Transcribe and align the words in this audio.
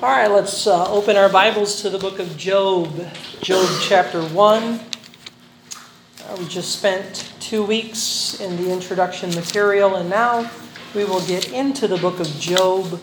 All 0.00 0.08
right, 0.08 0.30
let's 0.30 0.68
uh, 0.68 0.88
open 0.92 1.16
our 1.16 1.28
Bibles 1.28 1.82
to 1.82 1.90
the 1.90 1.98
book 1.98 2.20
of 2.20 2.36
Job, 2.36 2.86
Job 3.42 3.68
chapter 3.82 4.22
1. 4.22 4.62
Uh, 4.62 4.78
we 6.38 6.46
just 6.46 6.78
spent 6.78 7.34
two 7.40 7.64
weeks 7.64 8.38
in 8.38 8.56
the 8.62 8.70
introduction 8.70 9.34
material, 9.34 9.96
and 9.96 10.08
now 10.08 10.48
we 10.94 11.02
will 11.02 11.26
get 11.26 11.52
into 11.52 11.88
the 11.88 11.96
book 11.96 12.20
of 12.20 12.28
Job, 12.38 13.00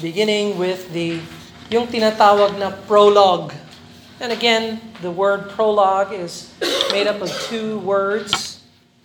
beginning 0.00 0.56
with 0.56 0.90
the 0.94 1.20
yung 1.68 1.86
tinatawag 1.88 2.58
na 2.58 2.70
prologue. 2.88 3.52
And 4.18 4.32
again, 4.32 4.80
the 5.02 5.10
word 5.10 5.50
prologue 5.50 6.14
is 6.14 6.56
made 6.90 7.06
up 7.06 7.20
of 7.20 7.28
two 7.52 7.80
words. 7.80 8.64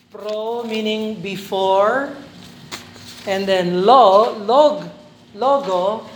Pro 0.10 0.64
meaning 0.64 1.20
before, 1.20 2.16
and 3.28 3.46
then 3.46 3.84
lo, 3.84 4.32
log, 4.40 4.88
logo 5.36 6.08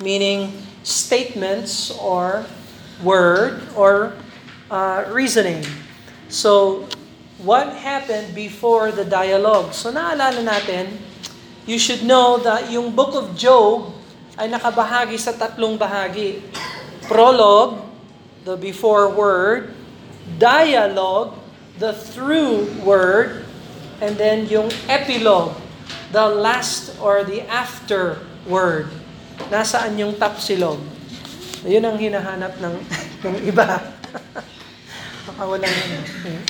meaning 0.00 0.52
statements 0.88 1.92
or 2.00 2.48
word 3.04 3.60
or 3.76 4.16
uh, 4.72 5.04
reasoning. 5.12 5.60
So, 6.32 6.88
what 7.44 7.76
happened 7.76 8.32
before 8.32 8.90
the 8.90 9.04
dialogue? 9.04 9.76
So, 9.76 9.92
naalala 9.92 10.40
natin, 10.40 10.96
you 11.68 11.76
should 11.76 12.08
know 12.08 12.40
that 12.40 12.72
yung 12.72 12.96
book 12.96 13.12
of 13.12 13.36
Job 13.36 13.92
ay 14.40 14.48
nakabahagi 14.48 15.20
sa 15.20 15.36
tatlong 15.36 15.76
bahagi. 15.76 16.40
Prologue, 17.04 17.84
the 18.48 18.56
before 18.56 19.12
word, 19.12 19.76
dialogue, 20.40 21.36
the 21.76 21.92
through 21.92 22.64
word, 22.80 23.44
and 24.00 24.16
then 24.16 24.48
yung 24.48 24.72
epilogue, 24.88 25.52
the 26.16 26.24
last 26.24 26.96
or 27.00 27.24
the 27.24 27.44
after 27.44 28.24
word. 28.48 28.88
Nasaan 29.46 29.94
yung 29.94 30.18
tapsilog? 30.18 30.82
Yun 31.62 31.86
ang 31.86 31.94
hinahanap 31.94 32.58
ng, 32.58 32.74
ng 33.30 33.36
iba. 33.46 33.78
baka 35.30 35.42
walang, 35.46 35.78
eh, 36.26 36.42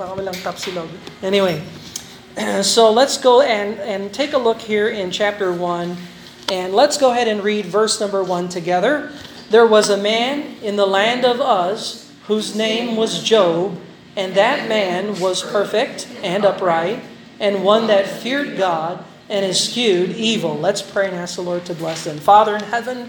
baka 0.00 0.12
walang 0.16 0.38
tapsilog. 0.40 0.88
Anyway, 1.20 1.60
so 2.64 2.88
let's 2.88 3.20
go 3.20 3.44
and, 3.44 3.76
and 3.84 4.12
take 4.12 4.32
a 4.32 4.40
look 4.40 4.60
here 4.60 4.88
in 4.88 5.12
chapter 5.12 5.52
1. 5.52 5.96
And 6.52 6.74
let's 6.74 6.96
go 6.96 7.12
ahead 7.12 7.28
and 7.28 7.44
read 7.44 7.66
verse 7.66 8.00
number 8.00 8.24
1 8.24 8.48
together. 8.48 9.12
There 9.48 9.66
was 9.66 9.88
a 9.88 9.96
man 9.96 10.56
in 10.60 10.76
the 10.76 10.86
land 10.86 11.24
of 11.24 11.40
Uz 11.40 12.10
whose 12.24 12.56
name 12.56 12.96
was 12.96 13.22
Job, 13.22 13.76
and 14.16 14.34
that 14.34 14.68
man 14.68 15.20
was 15.20 15.42
perfect 15.42 16.08
and 16.22 16.44
upright, 16.44 17.00
and 17.40 17.64
one 17.64 17.86
that 17.88 18.06
feared 18.06 18.56
God 18.56 19.04
and 19.32 19.46
eschewed 19.46 20.10
evil. 20.10 20.58
Let's 20.58 20.82
pray 20.82 21.06
and 21.06 21.16
ask 21.16 21.36
the 21.36 21.42
Lord 21.42 21.64
to 21.64 21.74
bless 21.74 22.04
them. 22.04 22.18
Father 22.18 22.54
in 22.54 22.62
heaven, 22.64 23.08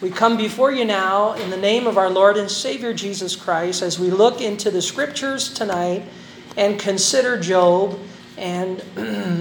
we 0.00 0.08
come 0.08 0.36
before 0.36 0.70
you 0.70 0.84
now 0.84 1.32
in 1.32 1.50
the 1.50 1.56
name 1.56 1.88
of 1.88 1.98
our 1.98 2.08
Lord 2.08 2.36
and 2.36 2.48
Savior 2.48 2.94
Jesus 2.94 3.34
Christ 3.34 3.82
as 3.82 3.98
we 3.98 4.08
look 4.08 4.40
into 4.40 4.70
the 4.70 4.80
scriptures 4.80 5.52
tonight 5.52 6.04
and 6.56 6.78
consider 6.78 7.40
Job. 7.40 7.98
And 8.38 8.84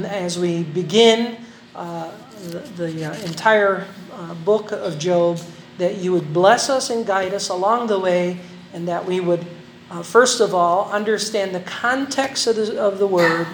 as 0.07 0.39
we 0.39 0.63
begin 0.63 1.37
uh, 1.75 2.09
the, 2.47 2.59
the 2.77 3.05
uh, 3.11 3.15
entire 3.25 3.85
uh, 4.11 4.33
book 4.33 4.71
of 4.71 4.97
Job, 4.97 5.39
that 5.77 5.97
you 5.97 6.13
would 6.13 6.33
bless 6.33 6.67
us 6.67 6.89
and 6.89 7.05
guide 7.05 7.35
us 7.35 7.49
along 7.49 7.87
the 7.87 7.99
way, 7.99 8.39
and 8.73 8.87
that 8.87 9.05
we 9.05 9.19
would, 9.19 9.45
uh, 9.91 10.01
first 10.01 10.39
of 10.39 10.55
all, 10.55 10.91
understand 10.91 11.53
the 11.53 11.59
context 11.59 12.47
of 12.47 12.55
the, 12.55 12.81
of 12.81 12.97
the 12.97 13.07
word 13.07 13.45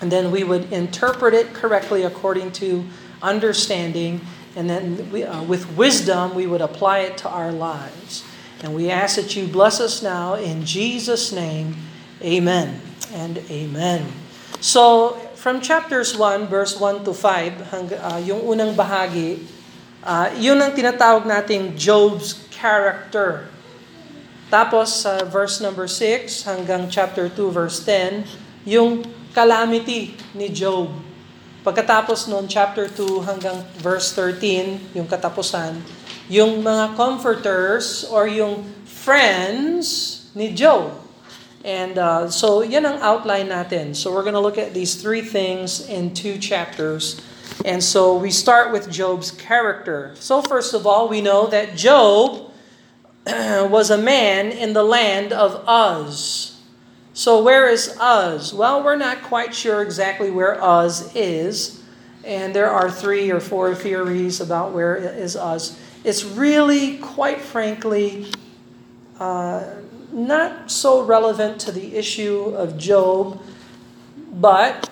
and 0.00 0.10
then 0.10 0.30
we 0.30 0.44
would 0.44 0.72
interpret 0.72 1.34
it 1.34 1.52
correctly 1.52 2.02
according 2.02 2.52
to 2.52 2.84
understanding, 3.22 4.20
and 4.56 4.68
then 4.68 5.10
we, 5.12 5.24
uh, 5.24 5.42
with 5.44 5.76
wisdom 5.76 6.34
we 6.34 6.46
would 6.46 6.60
apply 6.60 7.00
it 7.00 7.18
to 7.18 7.28
our 7.28 7.52
lives. 7.52 8.24
And 8.62 8.74
we 8.74 8.90
ask 8.90 9.16
that 9.16 9.36
you 9.36 9.46
bless 9.46 9.80
us 9.80 10.02
now 10.02 10.34
in 10.34 10.64
Jesus' 10.64 11.32
name. 11.32 11.76
Amen 12.20 12.80
and 13.12 13.38
amen. 13.48 14.04
So, 14.60 15.16
from 15.40 15.64
chapters 15.64 16.12
1, 16.16 16.48
verse 16.52 16.76
1 16.76 17.04
to 17.04 17.14
5, 17.16 17.72
hang, 17.72 17.88
uh, 17.96 18.20
yung 18.20 18.44
unang 18.44 18.76
bahagi, 18.76 19.40
uh, 20.04 20.28
yun 20.36 20.60
ang 20.60 20.76
tinatawag 20.76 21.24
nating 21.24 21.80
Job's 21.80 22.44
character. 22.52 23.48
Tapos, 24.52 25.08
uh, 25.08 25.24
verse 25.24 25.64
number 25.64 25.88
6 25.88 26.44
hanggang 26.44 26.92
chapter 26.92 27.32
2, 27.32 27.48
verse 27.48 27.80
10, 27.88 28.28
yung 28.68 29.00
calamity 29.32 30.14
ni 30.34 30.50
Job. 30.50 30.90
Pagkatapos 31.60 32.26
noon, 32.32 32.48
chapter 32.48 32.88
2 32.88 33.28
hanggang 33.28 33.60
verse 33.84 34.16
13, 34.16 34.96
yung 34.96 35.04
katapusan, 35.04 35.76
yung 36.32 36.64
mga 36.64 36.96
comforters 36.96 38.08
or 38.08 38.24
yung 38.24 38.64
friends 38.88 40.24
ni 40.32 40.56
Job. 40.56 40.96
And 41.60 42.00
uh, 42.00 42.32
so, 42.32 42.64
yan 42.64 42.88
ang 42.88 42.98
outline 43.04 43.52
natin. 43.52 43.92
So, 43.92 44.08
we're 44.08 44.24
going 44.24 44.38
to 44.38 44.40
look 44.40 44.56
at 44.56 44.72
these 44.72 44.96
three 44.96 45.20
things 45.20 45.84
in 45.84 46.16
two 46.16 46.40
chapters. 46.40 47.20
And 47.68 47.84
so, 47.84 48.16
we 48.16 48.32
start 48.32 48.72
with 48.72 48.88
Job's 48.88 49.28
character. 49.28 50.16
So, 50.16 50.40
first 50.40 50.72
of 50.72 50.88
all, 50.88 51.12
we 51.12 51.20
know 51.20 51.46
that 51.52 51.76
Job 51.76 52.48
was 53.68 53.90
a 53.92 54.00
man 54.00 54.48
in 54.48 54.72
the 54.72 54.82
land 54.82 55.36
of 55.36 55.60
Uz. 55.68 56.49
So 57.20 57.42
where 57.42 57.68
is 57.68 57.98
Uz? 58.00 58.54
Well, 58.54 58.82
we're 58.82 58.96
not 58.96 59.20
quite 59.20 59.54
sure 59.54 59.82
exactly 59.82 60.30
where 60.30 60.56
Uz 60.56 61.14
is, 61.14 61.84
and 62.24 62.56
there 62.56 62.70
are 62.70 62.90
three 62.90 63.30
or 63.30 63.40
four 63.40 63.74
theories 63.74 64.40
about 64.40 64.72
where 64.72 64.96
is 64.96 65.36
Uz. 65.36 65.78
It's 66.02 66.24
really, 66.24 66.96
quite 66.96 67.42
frankly, 67.42 68.24
uh, 69.18 69.68
not 70.10 70.70
so 70.70 71.04
relevant 71.04 71.60
to 71.60 71.72
the 71.72 71.94
issue 71.94 72.56
of 72.56 72.78
Job, 72.78 73.38
but 74.32 74.88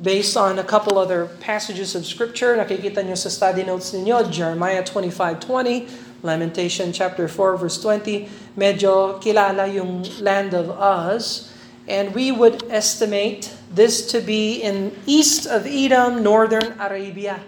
based 0.00 0.36
on 0.36 0.60
a 0.60 0.64
couple 0.64 0.96
other 0.96 1.26
passages 1.42 1.96
of 1.96 2.06
Scripture, 2.06 2.54
nakikita 2.54 3.02
nyo 3.02 3.16
sa 3.18 3.28
study 3.28 3.64
notes 3.64 3.90
ninyo, 3.90 4.30
Jeremiah 4.30 4.84
25.20, 4.84 5.90
Lamentation 6.22 6.92
chapter 6.92 7.26
4 7.26 7.56
verse 7.56 7.82
20, 7.82 8.28
medyo 8.56 9.18
kilala 9.18 9.66
yung 9.66 10.06
land 10.22 10.54
of 10.54 10.70
Uz. 10.70 11.50
And 11.88 12.14
we 12.14 12.30
would 12.30 12.62
estimate 12.70 13.50
this 13.68 14.06
to 14.14 14.20
be 14.22 14.62
in 14.62 14.94
east 15.04 15.50
of 15.50 15.66
Edom, 15.66 16.22
northern 16.22 16.78
Arabia. 16.78 17.42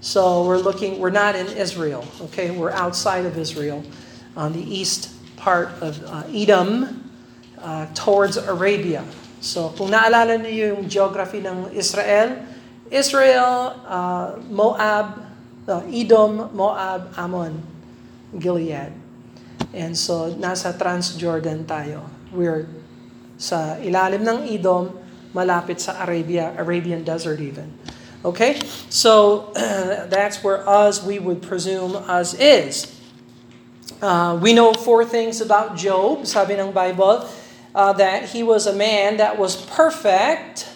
So 0.00 0.44
we're 0.44 0.60
looking, 0.60 1.00
we're 1.00 1.10
not 1.10 1.34
in 1.34 1.48
Israel, 1.56 2.04
okay? 2.28 2.52
We're 2.52 2.70
outside 2.70 3.24
of 3.24 3.38
Israel 3.38 3.82
on 4.36 4.52
the 4.52 4.60
east 4.60 5.10
part 5.36 5.72
of 5.80 6.04
uh, 6.04 6.22
Edom 6.28 7.10
uh, 7.58 7.86
towards 7.94 8.36
Arabia. 8.36 9.04
So 9.40 9.72
kung 9.72 9.90
naalala 9.90 10.36
niyo 10.36 10.76
yung 10.76 10.88
geography 10.88 11.40
ng 11.40 11.72
Israel, 11.72 12.44
Israel, 12.92 13.72
uh, 13.88 14.36
Moab, 14.52 15.26
uh, 15.66 15.82
Edom, 15.88 16.52
Moab, 16.52 17.10
Ammon. 17.16 17.75
Gilead. 18.38 18.92
And 19.72 19.96
so, 19.96 20.32
nasa 20.36 20.72
Transjordan 20.76 21.68
tayo. 21.68 22.08
We're 22.32 22.68
sa 23.36 23.76
ilalim 23.80 24.24
ng 24.24 24.48
Edom, 24.48 24.96
malapit 25.36 25.80
sa 25.80 26.00
Arabia, 26.00 26.56
Arabian 26.56 27.04
Desert 27.04 27.36
even. 27.40 27.68
Okay? 28.24 28.56
So, 28.88 29.52
that's 30.12 30.40
where 30.40 30.64
Uz, 30.64 31.04
we 31.04 31.20
would 31.20 31.44
presume 31.44 32.00
Uz 32.08 32.32
is. 32.40 32.88
Uh, 34.00 34.40
we 34.40 34.56
know 34.56 34.72
four 34.72 35.04
things 35.04 35.44
about 35.44 35.76
Job, 35.76 36.24
sabi 36.24 36.56
ng 36.56 36.72
Bible, 36.72 37.28
uh, 37.76 37.92
that 37.92 38.32
he 38.32 38.40
was 38.40 38.64
a 38.64 38.72
man 38.72 39.20
that 39.20 39.36
was 39.36 39.60
perfect. 39.68 40.68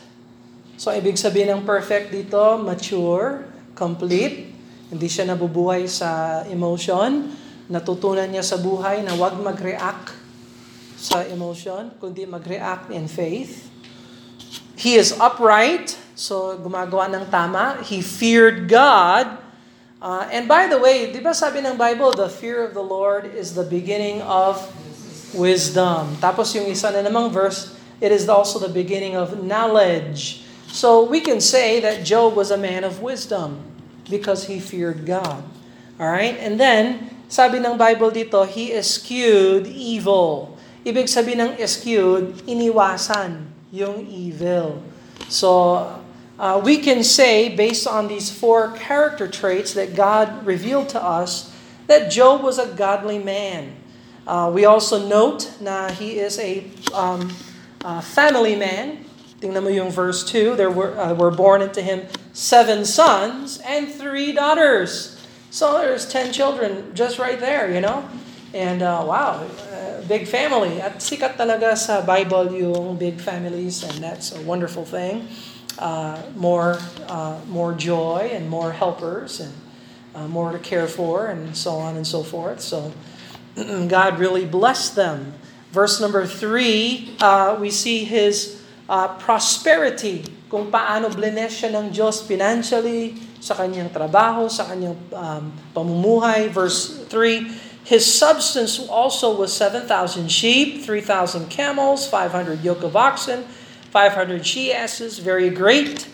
So, 0.76 0.92
ibig 0.92 1.16
sabihin 1.16 1.48
ng 1.48 1.62
perfect 1.64 2.12
dito, 2.12 2.60
mature, 2.60 3.48
complete. 3.72 4.52
Hindi 4.92 5.08
siya 5.08 5.32
nabubuhay 5.32 5.88
sa 5.88 6.42
emotion 6.44 7.39
natutunan 7.70 8.26
niya 8.26 8.42
sa 8.42 8.58
buhay 8.58 9.06
na 9.06 9.14
wag 9.14 9.38
mag-react 9.38 10.10
sa 10.98 11.22
emotion, 11.22 11.94
kundi 12.02 12.26
mag-react 12.26 12.90
in 12.90 13.06
faith. 13.06 13.70
He 14.74 14.98
is 14.98 15.14
upright, 15.16 15.94
so 16.18 16.58
gumagawa 16.58 17.06
ng 17.08 17.30
tama. 17.30 17.78
He 17.86 18.02
feared 18.02 18.66
God. 18.66 19.38
Uh, 20.02 20.26
and 20.34 20.50
by 20.50 20.66
the 20.66 20.82
way, 20.82 21.14
di 21.14 21.22
ba 21.22 21.30
sabi 21.30 21.62
ng 21.62 21.78
Bible, 21.78 22.10
the 22.12 22.28
fear 22.28 22.66
of 22.66 22.74
the 22.74 22.82
Lord 22.82 23.28
is 23.30 23.54
the 23.54 23.64
beginning 23.64 24.18
of 24.26 24.58
wisdom. 25.30 26.18
Tapos 26.18 26.50
yung 26.56 26.66
isa 26.66 26.90
na 26.90 27.06
namang 27.06 27.30
verse, 27.30 27.76
it 28.02 28.10
is 28.10 28.26
also 28.26 28.58
the 28.58 28.72
beginning 28.72 29.14
of 29.14 29.44
knowledge. 29.44 30.42
So 30.72 31.04
we 31.04 31.20
can 31.20 31.38
say 31.38 31.78
that 31.84 32.02
Job 32.02 32.34
was 32.34 32.50
a 32.50 32.58
man 32.58 32.82
of 32.82 32.98
wisdom 32.98 33.62
because 34.08 34.48
he 34.48 34.58
feared 34.58 35.06
God. 35.06 35.44
All 36.00 36.08
right? 36.08 36.34
And 36.40 36.58
then, 36.58 37.12
sabi 37.30 37.62
ng 37.62 37.78
Bible 37.78 38.10
dito, 38.10 38.42
he 38.42 38.74
eschewed 38.74 39.70
evil. 39.70 40.58
Ibig 40.82 41.06
sabihin 41.06 41.46
ng 41.46 41.52
eschewed, 41.62 42.42
iniwasan 42.42 43.46
yung 43.70 44.02
evil. 44.10 44.82
So, 45.30 45.86
uh, 46.34 46.58
we 46.58 46.82
can 46.82 47.06
say, 47.06 47.46
based 47.54 47.86
on 47.86 48.10
these 48.10 48.34
four 48.34 48.74
character 48.74 49.30
traits 49.30 49.78
that 49.78 49.94
God 49.94 50.42
revealed 50.42 50.90
to 50.90 50.98
us, 50.98 51.54
that 51.86 52.10
Job 52.10 52.42
was 52.42 52.58
a 52.58 52.66
godly 52.66 53.22
man. 53.22 53.78
Uh, 54.26 54.50
we 54.50 54.64
also 54.64 54.98
note 55.06 55.54
na 55.60 55.90
he 55.90 56.18
is 56.18 56.38
a 56.38 56.66
um, 56.94 57.30
uh, 57.84 58.00
family 58.00 58.56
man. 58.56 59.06
Tingnan 59.38 59.62
mo 59.62 59.70
yung 59.70 59.90
verse 59.90 60.26
2. 60.26 60.56
There 60.56 60.70
were, 60.70 60.98
uh, 60.98 61.14
were 61.14 61.30
born 61.30 61.62
into 61.62 61.80
him 61.80 62.10
seven 62.32 62.84
sons 62.84 63.62
and 63.62 63.86
three 63.86 64.32
daughters. 64.32 65.19
So 65.50 65.78
there's 65.78 66.06
ten 66.06 66.32
children 66.32 66.94
just 66.94 67.18
right 67.18 67.38
there, 67.38 67.70
you 67.70 67.80
know? 67.80 68.08
And 68.54 68.82
uh, 68.82 69.02
wow, 69.06 69.46
uh, 69.70 70.02
big 70.06 70.26
family. 70.26 70.80
At 70.80 71.02
sikat 71.02 71.34
talaga 71.34 71.74
sa 71.78 72.02
Bible 72.02 72.54
yung 72.54 72.94
big 72.94 73.18
families 73.18 73.82
and 73.82 73.98
that's 73.98 74.30
a 74.30 74.40
wonderful 74.42 74.86
thing. 74.86 75.26
Uh, 75.78 76.22
more, 76.34 76.78
uh, 77.10 77.38
more 77.50 77.74
joy 77.74 78.30
and 78.30 78.50
more 78.50 78.70
helpers 78.70 79.38
and 79.42 79.54
uh, 80.14 80.26
more 80.26 80.52
to 80.52 80.58
care 80.58 80.86
for 80.86 81.26
and 81.26 81.54
so 81.56 81.78
on 81.78 81.96
and 81.96 82.06
so 82.06 82.22
forth. 82.22 82.60
So 82.60 82.92
God 83.90 84.18
really 84.18 84.46
blessed 84.46 84.94
them. 84.94 85.34
Verse 85.70 86.00
number 86.00 86.26
three, 86.26 87.14
uh, 87.20 87.56
we 87.58 87.70
see 87.70 88.02
his 88.02 88.62
uh, 88.90 89.14
prosperity, 89.18 90.26
kung 90.50 90.70
paano 90.70 91.06
blines 91.14 91.54
siya 91.54 91.70
ng 91.78 91.94
Diyos 91.94 92.26
financially, 92.26 93.14
sa 93.40 93.56
kanyang 93.56 93.88
trabaho, 93.88 94.46
sa 94.46 94.68
kanyang 94.68 94.94
um, 95.16 95.50
pamumuhay. 95.72 96.52
Verse 96.52 97.00
3, 97.08 97.48
His 97.88 98.04
substance 98.04 98.76
also 98.86 99.32
was 99.32 99.50
7,000 99.56 100.28
sheep, 100.28 100.84
3,000 100.84 101.48
camels, 101.48 102.04
500 102.06 102.60
yoke 102.60 102.84
of 102.84 102.94
oxen, 102.94 103.48
500 103.90 104.46
she-asses, 104.46 105.18
very 105.18 105.48
great 105.50 106.06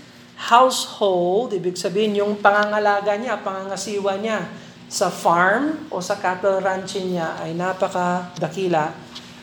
household. 0.49 1.53
Ibig 1.53 1.75
sabihin, 1.77 2.17
yung 2.17 2.39
pangangalaga 2.39 3.19
niya, 3.19 3.43
pangangasiwa 3.43 4.17
niya 4.23 4.47
sa 4.87 5.11
farm 5.11 5.91
o 5.91 5.99
sa 5.99 6.15
cattle 6.15 6.63
ranching 6.63 7.19
niya 7.19 7.35
ay 7.43 7.53
napakadakila. 7.53 8.95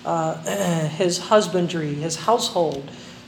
Uh, 0.03 0.35
his 0.99 1.27
husbandry, 1.27 1.99
his 1.99 2.23
household. 2.23 2.83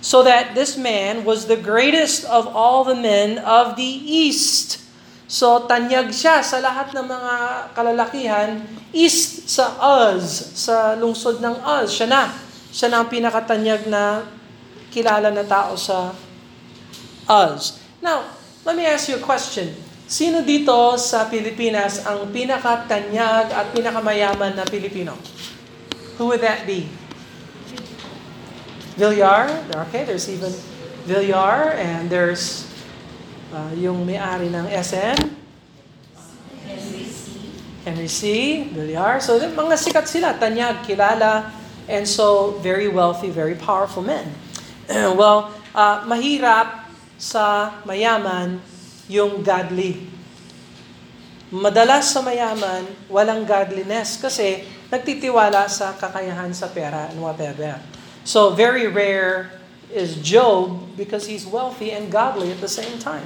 So 0.05 0.21
that 0.21 0.53
this 0.53 0.77
man 0.77 1.25
was 1.25 1.49
the 1.49 1.57
greatest 1.57 2.29
of 2.29 2.45
all 2.53 2.85
the 2.85 2.93
men 2.93 3.41
of 3.41 3.73
the 3.73 3.89
east. 4.05 4.85
So 5.25 5.65
tanyag 5.65 6.13
siya 6.13 6.45
sa 6.45 6.61
lahat 6.61 6.93
ng 6.93 7.09
mga 7.09 7.33
kalalakihan, 7.73 8.61
east 8.93 9.49
sa 9.49 9.73
Uz, 9.81 10.53
sa 10.53 10.93
lungsod 10.93 11.41
ng 11.41 11.57
Uz. 11.57 11.89
Siya 11.89 12.05
na. 12.05 12.29
Siya 12.69 12.93
na 12.93 13.01
ang 13.01 13.09
pinakatanyag 13.09 13.89
na 13.89 14.29
kilala 14.93 15.33
na 15.33 15.41
tao 15.41 15.73
sa 15.73 16.13
Uz. 17.25 17.81
Now, 17.97 18.29
let 18.61 18.77
me 18.77 18.85
ask 18.85 19.09
you 19.09 19.17
a 19.17 19.25
question. 19.25 19.73
Sino 20.05 20.45
dito 20.45 21.01
sa 21.01 21.25
Pilipinas 21.25 22.05
ang 22.05 22.29
pinakatanyag 22.29 23.49
at 23.49 23.73
pinakamayaman 23.73 24.53
na 24.53 24.69
Pilipino? 24.69 25.17
Who 26.21 26.29
would 26.29 26.45
that 26.45 26.69
be? 26.69 27.04
Villar. 28.95 29.51
Okay, 29.87 30.07
there's 30.07 30.31
even 30.31 30.51
Villar 31.03 31.75
and 31.75 32.07
there's 32.07 32.71
uh, 33.51 33.71
yung 33.75 34.07
may-ari 34.07 34.47
ng 34.47 34.65
SM. 34.71 35.19
Henry 36.63 37.03
C. 37.03 37.23
Henry 37.83 38.09
C. 38.09 38.21
Villar. 38.71 39.19
So 39.19 39.35
mga 39.35 39.75
sikat 39.75 40.07
sila, 40.07 40.33
tanyag, 40.39 40.87
kilala, 40.87 41.51
and 41.91 42.07
so 42.07 42.55
very 42.63 42.87
wealthy, 42.87 43.29
very 43.29 43.55
powerful 43.55 44.01
men. 44.01 44.31
well, 45.19 45.51
uh, 45.75 46.07
mahirap 46.07 46.87
sa 47.19 47.75
mayaman 47.83 48.63
yung 49.11 49.43
godly. 49.43 50.07
Madalas 51.53 52.09
sa 52.09 52.25
mayaman, 52.25 52.83
walang 53.07 53.45
godliness 53.45 54.17
kasi 54.17 54.65
nagtitiwala 54.89 55.69
sa 55.69 55.93
kakayahan 55.93 56.51
sa 56.51 56.67
pera 56.71 57.07
and 57.13 57.21
whatever. 57.21 57.77
So 58.25 58.49
very 58.49 58.87
rare 58.87 59.51
is 59.93 60.17
Job 60.17 60.97
because 60.97 61.25
he's 61.25 61.45
wealthy 61.45 61.91
and 61.91 62.11
godly 62.11 62.51
at 62.51 62.59
the 62.59 62.67
same 62.67 62.99
time. 62.99 63.25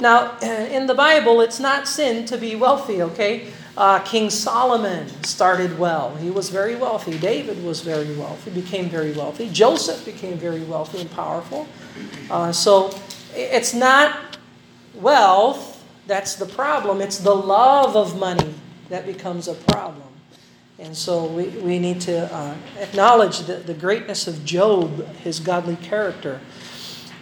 Now, 0.00 0.38
in 0.40 0.86
the 0.86 0.94
Bible, 0.94 1.40
it's 1.42 1.60
not 1.60 1.86
sin 1.86 2.24
to 2.26 2.38
be 2.38 2.56
wealthy, 2.56 3.02
okay? 3.02 3.48
Uh, 3.76 3.98
King 4.00 4.30
Solomon 4.30 5.08
started 5.24 5.78
well. 5.78 6.16
He 6.16 6.30
was 6.30 6.48
very 6.48 6.76
wealthy. 6.76 7.18
David 7.18 7.62
was 7.62 7.80
very 7.82 8.16
wealthy, 8.16 8.50
became 8.52 8.88
very 8.88 9.12
wealthy. 9.12 9.50
Joseph 9.50 10.04
became 10.04 10.38
very 10.38 10.62
wealthy 10.62 11.00
and 11.00 11.10
powerful. 11.10 11.66
Uh, 12.30 12.52
so 12.52 12.96
it's 13.34 13.74
not 13.74 14.38
wealth 14.94 15.78
that's 16.08 16.36
the 16.36 16.46
problem. 16.46 17.00
It's 17.02 17.18
the 17.18 17.34
love 17.34 17.94
of 17.94 18.18
money 18.18 18.54
that 18.88 19.04
becomes 19.04 19.46
a 19.46 19.54
problem. 19.54 20.07
And 20.78 20.96
so 20.96 21.26
we, 21.26 21.48
we 21.58 21.78
need 21.80 22.00
to 22.02 22.32
uh, 22.32 22.54
acknowledge 22.78 23.40
the, 23.40 23.56
the 23.56 23.74
greatness 23.74 24.28
of 24.28 24.44
Job, 24.44 25.04
his 25.16 25.40
godly 25.40 25.74
character. 25.74 26.40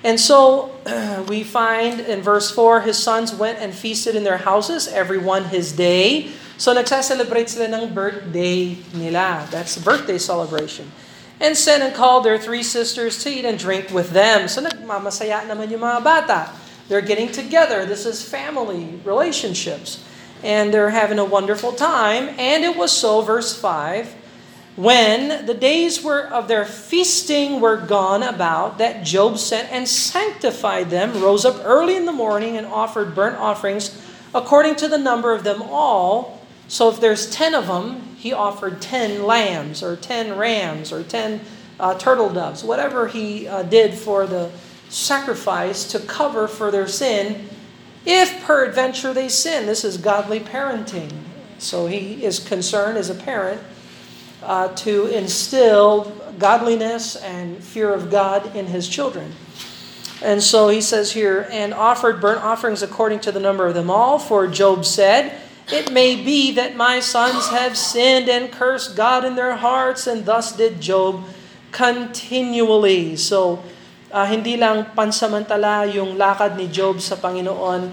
And 0.04 0.20
so 0.20 0.76
we 1.28 1.42
find 1.42 2.00
in 2.00 2.20
verse 2.20 2.50
4, 2.50 2.82
his 2.82 3.02
sons 3.02 3.34
went 3.34 3.58
and 3.58 3.74
feasted 3.74 4.14
in 4.14 4.24
their 4.24 4.36
houses, 4.38 4.88
everyone 4.88 5.44
his 5.44 5.72
day. 5.72 6.30
So 6.58 6.76
nagsaselebrate 6.76 7.48
sila 7.48 7.72
ng 7.72 7.92
birthday 7.92 8.76
nila. 8.94 9.48
That's 9.50 9.76
birthday 9.80 10.18
celebration. 10.18 10.92
And 11.40 11.56
sent 11.56 11.82
and 11.82 11.92
called 11.92 12.24
their 12.24 12.38
three 12.38 12.62
sisters 12.62 13.20
to 13.24 13.28
eat 13.28 13.44
and 13.44 13.58
drink 13.58 13.90
with 13.90 14.10
them. 14.12 14.48
So 14.48 14.62
nagmamasaya 14.62 15.48
naman 15.48 15.72
yung 15.72 15.84
mga 15.84 16.00
bata. 16.04 16.40
They're 16.88 17.04
getting 17.04 17.32
together. 17.32 17.84
This 17.84 18.06
is 18.06 18.22
family 18.22 19.00
relationships. 19.02 20.05
And 20.42 20.72
they're 20.72 20.90
having 20.90 21.18
a 21.18 21.24
wonderful 21.24 21.72
time. 21.72 22.28
And 22.38 22.64
it 22.64 22.76
was 22.76 22.92
so, 22.92 23.22
verse 23.22 23.58
5, 23.58 24.14
when 24.76 25.46
the 25.46 25.54
days 25.54 26.02
were 26.02 26.26
of 26.26 26.48
their 26.48 26.66
feasting 26.66 27.60
were 27.60 27.78
gone 27.78 28.22
about, 28.22 28.76
that 28.78 29.04
Job 29.04 29.38
sent 29.38 29.72
and 29.72 29.88
sanctified 29.88 30.90
them, 30.90 31.22
rose 31.22 31.46
up 31.46 31.64
early 31.64 31.96
in 31.96 32.04
the 32.04 32.12
morning 32.12 32.58
and 32.58 32.66
offered 32.66 33.14
burnt 33.14 33.36
offerings 33.36 34.02
according 34.34 34.76
to 34.76 34.88
the 34.88 34.98
number 34.98 35.32
of 35.32 35.44
them 35.44 35.62
all. 35.62 36.42
So 36.68 36.90
if 36.90 37.00
there's 37.00 37.30
10 37.30 37.54
of 37.54 37.68
them, 37.68 38.16
he 38.18 38.34
offered 38.34 38.82
10 38.82 39.24
lambs 39.24 39.82
or 39.82 39.96
10 39.96 40.36
rams 40.36 40.92
or 40.92 41.02
10 41.02 41.40
uh, 41.80 41.98
turtle 41.98 42.28
doves, 42.28 42.62
whatever 42.62 43.08
he 43.08 43.48
uh, 43.48 43.62
did 43.62 43.94
for 43.94 44.26
the 44.26 44.50
sacrifice 44.88 45.90
to 45.92 45.98
cover 46.00 46.46
for 46.46 46.70
their 46.70 46.86
sin 46.86 47.48
if 48.06 48.44
peradventure 48.44 49.12
they 49.12 49.28
sin. 49.28 49.66
This 49.66 49.84
is 49.84 49.98
godly 49.98 50.40
parenting. 50.40 51.12
So 51.58 51.86
he 51.86 52.24
is 52.24 52.38
concerned 52.38 52.96
as 52.96 53.10
a 53.10 53.14
parent 53.14 53.60
uh, 54.42 54.68
to 54.68 55.06
instill 55.06 56.04
godliness 56.38 57.16
and 57.16 57.62
fear 57.62 57.92
of 57.92 58.10
God 58.10 58.54
in 58.54 58.66
his 58.66 58.88
children. 58.88 59.32
And 60.22 60.42
so 60.42 60.68
he 60.68 60.80
says 60.80 61.12
here, 61.12 61.46
and 61.50 61.74
offered 61.74 62.20
burnt 62.20 62.42
offerings 62.42 62.82
according 62.82 63.20
to 63.20 63.32
the 63.32 63.40
number 63.40 63.66
of 63.66 63.74
them 63.74 63.90
all. 63.90 64.18
For 64.18 64.46
Job 64.46 64.84
said, 64.84 65.38
It 65.70 65.92
may 65.92 66.16
be 66.16 66.52
that 66.52 66.76
my 66.76 67.00
sons 67.00 67.48
have 67.48 67.76
sinned 67.76 68.28
and 68.28 68.50
cursed 68.50 68.96
God 68.96 69.24
in 69.24 69.34
their 69.34 69.56
hearts, 69.56 70.06
and 70.06 70.24
thus 70.24 70.56
did 70.56 70.80
Job 70.80 71.24
continually. 71.72 73.16
So, 73.16 73.62
uh, 74.16 74.24
hindi 74.24 74.56
lang 74.56 74.96
pansamantala 74.96 75.84
yung 75.92 76.16
lakad 76.16 76.56
ni 76.56 76.72
Job 76.72 77.04
sa 77.04 77.20
Panginoon 77.20 77.92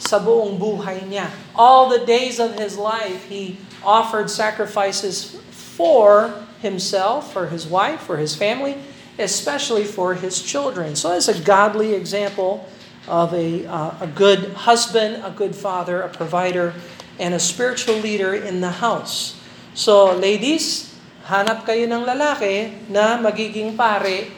sa 0.00 0.16
buong 0.16 0.56
buhay 0.56 1.04
niya. 1.04 1.28
All 1.52 1.92
the 1.92 2.00
days 2.00 2.40
of 2.40 2.56
his 2.56 2.80
life, 2.80 3.28
he 3.28 3.60
offered 3.84 4.32
sacrifices 4.32 5.36
for 5.52 6.32
himself, 6.64 7.28
for 7.28 7.52
his 7.52 7.68
wife, 7.68 8.00
for 8.00 8.16
his 8.16 8.32
family, 8.32 8.80
especially 9.20 9.84
for 9.84 10.16
his 10.16 10.40
children. 10.40 10.96
So 10.96 11.12
it's 11.12 11.28
a 11.28 11.36
godly 11.36 11.92
example 11.92 12.64
of 13.04 13.34
a, 13.34 13.66
uh, 13.68 14.06
a 14.06 14.08
good 14.08 14.64
husband, 14.64 15.20
a 15.20 15.34
good 15.34 15.52
father, 15.52 16.00
a 16.00 16.08
provider, 16.08 16.72
and 17.18 17.34
a 17.34 17.42
spiritual 17.42 17.98
leader 17.98 18.32
in 18.32 18.62
the 18.62 18.80
house. 18.80 19.36
So 19.74 20.14
ladies, 20.14 20.94
hanap 21.26 21.66
kayo 21.66 21.90
ng 21.90 22.06
lalaki 22.06 22.88
na 22.88 23.18
magiging 23.18 23.74
pare, 23.74 24.30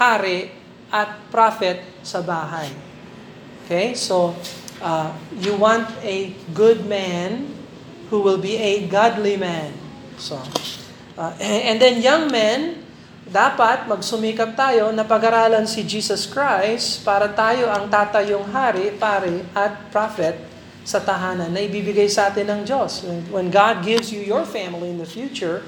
hari, 0.00 0.55
at 0.96 1.28
prophet 1.28 1.84
sa 2.00 2.24
bahay. 2.24 2.72
Okay? 3.64 3.92
So, 3.92 4.32
uh, 4.80 5.12
you 5.36 5.52
want 5.60 5.92
a 6.00 6.32
good 6.56 6.88
man 6.88 7.52
who 8.08 8.24
will 8.24 8.40
be 8.40 8.56
a 8.56 8.88
godly 8.88 9.36
man. 9.36 9.76
So, 10.16 10.40
uh, 11.20 11.36
and 11.40 11.76
then 11.76 12.00
young 12.00 12.32
men, 12.32 12.86
dapat 13.26 13.90
magsumikap 13.90 14.54
tayo 14.54 14.94
na 14.94 15.02
pag-aralan 15.02 15.66
si 15.66 15.82
Jesus 15.82 16.30
Christ 16.30 17.02
para 17.02 17.26
tayo 17.26 17.66
ang 17.66 17.90
tatayong 17.90 18.46
hari, 18.54 18.94
pare, 18.94 19.42
at 19.50 19.90
prophet 19.90 20.38
sa 20.86 21.02
tahanan 21.02 21.50
na 21.50 21.58
ibibigay 21.66 22.06
sa 22.06 22.30
atin 22.30 22.46
ng 22.46 22.60
Diyos. 22.62 23.02
When 23.34 23.50
God 23.50 23.82
gives 23.82 24.14
you 24.14 24.22
your 24.22 24.46
family 24.46 24.94
in 24.94 25.02
the 25.02 25.08
future, 25.10 25.66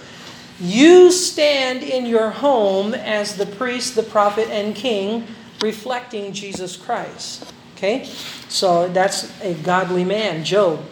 you 0.60 1.10
stand 1.10 1.82
in 1.82 2.06
your 2.06 2.30
home 2.30 2.94
as 2.94 3.36
the 3.36 3.46
priest, 3.46 3.94
the 3.94 4.02
prophet, 4.02 4.48
and 4.50 4.74
king 4.74 5.26
reflecting 5.62 6.32
Jesus 6.32 6.76
Christ. 6.76 7.52
Okay? 7.76 8.04
So 8.48 8.88
that's 8.88 9.30
a 9.40 9.54
godly 9.54 10.04
man, 10.04 10.44
Job. 10.44 10.82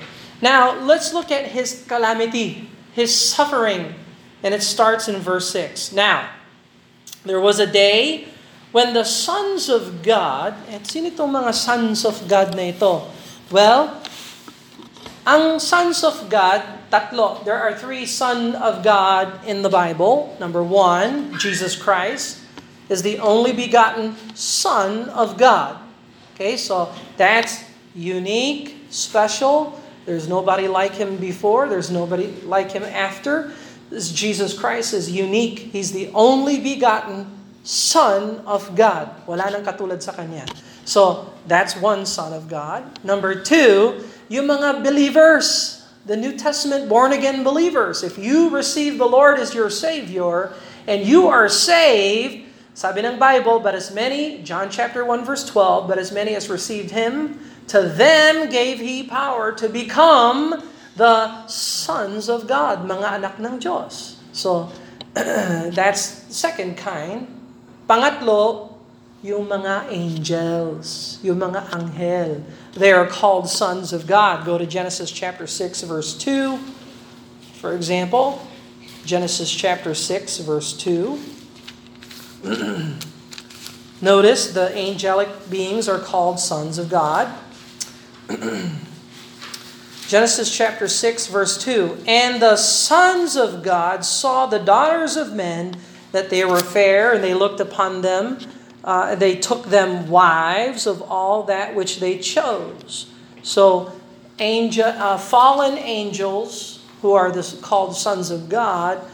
Now, 0.40 0.78
let's 0.78 1.12
look 1.12 1.32
at 1.32 1.46
his 1.50 1.85
calamity, 1.88 2.68
his 2.92 3.14
suffering. 3.14 3.94
And 4.42 4.54
it 4.54 4.62
starts 4.62 5.08
in 5.08 5.16
verse 5.16 5.50
6. 5.50 5.92
Now, 5.92 6.30
there 7.25 7.40
was 7.40 7.58
a 7.58 7.66
day 7.66 8.28
when 8.70 8.92
the 8.92 9.04
sons 9.04 9.73
of 9.73 10.04
God, 10.04 10.54
at 10.68 10.87
sino 10.87 11.08
itong 11.08 11.32
mga 11.32 11.52
sons 11.56 12.04
of 12.04 12.28
God 12.28 12.52
na 12.54 12.70
ito? 12.70 13.08
Well, 13.49 14.04
ang 15.25 15.58
sons 15.58 16.04
of 16.04 16.28
God, 16.28 16.61
tatlo. 16.90 17.45
There 17.45 17.59
are 17.59 17.75
three 17.75 18.07
son 18.07 18.55
of 18.57 18.83
God 18.83 19.45
in 19.47 19.62
the 19.62 19.71
Bible. 19.71 20.37
Number 20.40 20.62
one, 20.62 21.38
Jesus 21.38 21.76
Christ 21.76 22.47
is 22.88 23.02
the 23.02 23.19
only 23.19 23.52
begotten 23.52 24.14
Son 24.35 25.09
of 25.11 25.37
God. 25.37 25.78
Okay, 26.35 26.57
so 26.57 26.93
that's 27.16 27.64
unique, 27.95 28.76
special. 28.90 29.81
There's 30.05 30.28
nobody 30.28 30.69
like 30.69 30.95
him 30.95 31.16
before, 31.16 31.69
there's 31.69 31.90
nobody 31.90 32.31
like 32.47 32.71
him 32.71 32.85
after. 32.85 33.50
This 33.90 34.11
Jesus 34.11 34.55
Christ 34.55 34.95
is 34.95 35.11
unique. 35.11 35.71
He's 35.71 35.93
the 35.93 36.11
only 36.14 36.59
begotten 36.59 37.26
Son 37.62 38.43
of 38.47 38.75
God. 38.75 39.11
Wala 39.26 39.50
nang 39.50 39.62
katulad 39.62 40.02
sa 40.02 40.14
Kanya. 40.14 40.47
So, 40.87 41.35
that's 41.47 41.75
one 41.78 42.07
Son 42.07 42.35
of 42.35 42.47
God. 42.47 42.83
Number 43.02 43.35
two, 43.35 44.02
yung 44.26 44.47
mga 44.50 44.83
believers, 44.83 45.83
the 46.06 46.16
New 46.16 46.38
Testament 46.38 46.88
born-again 46.88 47.42
believers. 47.42 48.06
If 48.06 48.16
you 48.16 48.48
receive 48.48 48.96
the 48.96 49.10
Lord 49.10 49.38
as 49.42 49.52
your 49.52 49.68
Savior, 49.68 50.54
and 50.86 51.02
you 51.02 51.26
are 51.26 51.50
saved, 51.50 52.46
sabi 52.78 53.02
ng 53.02 53.18
Bible, 53.18 53.58
but 53.58 53.75
as 53.75 53.90
many, 53.90 54.38
John 54.46 54.70
chapter 54.70 55.02
1 55.02 55.26
verse 55.26 55.42
12, 55.50 55.90
but 55.90 55.98
as 55.98 56.14
many 56.14 56.38
as 56.38 56.46
received 56.46 56.94
Him, 56.94 57.42
to 57.66 57.82
them 57.82 58.46
gave 58.48 58.78
He 58.78 59.02
power 59.02 59.50
to 59.58 59.66
become 59.66 60.62
the 60.94 61.44
sons 61.50 62.30
of 62.30 62.46
God, 62.46 62.86
mga 62.86 63.18
anak 63.20 63.34
ng 63.42 63.58
Diyos. 63.58 64.22
So, 64.30 64.70
that's 65.75 66.22
second 66.30 66.78
kind. 66.78 67.26
Pangatlo, 67.90 68.72
yung 69.26 69.50
mga 69.50 69.90
angels, 69.90 71.18
yung 71.26 71.42
mga 71.42 71.66
anghel. 71.75 72.46
They 72.76 72.92
are 72.92 73.06
called 73.06 73.49
sons 73.49 73.95
of 73.95 74.06
God. 74.06 74.45
Go 74.45 74.59
to 74.59 74.66
Genesis 74.66 75.11
chapter 75.11 75.47
6 75.47 75.83
verse 75.83 76.16
2. 76.16 76.59
For 77.54 77.75
example, 77.75 78.47
Genesis 79.06 79.50
chapter 79.50 79.95
6 79.95 80.38
verse 80.38 80.75
2. 80.75 81.18
Notice 84.02 84.52
the 84.52 84.76
angelic 84.76 85.49
beings 85.49 85.88
are 85.88 85.99
called 85.99 86.38
sons 86.38 86.76
of 86.76 86.90
God. 86.90 87.35
Genesis 90.06 90.54
chapter 90.54 90.87
6 90.87 91.28
verse 91.28 91.56
2. 91.64 92.04
And 92.06 92.42
the 92.42 92.56
sons 92.56 93.37
of 93.37 93.62
God 93.62 94.04
saw 94.04 94.45
the 94.45 94.59
daughters 94.59 95.16
of 95.16 95.33
men 95.33 95.78
that 96.12 96.28
they 96.28 96.45
were 96.45 96.61
fair, 96.61 97.14
and 97.14 97.25
they 97.25 97.35
looked 97.35 97.61
upon 97.61 98.02
them. 98.02 98.38
Uh, 98.87 99.16
they 99.16 99.35
took 99.35 99.66
them 99.66 100.09
wives 100.09 100.87
of 100.87 101.02
all 101.02 101.43
that 101.43 101.75
which 101.75 101.99
they 101.99 102.16
chose. 102.19 103.11
So, 103.43 103.93
angel, 104.38 104.87
uh, 104.87 105.19
fallen 105.19 105.76
angels, 105.76 106.85
who 107.02 107.12
are 107.12 107.33
the, 107.33 107.59
called 107.61 107.97
sons 107.97 108.31
of 108.31 108.49
God, 108.49 109.05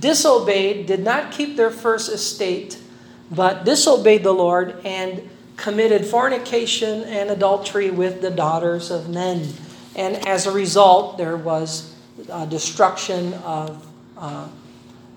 disobeyed, 0.00 0.86
did 0.86 1.00
not 1.00 1.30
keep 1.30 1.56
their 1.56 1.70
first 1.70 2.10
estate, 2.10 2.78
but 3.30 3.64
disobeyed 3.64 4.22
the 4.22 4.32
Lord 4.32 4.80
and 4.84 5.28
committed 5.56 6.06
fornication 6.06 7.02
and 7.04 7.30
adultery 7.30 7.90
with 7.90 8.22
the 8.22 8.30
daughters 8.30 8.90
of 8.90 9.10
men. 9.10 9.46
And 9.94 10.26
as 10.26 10.46
a 10.46 10.52
result, 10.52 11.18
there 11.18 11.36
was 11.36 11.94
uh, 12.30 12.46
destruction 12.46 13.34
of 13.34 13.86
uh, 14.16 14.48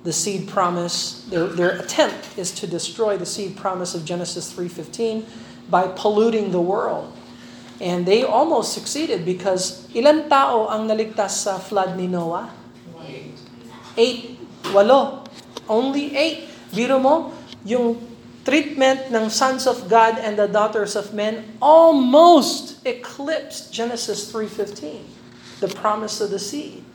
the 0.03 0.13
seed 0.13 0.47
promise. 0.47 1.25
Their, 1.29 1.47
their 1.47 1.71
attempt 1.79 2.37
is 2.37 2.51
to 2.61 2.67
destroy 2.67 3.17
the 3.17 3.25
seed 3.25 3.57
promise 3.57 3.93
of 3.95 4.05
Genesis 4.05 4.51
3.15 4.53 5.25
by 5.69 5.87
polluting 5.87 6.51
the 6.51 6.61
world. 6.61 7.11
And 7.79 8.05
they 8.05 8.23
almost 8.23 8.73
succeeded 8.73 9.25
because 9.25 9.87
ilan 9.93 10.29
tao 10.29 10.69
ang 10.69 10.85
naligtas 10.85 11.49
sa 11.49 11.57
flood 11.57 11.97
ni 11.97 12.05
Noah? 12.05 12.53
Eight. 13.97 14.37
Walo. 14.69 15.25
Only 15.65 16.13
eight. 16.15 16.45
Biro 16.71 17.01
mo, 17.01 17.33
yung 17.65 17.99
treatment 18.45 19.11
ng 19.11 19.29
sons 19.29 19.67
of 19.67 19.89
God 19.89 20.17
and 20.17 20.37
the 20.37 20.47
daughters 20.47 20.95
of 20.95 21.13
men 21.13 21.57
almost 21.61 22.79
eclipsed 22.85 23.73
Genesis 23.73 24.31
3.15, 24.31 25.03
the 25.59 25.67
promise 25.67 26.21
of 26.21 26.31
the 26.31 26.39
seed. 26.39 26.85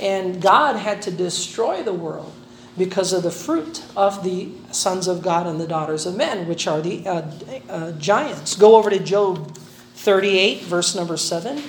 And 0.00 0.42
God 0.42 0.76
had 0.76 1.02
to 1.02 1.10
destroy 1.10 1.82
the 1.82 1.92
world 1.92 2.32
because 2.76 3.12
of 3.12 3.22
the 3.22 3.30
fruit 3.30 3.82
of 3.96 4.22
the 4.22 4.50
sons 4.70 5.08
of 5.08 5.22
God 5.22 5.46
and 5.46 5.58
the 5.58 5.66
daughters 5.66 6.04
of 6.04 6.16
men, 6.16 6.46
which 6.46 6.66
are 6.66 6.80
the 6.80 7.06
uh, 7.06 7.30
uh, 7.68 7.92
giants. 7.92 8.54
Go 8.54 8.76
over 8.76 8.90
to 8.90 8.98
Job 8.98 9.56
38, 9.94 10.62
verse 10.62 10.94
number 10.94 11.16
7. 11.16 11.62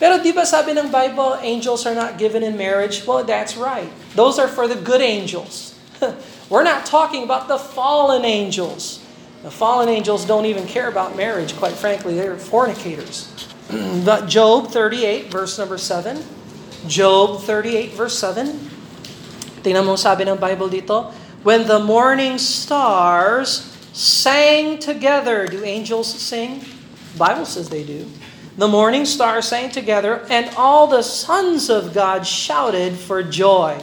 Pero 0.00 0.18
di 0.18 0.32
ba 0.32 0.42
sabi 0.44 0.74
ng 0.74 0.90
Bible, 0.90 1.38
angels 1.42 1.86
are 1.86 1.94
not 1.94 2.18
given 2.18 2.42
in 2.42 2.56
marriage? 2.56 3.06
Well, 3.06 3.22
that's 3.22 3.56
right. 3.56 3.86
Those 4.16 4.38
are 4.38 4.48
for 4.48 4.66
the 4.66 4.74
good 4.74 5.00
angels. 5.00 5.78
We're 6.50 6.64
not 6.64 6.86
talking 6.86 7.22
about 7.22 7.46
the 7.46 7.58
fallen 7.58 8.24
angels. 8.24 8.98
The 9.42 9.50
fallen 9.50 9.88
angels 9.88 10.24
don't 10.24 10.46
even 10.46 10.66
care 10.66 10.88
about 10.88 11.14
marriage, 11.14 11.54
quite 11.54 11.74
frankly. 11.74 12.14
They're 12.14 12.36
fornicators. 12.36 13.30
but 14.04 14.26
Job 14.26 14.68
38, 14.74 15.30
verse 15.30 15.58
number 15.58 15.78
7. 15.78 16.41
Job 16.86 17.42
38, 17.42 17.92
verse 17.94 18.18
7. 18.18 18.50
Tingnan 19.62 19.86
mo 19.86 19.94
sabi 19.94 20.26
ng 20.26 20.38
Bible 20.38 20.66
dito. 20.66 21.14
When 21.46 21.66
the 21.66 21.78
morning 21.78 22.38
stars 22.38 23.72
sang 23.92 24.78
together. 24.78 25.46
Do 25.46 25.64
angels 25.64 26.08
sing? 26.08 26.64
Bible 27.16 27.44
says 27.44 27.68
they 27.68 27.84
do. 27.84 28.08
The 28.56 28.68
morning 28.68 29.04
stars 29.06 29.48
sang 29.48 29.70
together, 29.70 30.26
and 30.28 30.50
all 30.56 30.86
the 30.86 31.02
sons 31.02 31.70
of 31.70 31.94
God 31.94 32.26
shouted 32.26 32.96
for 32.96 33.22
joy. 33.22 33.80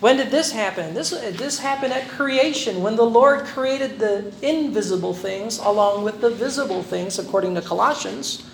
When 0.00 0.16
did 0.16 0.30
this 0.30 0.50
happen? 0.50 0.94
This, 0.94 1.10
this 1.10 1.58
happened 1.58 1.92
at 1.92 2.08
creation, 2.08 2.82
when 2.82 2.96
the 2.96 3.04
Lord 3.04 3.44
created 3.44 3.98
the 3.98 4.32
invisible 4.42 5.14
things 5.14 5.58
along 5.58 6.02
with 6.02 6.20
the 6.20 6.30
visible 6.30 6.82
things, 6.82 7.18
according 7.18 7.54
to 7.54 7.62
Colossians. 7.62 8.48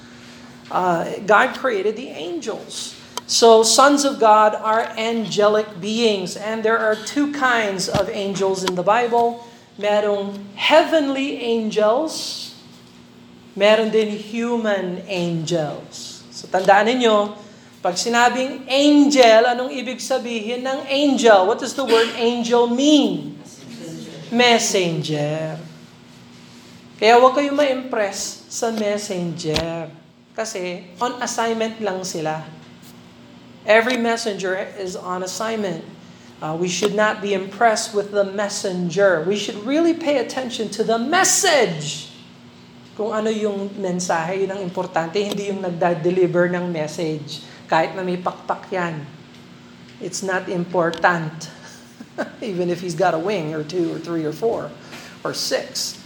Uh, 0.70 1.20
God 1.24 1.56
created 1.56 1.96
the 1.96 2.08
angels. 2.08 2.95
So, 3.26 3.66
sons 3.66 4.06
of 4.06 4.22
God 4.22 4.54
are 4.54 4.86
angelic 4.94 5.82
beings, 5.82 6.38
and 6.38 6.62
there 6.62 6.78
are 6.78 6.94
two 6.94 7.34
kinds 7.34 7.90
of 7.90 8.06
angels 8.06 8.62
in 8.62 8.78
the 8.78 8.86
Bible. 8.86 9.42
Merong 9.82 10.38
heavenly 10.54 11.42
angels, 11.42 12.54
meron 13.58 13.90
din 13.90 14.14
human 14.14 15.02
angels. 15.10 16.22
So, 16.30 16.46
tandaan 16.46 16.86
ninyo, 16.86 17.34
pag 17.82 17.98
sinabing 17.98 18.62
angel, 18.70 19.42
anong 19.42 19.74
ibig 19.74 19.98
sabihin 19.98 20.62
ng 20.62 20.86
angel? 20.86 21.50
What 21.50 21.58
does 21.58 21.74
the 21.74 21.82
word 21.82 22.14
angel 22.14 22.70
mean? 22.70 23.42
Messenger. 24.30 25.58
Kaya 26.94 27.18
huwag 27.18 27.34
kayo 27.34 27.50
ma-impress 27.50 28.46
sa 28.46 28.70
messenger. 28.70 29.90
Kasi 30.30 30.94
on 31.02 31.18
assignment 31.18 31.82
lang 31.82 32.06
sila. 32.06 32.55
Every 33.66 33.98
messenger 33.98 34.54
is 34.78 34.94
on 34.94 35.26
assignment. 35.26 35.82
Uh, 36.40 36.54
we 36.54 36.70
should 36.70 36.94
not 36.94 37.18
be 37.18 37.34
impressed 37.34 37.90
with 37.90 38.14
the 38.14 38.22
messenger. 38.22 39.24
We 39.26 39.34
should 39.34 39.58
really 39.66 39.94
pay 39.94 40.18
attention 40.22 40.70
to 40.78 40.84
the 40.84 40.98
message. 41.02 42.14
Kung 42.94 43.10
ano 43.10 43.28
yung 43.28 43.74
mensahe, 43.74 44.46
yun 44.46 44.54
ang 44.54 44.62
importante, 44.62 45.18
hindi 45.18 45.50
yung 45.50 45.66
nagda-deliver 45.66 46.46
ng 46.54 46.70
message. 46.70 47.42
Kahit 47.66 47.98
na 47.98 48.06
may 48.06 48.16
pakpak 48.16 48.70
yan. 48.70 49.02
It's 49.98 50.22
not 50.22 50.46
important. 50.46 51.50
Even 52.40 52.70
if 52.70 52.78
he's 52.80 52.94
got 52.94 53.12
a 53.12 53.20
wing 53.20 53.50
or 53.50 53.66
two 53.66 53.90
or 53.90 53.98
three 53.98 54.22
or 54.22 54.32
four 54.32 54.70
or 55.26 55.34
six. 55.34 55.98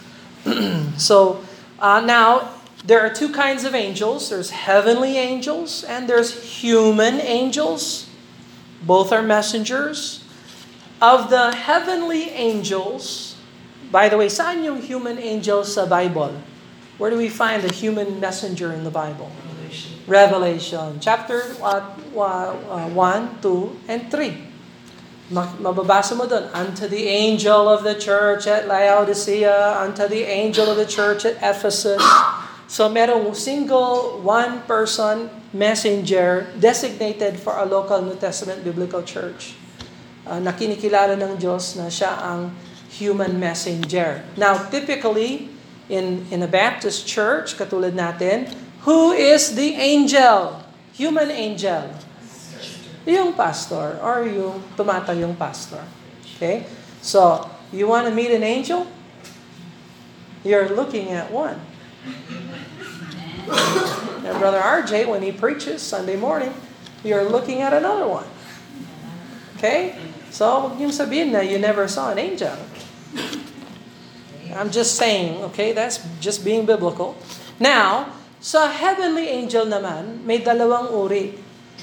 so 0.96 1.44
uh, 1.76 2.00
now, 2.00 2.59
there 2.84 3.00
are 3.00 3.12
two 3.12 3.32
kinds 3.32 3.64
of 3.64 3.74
angels. 3.74 4.30
There's 4.30 4.50
heavenly 4.50 5.18
angels 5.18 5.84
and 5.84 6.08
there's 6.08 6.60
human 6.60 7.20
angels. 7.20 8.08
Both 8.82 9.12
are 9.12 9.22
messengers. 9.22 10.24
Of 11.00 11.30
the 11.30 11.52
heavenly 11.52 12.30
angels, 12.30 13.36
by 13.90 14.08
the 14.08 14.16
way, 14.16 14.28
saan 14.28 14.64
yung 14.64 14.82
human 14.82 15.18
angels 15.18 15.74
sa 15.74 15.86
Bible? 15.86 16.36
Where 17.00 17.08
do 17.08 17.16
we 17.16 17.32
find 17.32 17.64
the 17.64 17.72
human 17.72 18.20
messenger 18.20 18.72
in 18.72 18.84
the 18.84 18.92
Bible? 18.92 19.32
Revelation. 19.48 19.92
Revelation, 20.04 20.88
chapter 21.00 21.56
uh, 21.64 21.96
uh, 22.12 22.88
1, 22.92 23.40
2, 23.40 23.80
and 23.88 24.10
3. 24.12 24.36
Ma- 25.30 25.56
Mababasa 25.56 26.12
mo 26.12 26.26
doon, 26.28 26.50
unto 26.52 26.84
the 26.84 27.08
angel 27.08 27.68
of 27.68 27.84
the 27.84 27.94
church 27.94 28.44
at 28.44 28.68
Laodicea, 28.68 29.80
unto 29.80 30.04
the 30.08 30.28
angel 30.28 30.68
of 30.68 30.76
the 30.76 30.84
church 30.84 31.24
at 31.24 31.40
Ephesus. 31.40 32.02
So 32.70 32.86
merong 32.86 33.34
single, 33.34 34.22
one 34.22 34.62
person 34.62 35.26
messenger 35.50 36.46
designated 36.54 37.34
for 37.34 37.58
a 37.58 37.66
local 37.66 37.98
New 37.98 38.14
Testament 38.14 38.62
biblical 38.62 39.02
church. 39.02 39.58
Uh, 40.22 40.38
na 40.38 40.54
kinikilala 40.54 41.18
ng 41.18 41.34
Diyos 41.34 41.74
na 41.74 41.90
siya 41.90 42.14
ang 42.22 42.54
human 42.94 43.42
messenger. 43.42 44.22
Now, 44.38 44.54
typically, 44.70 45.50
in, 45.90 46.22
in 46.30 46.46
a 46.46 46.46
Baptist 46.46 47.10
church, 47.10 47.58
katulad 47.58 47.98
natin, 47.98 48.46
who 48.86 49.10
is 49.18 49.58
the 49.58 49.74
angel? 49.74 50.62
Human 50.94 51.34
angel. 51.34 51.90
Yung 53.02 53.34
pastor 53.34 53.98
or 53.98 54.30
yung 54.30 54.62
tumatayong 54.78 55.34
pastor. 55.34 55.82
Okay? 56.38 56.70
So, 57.02 57.50
you 57.74 57.90
want 57.90 58.06
to 58.06 58.14
meet 58.14 58.30
an 58.30 58.46
angel? 58.46 58.86
You're 60.46 60.70
looking 60.70 61.10
at 61.10 61.34
one. 61.34 61.58
And 64.24 64.38
Brother 64.38 64.60
RJ, 64.60 65.08
when 65.08 65.22
he 65.22 65.32
preaches 65.32 65.82
Sunday 65.82 66.16
morning, 66.16 66.54
you're 67.02 67.24
looking 67.24 67.62
at 67.62 67.72
another 67.72 68.06
one. 68.06 68.26
Okay? 69.58 69.98
So, 70.30 70.72
niyong 70.78 70.94
sabihin 70.94 71.34
na 71.34 71.42
you 71.42 71.58
never 71.58 71.90
saw 71.90 72.14
an 72.14 72.18
angel. 72.18 72.54
I'm 74.54 74.70
just 74.70 74.94
saying, 74.98 75.42
okay, 75.52 75.72
that's 75.72 76.02
just 76.18 76.44
being 76.44 76.66
biblical. 76.66 77.18
Now, 77.58 78.14
sa 78.40 78.70
heavenly 78.70 79.28
angel 79.28 79.66
naman, 79.66 80.24
may 80.24 80.40
dalawang 80.40 80.90
uri. 80.90 81.38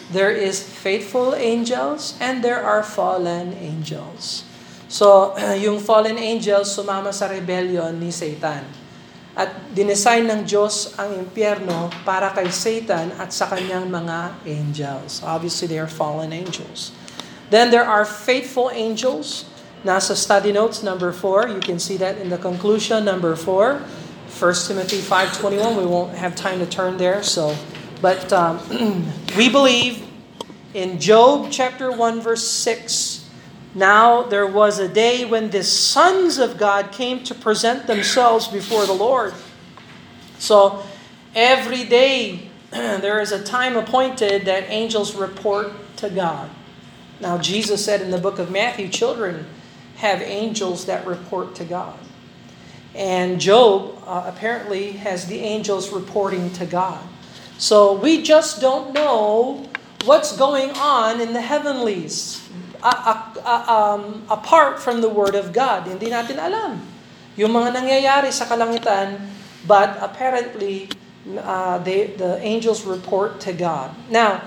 There 0.08 0.32
is 0.32 0.64
faithful 0.64 1.36
angels 1.36 2.16
and 2.24 2.44
there 2.44 2.64
are 2.64 2.82
fallen 2.82 3.56
angels. 3.60 4.48
So, 4.88 5.36
yung 5.64 5.84
fallen 5.84 6.16
angels 6.16 6.72
sumama 6.72 7.12
sa 7.12 7.28
rebellion 7.28 8.00
ni 8.00 8.12
Satan. 8.12 8.76
At 9.38 9.53
dinesign 9.77 10.25
ng 10.25 10.50
Diyos 10.50 10.98
ang 10.98 11.13
impyerno 11.13 11.94
para 12.01 12.34
kay 12.34 12.50
Satan 12.50 13.13
at 13.22 13.29
sa 13.29 13.46
kanyang 13.46 13.86
mga 13.86 14.34
angels. 14.50 15.22
Obviously, 15.22 15.70
they 15.70 15.77
are 15.77 15.86
fallen 15.86 16.34
angels. 16.34 16.89
Then 17.53 17.70
there 17.70 17.86
are 17.86 18.01
faithful 18.01 18.74
angels. 18.74 19.46
Nasa 19.86 20.17
study 20.17 20.50
notes 20.50 20.82
number 20.82 21.13
4, 21.13 21.53
you 21.53 21.62
can 21.62 21.77
see 21.77 22.01
that 22.01 22.17
in 22.17 22.34
the 22.34 22.41
conclusion 22.41 23.06
number 23.06 23.38
4, 23.38 23.77
1 23.77 24.65
Timothy 24.65 25.06
5.21. 25.06 25.77
We 25.77 25.86
won't 25.86 26.17
have 26.17 26.34
time 26.34 26.58
to 26.58 26.65
turn 26.65 26.98
there. 26.98 27.22
So, 27.22 27.53
But 28.01 28.32
um, 28.32 28.60
we 29.38 29.50
believe 29.50 30.06
in 30.74 31.00
Job 31.00 31.48
chapter 31.50 31.91
1 31.91 32.22
verse 32.22 32.48
6, 32.48 33.17
Now 33.77 34.24
there 34.24 34.48
was 34.48 34.79
a 34.79 34.88
day 34.88 35.24
when 35.24 35.51
the 35.51 35.63
sons 35.63 36.39
of 36.39 36.57
God 36.57 36.91
came 36.91 37.24
to 37.25 37.36
present 37.36 37.86
themselves 37.86 38.48
before 38.48 38.88
the 38.88 38.93
Lord. 38.93 39.36
So 40.39 40.81
every 41.36 41.84
day 41.84 42.50
there 42.72 43.19
is 43.19 43.31
a 43.31 43.43
time 43.43 43.77
appointed 43.77 44.46
that 44.46 44.63
angels 44.69 45.13
report 45.13 45.72
to 45.98 46.10
God. 46.10 46.50
Now 47.19 47.38
Jesus 47.38 47.86
said 47.86 48.01
in 48.01 48.10
the 48.10 48.17
book 48.17 48.39
of 48.39 48.50
Matthew, 48.50 48.89
children 48.89 49.46
have 49.98 50.24
angels 50.24 50.86
that 50.86 51.05
report 51.05 51.53
to 51.55 51.63
God. 51.63 52.00
And 52.96 53.39
Job 53.39 54.01
uh, 54.07 54.24
apparently 54.25 54.93
has 54.93 55.27
the 55.27 55.38
angels 55.41 55.91
reporting 55.91 56.51
to 56.53 56.65
God. 56.65 57.07
So 57.60 57.93
we 57.93 58.24
just 58.24 58.60
don't 58.60 58.91
know 58.91 59.69
what's 60.05 60.36
going 60.36 60.72
on 60.72 61.22
in 61.22 61.34
the 61.34 61.41
heavenlies 61.41 62.47
uh, 62.84 63.34
uh, 63.43 63.63
um, 63.65 64.24
apart 64.29 64.79
from 64.79 65.01
the 65.01 65.10
Word 65.10 65.36
of 65.36 65.53
God. 65.53 65.88
Hindi 65.88 66.10
natin 66.13 66.38
alam 66.38 66.81
yung 67.38 67.53
mga 67.53 67.77
nangyayari 67.77 68.34
sa 68.34 68.50
kalangitan, 68.50 69.22
but 69.69 69.93
apparently 70.01 70.89
uh, 71.38 71.77
they, 71.86 72.13
the 72.17 72.41
angels 72.41 72.81
report 72.84 73.39
to 73.46 73.53
God. 73.53 73.93
Now, 74.10 74.41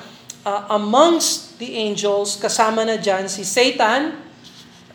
uh, 0.44 0.66
amongst 0.75 1.58
the 1.62 1.78
angels, 1.78 2.34
kasama 2.34 2.82
na 2.87 2.99
dyan 2.99 3.30
si 3.30 3.47
Satan, 3.47 4.19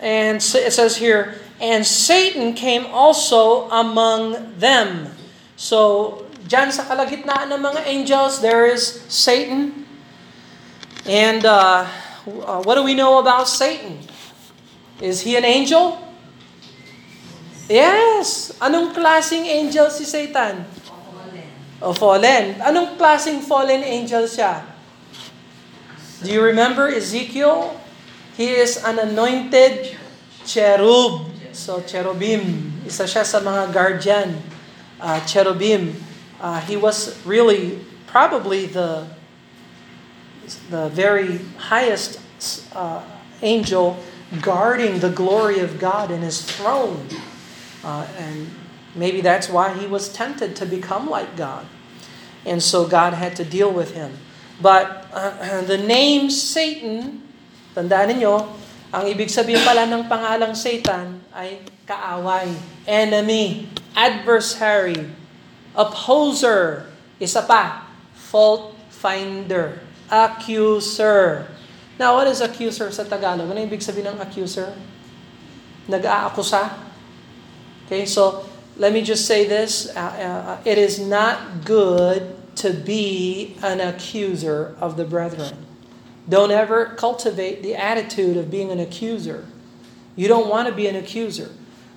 and 0.04 0.44
it 0.44 0.74
says 0.76 1.00
here, 1.00 1.40
and 1.64 1.88
Satan 1.88 2.52
came 2.52 2.84
also 2.92 3.72
among 3.72 4.60
them. 4.60 5.16
So, 5.56 6.28
dyan 6.52 6.76
sa 6.76 6.84
kalagitnaan 6.84 7.48
ng 7.56 7.62
mga 7.64 7.82
angels, 7.88 8.44
there 8.44 8.68
is 8.68 9.08
Satan. 9.08 9.88
And 11.08 11.46
uh, 11.48 11.88
uh, 12.28 12.62
what 12.64 12.76
do 12.76 12.84
we 12.84 12.94
know 12.94 13.20
about 13.20 13.48
Satan? 13.48 14.00
Is 15.02 15.22
he 15.22 15.36
an 15.36 15.46
angel? 15.46 16.02
Yes. 17.70 18.54
Anong 18.62 18.94
klaseng 18.94 19.46
angel 19.46 19.90
si 19.90 20.06
Satan? 20.06 20.66
O 21.82 21.94
fallen. 21.94 22.58
Anong 22.62 22.98
klaseng 22.98 23.44
fallen 23.44 23.84
angel 23.84 24.26
siya? 24.26 24.66
Do 26.24 26.32
you 26.32 26.42
remember 26.42 26.90
Ezekiel? 26.90 27.78
He 28.34 28.50
is 28.58 28.82
an 28.82 28.98
anointed 28.98 29.94
cherub. 30.48 31.30
So, 31.56 31.80
cherubim. 31.86 32.74
Isa 32.84 33.06
siya 33.06 33.24
sa 33.24 33.40
mga 33.40 33.72
guardian. 33.72 34.40
Uh, 34.98 35.20
cherubim. 35.28 35.94
Uh, 36.40 36.60
he 36.66 36.76
was 36.76 37.16
really 37.24 37.80
probably 38.10 38.68
the 38.68 39.08
the 40.70 40.90
very 40.90 41.40
highest 41.58 42.20
uh, 42.76 43.04
angel 43.42 43.98
guarding 44.42 45.00
the 45.00 45.10
glory 45.10 45.60
of 45.60 45.80
God 45.80 46.12
in 46.12 46.22
his 46.22 46.42
throne. 46.42 47.08
Uh, 47.84 48.08
and 48.18 48.50
maybe 48.96 49.22
that's 49.22 49.50
why 49.50 49.74
he 49.74 49.86
was 49.86 50.10
tempted 50.10 50.56
to 50.58 50.66
become 50.66 51.10
like 51.10 51.36
God. 51.36 51.66
And 52.46 52.62
so 52.62 52.88
God 52.88 53.14
had 53.14 53.36
to 53.38 53.46
deal 53.46 53.72
with 53.72 53.94
him. 53.94 54.18
But 54.62 55.08
uh, 55.14 55.62
the 55.70 55.78
name 55.78 56.30
Satan, 56.30 57.22
tandaan 57.76 58.16
ninyo, 58.16 58.34
ang 58.96 59.04
ibig 59.12 59.28
sabihin 59.28 59.60
pala 59.68 59.84
ng 59.90 60.08
pangalang 60.08 60.56
Satan 60.56 61.20
ay 61.36 61.60
kaaway, 61.84 62.48
enemy, 62.88 63.68
adversary, 63.92 64.96
opposer, 65.76 66.88
isa 67.20 67.44
pa, 67.44 67.86
fault 68.16 68.74
finder, 68.90 69.85
accuser. 70.12 71.48
Now, 71.98 72.16
what 72.16 72.28
is 72.28 72.42
accuser 72.42 72.92
sa 72.92 73.04
Tagalog? 73.04 73.50
Ano 73.50 73.60
ibig 73.64 73.80
sabihin 73.80 74.16
ng 74.16 74.20
accuser? 74.20 74.76
Nag-aakusa? 75.88 76.76
Okay, 77.86 78.06
so 78.06 78.44
let 78.78 78.92
me 78.92 79.02
just 79.02 79.26
say 79.26 79.48
this. 79.48 79.88
Uh, 79.96 80.00
uh, 80.00 80.58
it 80.66 80.78
is 80.78 81.00
not 81.00 81.64
good 81.64 82.36
to 82.58 82.74
be 82.74 83.56
an 83.64 83.80
accuser 83.80 84.76
of 84.80 84.98
the 84.98 85.06
brethren. 85.06 85.66
Don't 86.28 86.52
ever 86.52 86.96
cultivate 86.98 87.62
the 87.62 87.76
attitude 87.76 88.36
of 88.36 88.50
being 88.50 88.72
an 88.72 88.80
accuser. 88.80 89.46
You 90.16 90.28
don't 90.28 90.50
want 90.50 90.68
to 90.68 90.74
be 90.74 90.88
an 90.88 90.96
accuser. 90.96 91.52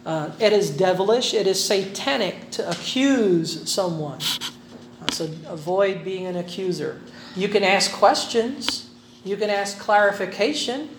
Uh, 0.05 0.31
it 0.39 0.53
is 0.53 0.71
devilish, 0.71 1.35
it 1.35 1.47
is 1.47 1.63
satanic 1.63 2.51
to 2.53 2.69
accuse 2.69 3.71
someone. 3.71 4.21
So 5.13 5.29
avoid 5.47 6.05
being 6.05 6.27
an 6.27 6.37
accuser. 6.37 7.01
You 7.37 7.49
can 7.49 7.63
ask 7.63 7.93
questions, 7.93 8.91
you 9.25 9.37
can 9.37 9.51
ask 9.51 9.79
clarification, 9.79 10.91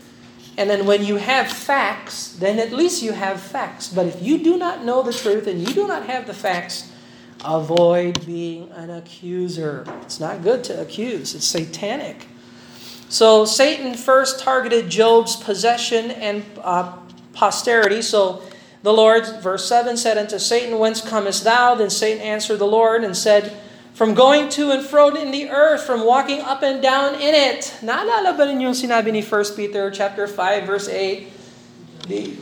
and 0.58 0.70
then 0.70 0.86
when 0.86 1.06
you 1.06 1.16
have 1.16 1.50
facts, 1.50 2.34
then 2.34 2.60
at 2.60 2.74
least 2.74 3.02
you 3.02 3.14
have 3.14 3.40
facts. 3.40 3.88
But 3.88 4.08
if 4.08 4.22
you 4.22 4.44
do 4.44 4.58
not 4.58 4.84
know 4.84 5.02
the 5.02 5.14
truth 5.14 5.48
and 5.48 5.60
you 5.60 5.74
do 5.74 5.88
not 5.88 6.08
have 6.08 6.28
the 6.28 6.34
facts, 6.34 6.92
avoid 7.46 8.26
being 8.26 8.70
an 8.72 8.90
accuser. 8.90 9.86
It's 10.02 10.20
not 10.20 10.44
good 10.44 10.64
to 10.66 10.82
accuse, 10.82 11.34
it's 11.34 11.46
satanic. 11.46 12.28
So 13.08 13.46
Satan 13.46 13.96
first 13.96 14.40
targeted 14.40 14.90
Job's 14.90 15.36
possession 15.36 16.12
and 16.12 16.46
uh, 16.62 16.96
posterity. 17.34 18.02
So 18.02 18.44
the 18.84 18.94
Lord, 18.94 19.26
verse 19.42 19.68
7 19.68 19.98
said 19.98 20.18
unto 20.18 20.38
Satan, 20.38 20.78
Whence 20.78 21.02
comest 21.02 21.44
thou? 21.44 21.76
Then 21.76 21.90
Satan 21.90 22.22
answered 22.22 22.58
the 22.58 22.68
Lord 22.68 23.04
and 23.04 23.18
said, 23.18 23.58
From 24.00 24.16
going 24.16 24.48
to 24.56 24.72
and 24.72 24.80
fro 24.80 25.12
in 25.12 25.36
the 25.36 25.52
earth, 25.52 25.84
from 25.84 26.08
walking 26.08 26.40
up 26.40 26.64
and 26.64 26.80
down 26.80 27.20
in 27.20 27.36
it. 27.36 27.68
Naalala 27.84 28.32
ba 28.32 28.48
ninyo 28.48 28.72
yung 28.72 28.80
sinabi 28.80 29.12
ni 29.12 29.20
1 29.20 29.60
Peter 29.60 29.92
chapter 29.92 30.24
5 30.24 30.64
verse 30.64 30.88
8? 30.88 32.08
The, 32.08 32.40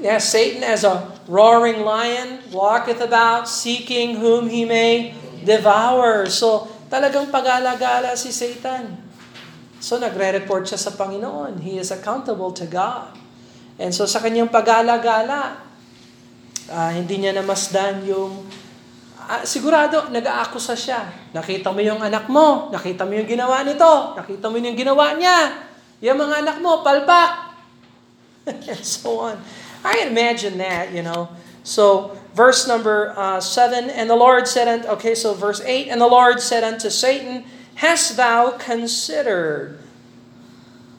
yeah, 0.00 0.16
Satan 0.16 0.64
as 0.64 0.80
a 0.88 1.12
roaring 1.28 1.84
lion 1.84 2.40
walketh 2.48 3.04
about 3.04 3.44
seeking 3.44 4.16
whom 4.24 4.48
he 4.48 4.64
may 4.64 5.12
devour. 5.44 6.32
So 6.32 6.72
talagang 6.88 7.28
pag-alagala 7.28 8.16
si 8.16 8.32
Satan. 8.32 9.04
So 9.84 10.00
nagre-report 10.00 10.64
siya 10.64 10.80
sa 10.80 10.96
Panginoon. 10.96 11.60
He 11.60 11.76
is 11.76 11.92
accountable 11.92 12.56
to 12.56 12.64
God. 12.64 13.12
And 13.76 13.92
so 13.92 14.08
sa 14.08 14.16
kanyang 14.16 14.48
pag-alagala, 14.48 15.60
uh, 16.72 16.90
hindi 16.96 17.20
niya 17.20 17.36
namasdan 17.36 18.08
yung 18.08 18.63
uh, 19.28 19.42
sigurado 19.44 20.08
nag-aakusa 20.12 20.76
siya. 20.76 21.08
Nakita 21.32 21.72
mo 21.72 21.80
yung 21.80 22.00
anak 22.00 22.28
mo, 22.28 22.68
nakita 22.70 23.08
mo 23.08 23.12
yung 23.16 23.28
ginawa 23.28 23.64
nito, 23.64 24.16
nakita 24.16 24.46
mo 24.48 24.56
yung 24.60 24.76
ginawa 24.76 25.16
niya. 25.16 25.64
Yung 26.04 26.20
mga 26.20 26.44
anak 26.44 26.56
mo, 26.60 26.84
palpak. 26.84 27.56
and 28.46 28.84
so 28.84 29.20
on. 29.20 29.40
I 29.84 29.96
can 30.04 30.08
imagine 30.12 30.58
that, 30.58 30.92
you 30.92 31.02
know. 31.02 31.28
So, 31.64 32.16
verse 32.34 32.68
number 32.68 33.14
uh, 33.16 33.40
7 33.40 33.88
And 33.88 34.08
the 34.08 34.16
Lord 34.16 34.48
said 34.48 34.68
unto, 34.68 34.88
okay, 35.00 35.14
so 35.14 35.32
verse 35.32 35.60
8 35.64 35.88
And 35.88 36.00
the 36.00 36.08
Lord 36.08 36.40
said 36.40 36.64
unto 36.64 36.90
Satan, 36.90 37.44
Hast 37.76 38.16
thou 38.16 38.52
considered? 38.52 39.78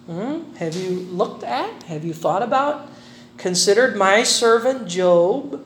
Hmm? 0.07 0.53
Have 0.57 0.75
you 0.75 1.07
looked 1.09 1.43
at? 1.43 1.83
Have 1.83 2.03
you 2.03 2.13
thought 2.13 2.43
about? 2.43 2.89
Considered 3.37 3.95
my 3.95 4.23
servant 4.23 4.87
Job? 4.87 5.65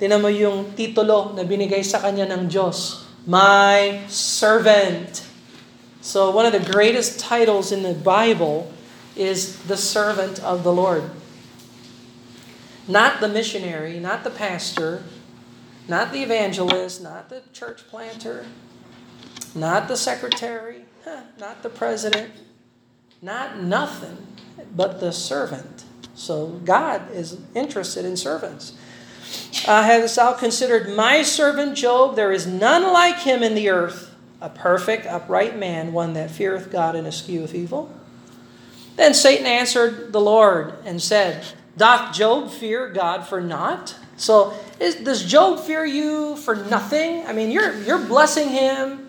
Tinan 0.00 0.24
mo 0.24 0.32
yung 0.32 0.72
titulo 0.72 1.36
na 1.36 1.44
binigay 1.44 1.84
sa 1.84 2.00
kanya 2.00 2.24
ng 2.24 2.48
Diyos. 2.48 3.04
My 3.28 4.00
servant. 4.08 5.28
So 6.00 6.32
one 6.32 6.48
of 6.48 6.56
the 6.56 6.64
greatest 6.64 7.20
titles 7.20 7.68
in 7.68 7.84
the 7.84 7.92
Bible 7.92 8.72
is 9.12 9.60
the 9.68 9.76
servant 9.76 10.40
of 10.40 10.64
the 10.64 10.72
Lord. 10.72 11.04
Not 12.88 13.20
the 13.20 13.28
missionary, 13.28 14.00
not 14.00 14.24
the 14.24 14.32
pastor, 14.32 15.04
not 15.84 16.16
the 16.16 16.24
evangelist, 16.24 17.04
not 17.04 17.28
the 17.28 17.44
church 17.52 17.84
planter, 17.84 18.48
not 19.52 19.84
the 19.84 20.00
secretary, 20.00 20.88
not 21.36 21.60
the 21.62 21.68
president, 21.68 22.32
not 23.20 23.60
nothing, 23.60 24.16
but 24.72 25.00
the 25.00 25.12
servant. 25.12 25.84
So 26.16 26.60
God 26.64 27.12
is 27.12 27.36
interested 27.54 28.08
in 28.08 28.16
servants. 28.16 28.72
Uh, 29.66 29.82
hast 29.82 30.16
thou 30.16 30.32
considered 30.32 30.94
my 30.94 31.22
servant 31.22 31.76
Job? 31.76 32.16
There 32.16 32.32
is 32.32 32.46
none 32.46 32.92
like 32.92 33.18
him 33.18 33.42
in 33.42 33.54
the 33.54 33.68
earth, 33.68 34.14
a 34.40 34.48
perfect, 34.48 35.06
upright 35.06 35.56
man, 35.56 35.92
one 35.92 36.14
that 36.14 36.30
feareth 36.30 36.70
God 36.70 36.96
and 36.96 37.06
escheweth 37.06 37.54
evil. 37.54 37.92
Then 38.96 39.14
Satan 39.14 39.46
answered 39.46 40.12
the 40.12 40.20
Lord 40.20 40.74
and 40.84 41.00
said, 41.00 41.44
Doth 41.76 42.14
Job 42.14 42.50
fear 42.50 42.88
God 42.88 43.26
for 43.26 43.40
naught? 43.40 43.96
So 44.16 44.54
is, 44.78 44.96
does 44.96 45.24
Job 45.24 45.60
fear 45.60 45.84
you 45.84 46.36
for 46.36 46.54
nothing? 46.54 47.26
I 47.26 47.32
mean, 47.32 47.50
you're 47.50 47.74
you're 47.82 48.04
blessing 48.04 48.50
him, 48.50 49.08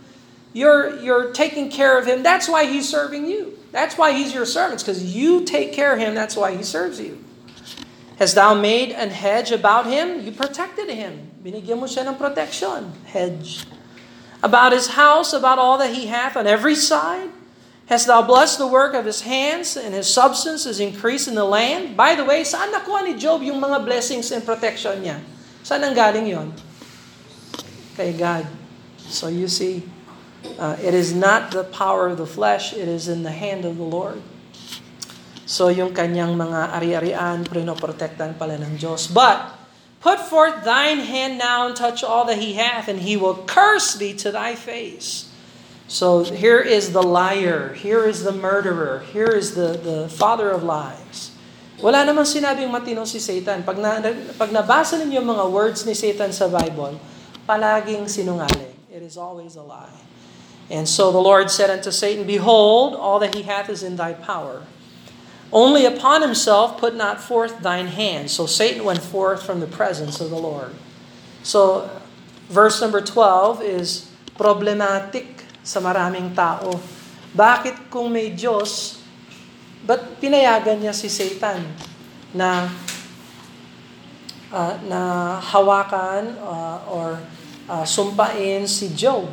you're 0.53 1.01
you're 1.01 1.33
taking 1.33 1.69
care 1.69 1.97
of 1.97 2.05
him. 2.05 2.23
That's 2.23 2.47
why 2.47 2.65
he's 2.65 2.87
serving 2.87 3.25
you. 3.25 3.57
That's 3.71 3.97
why 3.97 4.13
he's 4.13 4.33
your 4.33 4.45
servant, 4.45 4.81
because 4.81 5.15
you 5.15 5.43
take 5.45 5.73
care 5.73 5.93
of 5.93 5.99
him. 5.99 6.15
That's 6.15 6.35
why 6.35 6.55
he 6.55 6.63
serves 6.63 6.99
you. 6.99 7.23
Hast 8.21 8.37
thou 8.37 8.53
made 8.53 8.93
an 8.93 9.09
hedge 9.09 9.49
about 9.49 9.89
him? 9.89 10.21
You 10.21 10.29
protected 10.29 10.93
him. 10.93 11.33
Binigyan 11.41 11.81
mo 11.81 11.89
siya 11.89 12.05
ng 12.05 12.21
protection. 12.21 12.93
Hedge. 13.09 13.65
About 14.45 14.77
his 14.77 14.93
house, 14.93 15.33
about 15.33 15.57
all 15.57 15.81
that 15.81 15.97
he 15.97 16.05
hath 16.05 16.37
on 16.37 16.45
every 16.45 16.77
side. 16.77 17.33
Hast 17.89 18.05
thou 18.05 18.21
blessed 18.21 18.61
the 18.61 18.69
work 18.69 18.93
of 18.93 19.09
his 19.09 19.25
hands, 19.25 19.73
and 19.73 19.97
his 19.97 20.05
substance 20.05 20.69
is 20.69 20.77
increased 20.77 21.25
in 21.25 21.33
the 21.33 21.49
land? 21.49 21.97
By 21.97 22.13
the 22.13 22.21
way, 22.21 22.45
saan 22.45 22.69
nakuha 22.69 23.09
ni 23.09 23.17
Job 23.17 23.41
yung 23.41 23.57
mga 23.57 23.81
blessings 23.81 24.29
and 24.29 24.45
protection 24.45 25.01
niya? 25.01 25.17
Saan 25.65 25.81
ang 25.81 25.97
galing 25.97 26.29
yon? 26.29 26.53
Kay 27.97 28.13
God. 28.13 28.45
So 29.01 29.33
you 29.33 29.49
see, 29.49 29.81
uh, 30.61 30.77
it 30.77 30.93
is 30.93 31.09
not 31.09 31.49
the 31.49 31.65
power 31.65 32.05
of 32.05 32.21
the 32.21 32.29
flesh, 32.29 32.69
it 32.69 32.85
is 32.85 33.09
in 33.09 33.25
the 33.25 33.33
hand 33.33 33.65
of 33.65 33.81
the 33.81 33.89
Lord. 33.89 34.21
So 35.51 35.67
yung 35.67 35.91
kanyang 35.91 36.39
mga 36.39 36.79
ari-arian, 36.79 37.43
prinoprotektan 37.43 38.39
pala 38.39 38.55
ng 38.55 38.79
Diyos. 38.79 39.11
But, 39.11 39.51
put 39.99 40.23
forth 40.23 40.63
thine 40.63 41.03
hand 41.03 41.35
now 41.35 41.67
and 41.67 41.75
touch 41.75 42.07
all 42.07 42.23
that 42.31 42.39
he 42.39 42.55
hath, 42.55 42.87
and 42.87 43.03
he 43.03 43.19
will 43.19 43.43
curse 43.43 43.99
thee 43.99 44.15
to 44.23 44.31
thy 44.31 44.55
face. 44.55 45.27
So 45.91 46.23
here 46.23 46.63
is 46.63 46.95
the 46.95 47.03
liar, 47.03 47.75
here 47.75 48.07
is 48.07 48.23
the 48.23 48.31
murderer, 48.31 49.03
here 49.11 49.27
is 49.27 49.51
the, 49.51 49.75
the 49.75 50.07
father 50.07 50.47
of 50.55 50.63
lies. 50.63 51.35
Wala 51.83 52.07
namang 52.07 52.23
sinabing 52.23 52.71
matino 52.71 53.03
si 53.03 53.19
Satan. 53.19 53.67
Pag, 53.67 53.75
na, 53.75 53.99
pag 54.39 54.55
nabasa 54.55 54.95
ninyo 55.03 55.19
yung 55.19 55.35
mga 55.35 55.45
words 55.51 55.83
ni 55.83 55.91
Satan 55.91 56.31
sa 56.31 56.47
Bible, 56.47 56.95
palaging 57.43 58.07
sinungaling. 58.07 58.71
It 58.87 59.03
is 59.03 59.19
always 59.19 59.59
a 59.59 59.65
lie. 59.67 59.99
And 60.71 60.87
so 60.87 61.11
the 61.11 61.19
Lord 61.19 61.51
said 61.51 61.67
unto 61.67 61.91
Satan, 61.91 62.23
Behold, 62.23 62.95
all 62.95 63.19
that 63.19 63.35
he 63.35 63.43
hath 63.43 63.67
is 63.67 63.83
in 63.83 63.99
thy 63.99 64.15
power. 64.15 64.63
Only 65.51 65.83
upon 65.83 66.23
himself 66.23 66.79
put 66.79 66.95
not 66.95 67.19
forth 67.19 67.59
thine 67.59 67.91
hand. 67.91 68.31
So 68.31 68.47
Satan 68.47 68.87
went 68.87 69.03
forth 69.03 69.43
from 69.43 69.59
the 69.59 69.67
presence 69.67 70.23
of 70.23 70.31
the 70.31 70.39
Lord. 70.39 70.71
So 71.43 71.91
verse 72.47 72.79
number 72.79 73.03
12 73.03 73.59
is 73.59 74.07
problematic 74.39 75.43
sa 75.59 75.83
maraming 75.83 76.31
tao. 76.31 76.79
Bakit 77.35 77.91
kung 77.91 78.11
may 78.15 78.31
Diyos, 78.31 79.03
ba't 79.83 80.23
pinayagan 80.23 80.79
niya 80.79 80.95
si 80.95 81.11
Satan 81.11 81.67
na 82.31 82.71
uh, 84.55 84.75
na 84.87 85.01
hawakan 85.39 86.35
uh, 86.39 86.79
or 86.87 87.07
uh, 87.67 87.83
sumpain 87.83 88.63
si 88.67 88.91
Job? 88.95 89.27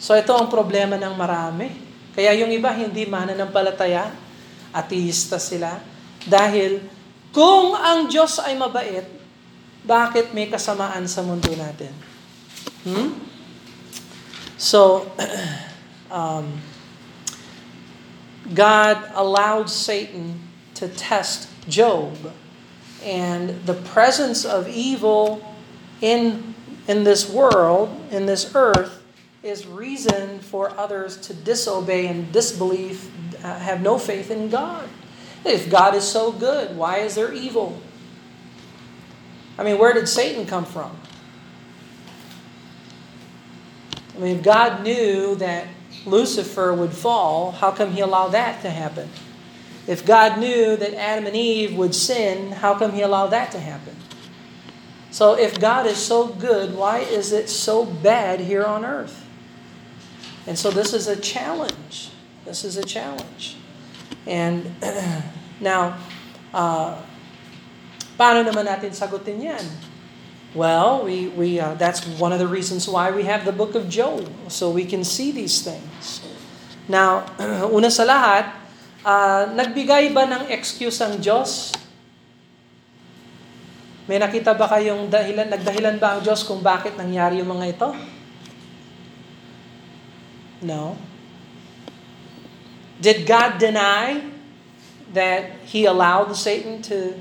So 0.00 0.12
ito 0.12 0.36
ang 0.36 0.52
problema 0.52 1.00
ng 1.00 1.16
marami. 1.16 1.83
Kaya 2.14 2.30
yung 2.38 2.54
iba 2.54 2.70
hindi 2.70 3.04
mananampalataya, 3.04 4.14
ateista 4.70 5.38
sila. 5.42 5.78
Dahil 6.24 6.82
kung 7.34 7.74
ang 7.74 8.06
Diyos 8.06 8.38
ay 8.38 8.54
mabait, 8.54 9.06
bakit 9.84 10.32
may 10.32 10.48
kasamaan 10.48 11.04
sa 11.04 11.20
mundo 11.20 11.50
natin? 11.52 11.92
Hmm? 12.86 13.12
So, 14.56 15.10
um, 16.14 16.62
God 18.48 18.96
allowed 19.12 19.68
Satan 19.68 20.40
to 20.74 20.88
test 20.88 21.48
Job. 21.68 22.32
And 23.04 23.60
the 23.66 23.76
presence 23.76 24.44
of 24.44 24.68
evil 24.68 25.44
in, 26.00 26.54
in 26.88 27.04
this 27.04 27.28
world, 27.28 27.92
in 28.10 28.24
this 28.24 28.52
earth, 28.54 29.03
is 29.44 29.66
reason 29.66 30.38
for 30.38 30.70
others 30.70 31.18
to 31.18 31.34
disobey 31.34 32.06
and 32.06 32.32
disbelieve, 32.32 33.10
uh, 33.44 33.58
have 33.58 33.82
no 33.82 33.98
faith 33.98 34.30
in 34.30 34.48
God. 34.48 34.88
If 35.44 35.70
God 35.70 35.94
is 35.94 36.02
so 36.02 36.32
good, 36.32 36.74
why 36.74 36.98
is 36.98 37.14
there 37.14 37.30
evil? 37.30 37.78
I 39.58 39.62
mean, 39.62 39.78
where 39.78 39.92
did 39.92 40.08
Satan 40.08 40.46
come 40.46 40.64
from? 40.64 40.96
I 44.16 44.18
mean, 44.18 44.38
if 44.38 44.42
God 44.42 44.82
knew 44.82 45.34
that 45.34 45.66
Lucifer 46.06 46.72
would 46.72 46.92
fall, 46.92 47.50
how 47.52 47.70
come 47.70 47.92
he 47.92 48.00
allowed 48.00 48.28
that 48.28 48.62
to 48.62 48.70
happen? 48.70 49.10
If 49.86 50.06
God 50.06 50.38
knew 50.38 50.74
that 50.76 50.94
Adam 50.94 51.26
and 51.26 51.36
Eve 51.36 51.76
would 51.76 51.94
sin, 51.94 52.50
how 52.50 52.78
come 52.78 52.92
he 52.92 53.02
allowed 53.02 53.28
that 53.28 53.52
to 53.52 53.60
happen? 53.60 53.94
So 55.10 55.34
if 55.34 55.60
God 55.60 55.86
is 55.86 55.98
so 55.98 56.28
good, 56.28 56.74
why 56.74 57.00
is 57.00 57.32
it 57.32 57.50
so 57.50 57.84
bad 57.84 58.40
here 58.40 58.64
on 58.64 58.86
earth? 58.86 59.23
And 60.44 60.58
so 60.58 60.70
this 60.70 60.92
is 60.92 61.08
a 61.08 61.16
challenge. 61.16 62.12
This 62.44 62.64
is 62.64 62.76
a 62.76 62.84
challenge. 62.84 63.56
And 64.28 64.76
now, 65.60 65.96
uh, 66.52 67.00
paano 68.20 68.44
naman 68.44 68.68
natin 68.68 68.92
sagutin 68.92 69.40
yan? 69.40 69.64
Well, 70.54 71.02
we, 71.02 71.32
we, 71.34 71.58
uh, 71.58 71.74
that's 71.74 72.06
one 72.20 72.30
of 72.30 72.38
the 72.38 72.46
reasons 72.46 72.86
why 72.86 73.10
we 73.10 73.26
have 73.26 73.42
the 73.42 73.56
book 73.56 73.74
of 73.74 73.90
Job, 73.90 74.30
so 74.46 74.70
we 74.70 74.86
can 74.86 75.02
see 75.02 75.34
these 75.34 75.66
things. 75.66 76.22
Now, 76.86 77.26
una 77.74 77.90
sa 77.90 78.06
lahat, 78.06 78.54
uh, 79.02 79.50
nagbigay 79.50 80.14
ba 80.14 80.28
ng 80.30 80.52
excuse 80.54 81.00
ang 81.02 81.18
Diyos? 81.18 81.74
May 84.04 84.20
nakita 84.20 84.52
ba 84.52 84.68
kayong 84.68 85.08
dahilan, 85.08 85.48
nagdahilan 85.48 85.96
ba 85.96 86.14
ang 86.14 86.20
Diyos 86.20 86.44
kung 86.44 86.60
bakit 86.60 86.94
nangyari 86.94 87.40
yung 87.40 87.50
mga 87.50 87.66
ito? 87.74 87.88
No. 90.64 90.96
Did 93.00 93.26
God 93.26 93.58
deny 93.58 94.30
that 95.12 95.50
he 95.64 95.84
allowed 95.84 96.32
Satan 96.32 96.80
to, 96.82 97.20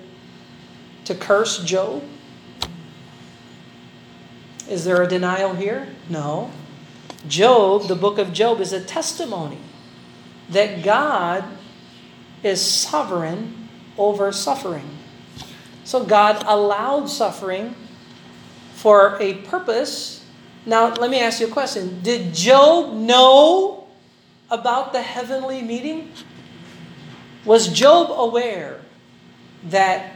to 1.06 1.16
curse 1.16 1.64
Job? 1.64 2.04
Is 4.70 4.86
there 4.86 5.02
a 5.02 5.08
denial 5.08 5.54
here? 5.54 5.90
No. 6.10 6.52
Job, 7.28 7.88
the 7.88 7.96
book 7.96 8.18
of 8.18 8.34
Job, 8.34 8.62
is 8.62 8.72
a 8.74 8.82
testimony 8.82 9.60
that 10.50 10.84
God 10.84 11.44
is 12.44 12.62
sovereign 12.62 13.70
over 13.98 14.32
suffering. 14.32 14.90
So 15.84 16.06
God 16.06 16.44
allowed 16.46 17.10
suffering 17.10 17.76
for 18.74 19.18
a 19.22 19.36
purpose. 19.36 20.13
Now, 20.66 20.94
let 20.94 21.10
me 21.10 21.20
ask 21.20 21.42
you 21.42 21.48
a 21.48 21.52
question. 21.52 22.02
Did 22.02 22.34
Job 22.34 22.94
know 22.94 23.88
about 24.50 24.94
the 24.94 25.02
heavenly 25.02 25.62
meeting? 25.62 26.12
Was 27.44 27.68
Job 27.68 28.12
aware 28.12 28.80
that 29.66 30.14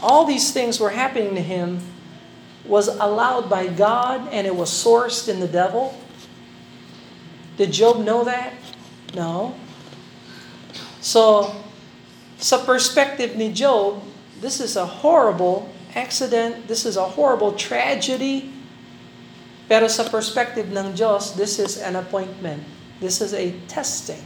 all 0.00 0.24
these 0.24 0.52
things 0.52 0.78
were 0.78 0.90
happening 0.90 1.34
to 1.34 1.42
him 1.42 1.80
was 2.64 2.88
allowed 2.88 3.50
by 3.50 3.66
God 3.66 4.28
and 4.32 4.46
it 4.46 4.54
was 4.54 4.70
sourced 4.70 5.28
in 5.28 5.40
the 5.40 5.48
devil? 5.48 5.98
Did 7.56 7.72
Job 7.72 8.04
know 8.04 8.22
that? 8.24 8.52
No. 9.14 9.56
So, 11.00 11.56
sa 12.38 12.64
perspective 12.64 13.34
ni 13.34 13.52
Job, 13.52 14.02
this 14.40 14.60
is 14.60 14.76
a 14.76 14.86
horrible 14.86 15.68
accident, 15.94 16.68
this 16.68 16.86
is 16.86 16.96
a 16.96 17.04
horrible 17.18 17.52
tragedy. 17.52 18.54
Pero 19.68 19.86
sa 19.86 20.08
perspective 20.08 20.72
ng 20.72 20.96
Diyos, 20.96 21.36
this 21.36 21.60
is 21.60 21.76
an 21.76 21.94
appointment. 21.94 22.64
This 23.04 23.20
is 23.20 23.36
a 23.36 23.52
testing. 23.68 24.24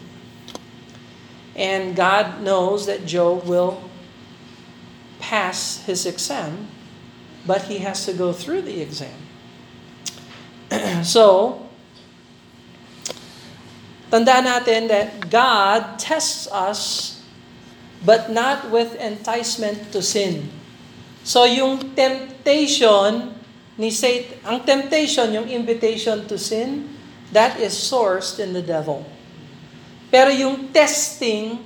And 1.59 1.92
God 1.98 2.40
knows 2.40 2.87
that 2.87 3.05
Job 3.05 3.44
will 3.44 3.83
pass 5.18 5.83
his 5.85 6.07
exam, 6.07 6.70
but 7.44 7.68
he 7.68 7.83
has 7.85 8.07
to 8.07 8.14
go 8.14 8.33
through 8.33 8.62
the 8.62 8.81
exam. 8.81 9.18
so, 11.05 11.59
tandaan 14.09 14.46
natin 14.48 14.88
that 14.88 15.28
God 15.28 15.98
tests 15.98 16.46
us 16.48 17.12
but 18.05 18.31
not 18.31 18.70
with 18.70 18.94
enticement 18.98 19.94
to 19.94 20.02
sin. 20.02 20.50
So 21.22 21.46
yung 21.46 21.94
temptation 21.94 23.35
ni 23.83 23.90
Satan, 23.90 24.38
ang 24.47 24.62
temptation, 24.62 25.27
yung 25.35 25.51
invitation 25.51 26.23
to 26.31 26.38
sin, 26.38 26.87
that 27.35 27.59
is 27.59 27.75
sourced 27.75 28.38
in 28.38 28.55
the 28.55 28.62
devil. 28.62 29.03
Pero 30.07 30.31
yung 30.31 30.71
testing 30.71 31.59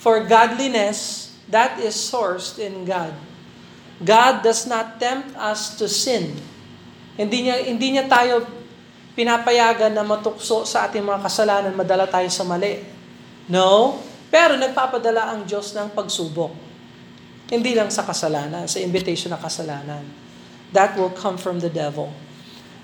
for 0.00 0.24
godliness, 0.24 1.28
that 1.52 1.76
is 1.84 1.92
sourced 1.92 2.56
in 2.56 2.88
God. 2.88 3.12
God 4.00 4.40
does 4.40 4.64
not 4.64 4.96
tempt 4.96 5.36
us 5.36 5.76
to 5.76 5.90
sin. 5.90 6.32
Hindi 7.18 7.50
niya 7.50 7.60
hindi 7.66 7.98
niya 7.98 8.06
tayo 8.08 8.46
pinapayagan 9.18 9.90
na 9.90 10.06
matukso 10.06 10.62
sa 10.62 10.86
ating 10.86 11.02
mga 11.02 11.20
kasalanan, 11.20 11.74
madala 11.74 12.06
tayo 12.06 12.30
sa 12.30 12.46
mali. 12.46 12.80
No, 13.50 13.98
pero 14.30 14.54
nagpapadala 14.54 15.34
ang 15.34 15.42
Diyos 15.42 15.74
ng 15.74 15.90
pagsubok. 15.90 16.54
Hindi 17.50 17.74
lang 17.74 17.90
sa 17.90 18.06
kasalanan, 18.06 18.70
sa 18.70 18.78
invitation 18.78 19.34
na 19.34 19.40
kasalanan. 19.42 20.27
That 20.72 20.98
will 20.98 21.10
come 21.10 21.38
from 21.38 21.60
the 21.60 21.70
devil. 21.70 22.12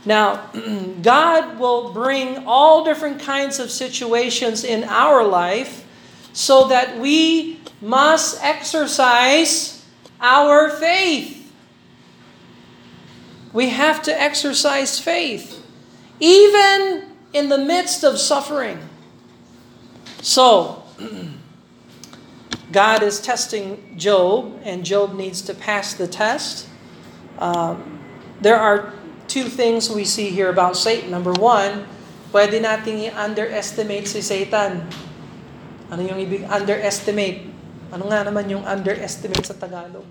Now, 0.05 0.51
God 1.03 1.59
will 1.59 1.93
bring 1.93 2.47
all 2.47 2.85
different 2.85 3.21
kinds 3.21 3.59
of 3.59 3.71
situations 3.71 4.65
in 4.65 4.85
our 4.85 5.25
life 5.25 5.87
so 6.33 6.69
that 6.69 6.99
we 6.99 7.61
must 7.81 8.43
exercise 8.43 9.85
our 10.21 10.71
faith. 10.71 11.53
We 13.53 13.69
have 13.69 14.03
to 14.03 14.21
exercise 14.21 14.99
faith, 14.99 15.65
even 16.19 17.05
in 17.33 17.49
the 17.49 17.59
midst 17.59 18.03
of 18.03 18.19
suffering. 18.19 18.79
So, 20.23 20.83
God 22.73 23.03
is 23.03 23.21
testing 23.21 23.95
Job, 23.97 24.61
and 24.65 24.85
Job 24.85 25.15
needs 25.15 25.41
to 25.43 25.55
pass 25.55 25.95
the 25.95 26.09
test. 26.09 26.69
Um, 27.39 27.99
there 28.39 28.59
are 28.59 28.95
two 29.27 29.49
things 29.49 29.91
we 29.91 30.05
see 30.05 30.31
here 30.31 30.51
about 30.51 30.77
Satan. 30.77 31.11
Number 31.11 31.33
one, 31.35 31.89
pwede 32.31 32.61
nating 32.61 33.11
i-underestimate 33.11 34.07
si 34.07 34.21
Satan. 34.21 34.85
Ano 35.89 36.01
yung 36.03 36.19
ibig 36.21 36.45
underestimate? 36.47 37.47
Ano 37.95 38.11
nga 38.11 38.27
naman 38.27 38.47
yung 38.51 38.67
underestimate 38.67 39.47
sa 39.47 39.55
Tagalog? 39.55 40.07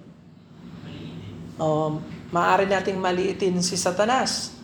Um, 1.59 2.01
maaari 2.33 2.65
nating 2.65 2.97
maliitin 2.97 3.61
si 3.61 3.77
Satanas. 3.77 4.57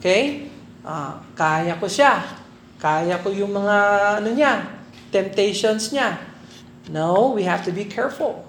Okay? 0.00 0.48
Uh, 0.80 1.20
kaya 1.36 1.76
ko 1.76 1.84
siya. 1.84 2.24
Kaya 2.78 3.18
ko 3.20 3.34
yung 3.34 3.52
mga 3.52 3.76
ano 4.22 4.30
niya, 4.32 4.64
temptations 5.10 5.90
niya. 5.92 6.16
No, 6.88 7.36
we 7.36 7.44
have 7.44 7.60
to 7.66 7.74
be 7.74 7.84
careful. 7.84 8.47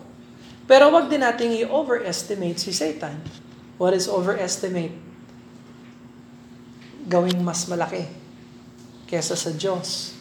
Pero 0.70 0.94
wag 0.94 1.10
din 1.10 1.26
nating 1.26 1.66
i-overestimate 1.66 2.62
si 2.62 2.70
Satan. 2.70 3.18
What 3.82 3.98
is 3.98 4.06
overestimate? 4.06 4.94
Gawing 7.10 7.42
mas 7.42 7.66
malaki 7.66 8.06
kesa 9.10 9.34
sa 9.34 9.50
Diyos 9.50 10.14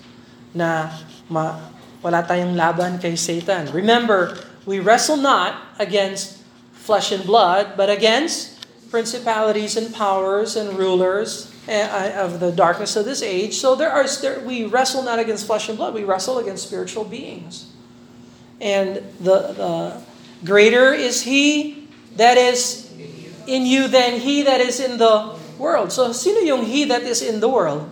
na 0.56 0.88
ma, 1.28 1.68
wala 2.00 2.24
tayong 2.24 2.56
laban 2.56 2.96
kay 2.96 3.12
Satan. 3.12 3.68
Remember, 3.76 4.40
we 4.64 4.80
wrestle 4.80 5.20
not 5.20 5.76
against 5.76 6.40
flesh 6.72 7.12
and 7.12 7.28
blood, 7.28 7.76
but 7.76 7.92
against 7.92 8.56
principalities 8.88 9.76
and 9.76 9.92
powers 9.92 10.56
and 10.56 10.80
rulers 10.80 11.52
eh, 11.68 11.84
of 12.16 12.40
the 12.40 12.48
darkness 12.48 12.96
of 12.96 13.04
this 13.04 13.20
age. 13.20 13.60
So 13.60 13.76
there 13.76 13.92
are 13.92 14.08
we 14.48 14.64
wrestle 14.64 15.04
not 15.04 15.20
against 15.20 15.44
flesh 15.44 15.68
and 15.68 15.76
blood, 15.76 15.92
we 15.92 16.08
wrestle 16.08 16.40
against 16.40 16.64
spiritual 16.64 17.04
beings. 17.04 17.68
And 18.64 19.04
the, 19.20 19.52
the 19.52 20.07
greater 20.44 20.92
is 20.92 21.22
he 21.22 21.88
that 22.16 22.36
is 22.36 22.92
in 23.46 23.66
you 23.66 23.88
than 23.88 24.20
he 24.20 24.42
that 24.42 24.60
is 24.60 24.80
in 24.80 24.98
the 24.98 25.34
world. 25.58 25.92
So 25.92 26.12
sino 26.12 26.40
yung 26.40 26.64
he 26.64 26.84
that 26.86 27.02
is 27.02 27.22
in 27.22 27.40
the 27.40 27.48
world? 27.48 27.88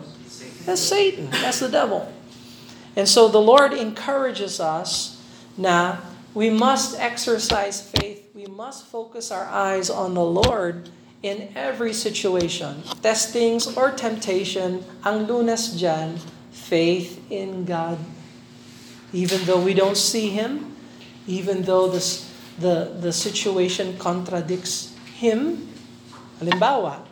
That's 0.65 0.81
Satan. 0.81 1.31
That's 1.31 1.61
the 1.61 1.69
devil. 1.69 2.13
And 2.97 3.09
so 3.09 3.29
the 3.29 3.41
Lord 3.41 3.73
encourages 3.73 4.59
us 4.61 5.17
now 5.57 6.03
we 6.37 6.51
must 6.51 7.01
exercise 7.01 7.81
faith. 7.81 8.29
We 8.35 8.45
must 8.45 8.85
focus 8.85 9.33
our 9.33 9.47
eyes 9.47 9.89
on 9.89 10.13
the 10.13 10.23
Lord 10.23 10.91
in 11.23 11.49
every 11.57 11.95
situation. 11.95 12.85
Testings 13.01 13.65
or 13.73 13.91
temptation, 13.91 14.85
ang 15.01 15.25
lunas 15.25 15.73
dyan, 15.73 16.21
faith 16.53 17.25
in 17.33 17.65
God. 17.65 17.97
Even 19.17 19.49
though 19.49 19.65
we 19.65 19.73
don't 19.73 19.97
see 19.97 20.29
Him, 20.29 20.77
even 21.27 21.63
though 21.65 21.89
this, 21.89 22.26
the, 22.61 22.93
the 23.01 23.13
situation 23.13 23.97
contradicts 23.97 24.97
Him. 25.17 25.65
Halimbawa, 26.41 27.05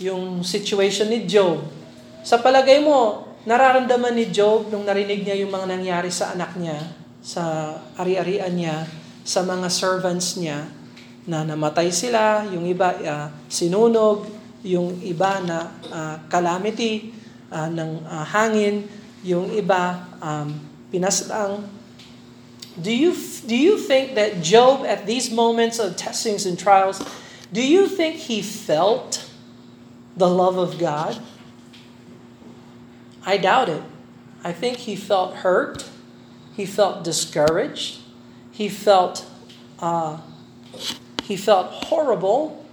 yung 0.00 0.40
situation 0.40 1.12
ni 1.12 1.28
Job. 1.28 1.60
Sa 2.24 2.40
palagay 2.40 2.80
mo, 2.80 3.28
nararamdaman 3.44 4.14
ni 4.14 4.30
Job 4.32 4.70
nung 4.72 4.86
narinig 4.86 5.26
niya 5.26 5.36
yung 5.42 5.52
mga 5.52 5.66
nangyari 5.68 6.08
sa 6.08 6.32
anak 6.32 6.56
niya, 6.56 6.78
sa 7.20 7.76
ari-arian 7.98 8.54
niya, 8.54 8.76
sa 9.22 9.44
mga 9.44 9.68
servants 9.68 10.38
niya, 10.38 10.64
na 11.22 11.46
namatay 11.46 11.90
sila, 11.94 12.42
yung 12.50 12.66
iba 12.66 12.98
uh, 12.98 13.26
sinunog, 13.46 14.26
yung 14.66 14.98
iba 15.02 15.38
na 15.42 15.70
uh, 15.90 16.16
calamity 16.26 17.14
uh, 17.50 17.70
ng 17.70 18.02
uh, 18.06 18.26
hangin, 18.26 18.86
yung 19.22 19.50
iba 19.54 20.02
um, 20.18 20.50
pinaslang. 20.90 21.62
Do 22.80 22.94
you 22.94 23.14
do 23.46 23.56
you 23.56 23.76
think 23.76 24.14
that 24.14 24.42
Job 24.42 24.86
at 24.86 25.06
these 25.06 25.30
moments 25.30 25.78
of 25.78 25.96
testings 25.96 26.46
and 26.46 26.58
trials, 26.58 27.04
do 27.52 27.62
you 27.62 27.86
think 27.86 28.16
he 28.16 28.40
felt 28.40 29.28
the 30.16 30.28
love 30.28 30.56
of 30.56 30.78
God? 30.78 31.20
I 33.24 33.36
doubt 33.36 33.68
it. 33.68 33.82
I 34.42 34.52
think 34.52 34.78
he 34.78 34.96
felt 34.96 35.36
hurt. 35.36 35.88
He 36.54 36.66
felt 36.66 37.04
discouraged. 37.04 38.00
He 38.50 38.68
felt 38.68 39.26
uh, 39.78 40.18
he 41.22 41.36
felt 41.36 41.66
horrible. 41.84 42.64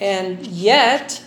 And 0.00 0.46
yet, 0.46 1.24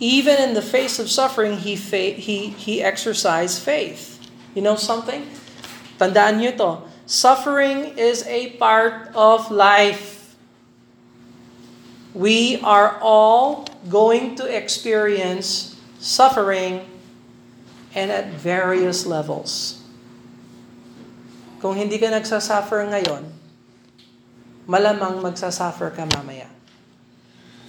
even 0.00 0.36
in 0.40 0.54
the 0.54 0.62
face 0.62 0.98
of 0.98 1.08
suffering, 1.08 1.58
he 1.58 1.76
fa- 1.76 2.18
he 2.18 2.48
he 2.48 2.82
exercised 2.82 3.62
faith. 3.62 4.18
You 4.54 4.62
know 4.62 4.76
something? 4.76 5.28
Tandaan 6.02 6.42
niyo 6.42 6.58
to. 6.58 6.70
Suffering 7.06 7.94
is 7.94 8.26
a 8.26 8.58
part 8.58 9.14
of 9.14 9.54
life. 9.54 10.34
We 12.10 12.58
are 12.66 12.98
all 12.98 13.70
going 13.86 14.34
to 14.42 14.50
experience 14.50 15.78
suffering 16.02 16.82
and 17.94 18.10
at 18.10 18.34
various 18.34 19.06
levels. 19.06 19.78
Kung 21.62 21.78
hindi 21.78 22.02
ka 22.02 22.10
nagsasuffer 22.10 22.82
ngayon, 22.90 23.22
malamang 24.66 25.22
magsasuffer 25.22 25.94
ka 25.94 26.02
mamaya. 26.10 26.50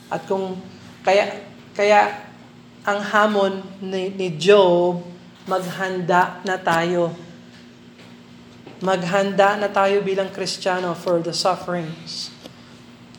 At 0.10 0.26
kung 0.26 0.58
kaya 1.06 1.46
kaya 1.78 2.26
ang 2.82 3.00
hamon 3.14 3.62
ni, 3.78 4.10
ni 4.10 4.34
Job, 4.42 5.06
maghanda 5.46 6.42
na 6.42 6.58
tayo. 6.58 7.14
Maghanda 8.84 9.56
na 9.56 9.72
tayo 9.72 10.04
bilang 10.04 10.28
Kristiyano 10.28 10.92
for 10.92 11.24
the 11.24 11.32
sufferings. 11.32 12.28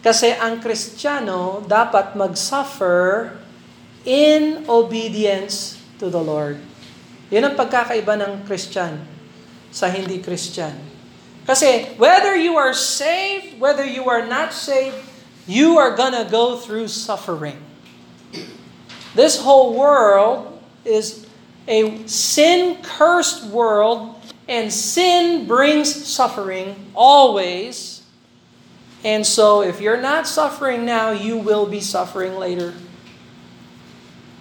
Kasi 0.05 0.37
ang 0.37 0.61
Kristiyano 0.61 1.65
dapat 1.65 2.13
mag-suffer 2.13 3.33
in 4.05 4.69
obedience 4.69 5.81
to 5.97 6.13
the 6.13 6.21
Lord. 6.21 6.61
Yan 7.33 7.49
ang 7.49 7.57
pagkakaiba 7.57 8.13
ng 8.21 8.45
Christian 8.45 9.01
sa 9.73 9.89
hindi 9.89 10.21
Christian. 10.21 10.77
Kasi 11.49 11.97
whether 11.97 12.37
you 12.37 12.61
are 12.61 12.77
saved, 12.77 13.57
whether 13.57 13.85
you 13.85 14.05
are 14.05 14.29
not 14.29 14.53
saved, 14.53 15.01
you 15.49 15.81
are 15.81 15.97
gonna 15.97 16.29
go 16.29 16.61
through 16.61 16.93
suffering. 16.93 17.57
This 19.17 19.41
whole 19.41 19.73
world 19.73 20.61
is 20.85 21.25
a 21.65 22.05
sin-cursed 22.05 23.49
world 23.49 24.14
And 24.45 24.73
sin 24.73 25.47
brings 25.47 25.89
suffering 25.89 26.77
always. 26.93 28.05
And 29.05 29.25
so 29.25 29.63
if 29.63 29.81
you're 29.81 30.01
not 30.01 30.27
suffering 30.27 30.85
now, 30.85 31.13
you 31.13 31.37
will 31.37 31.65
be 31.65 31.81
suffering 31.81 32.37
later. 32.37 32.75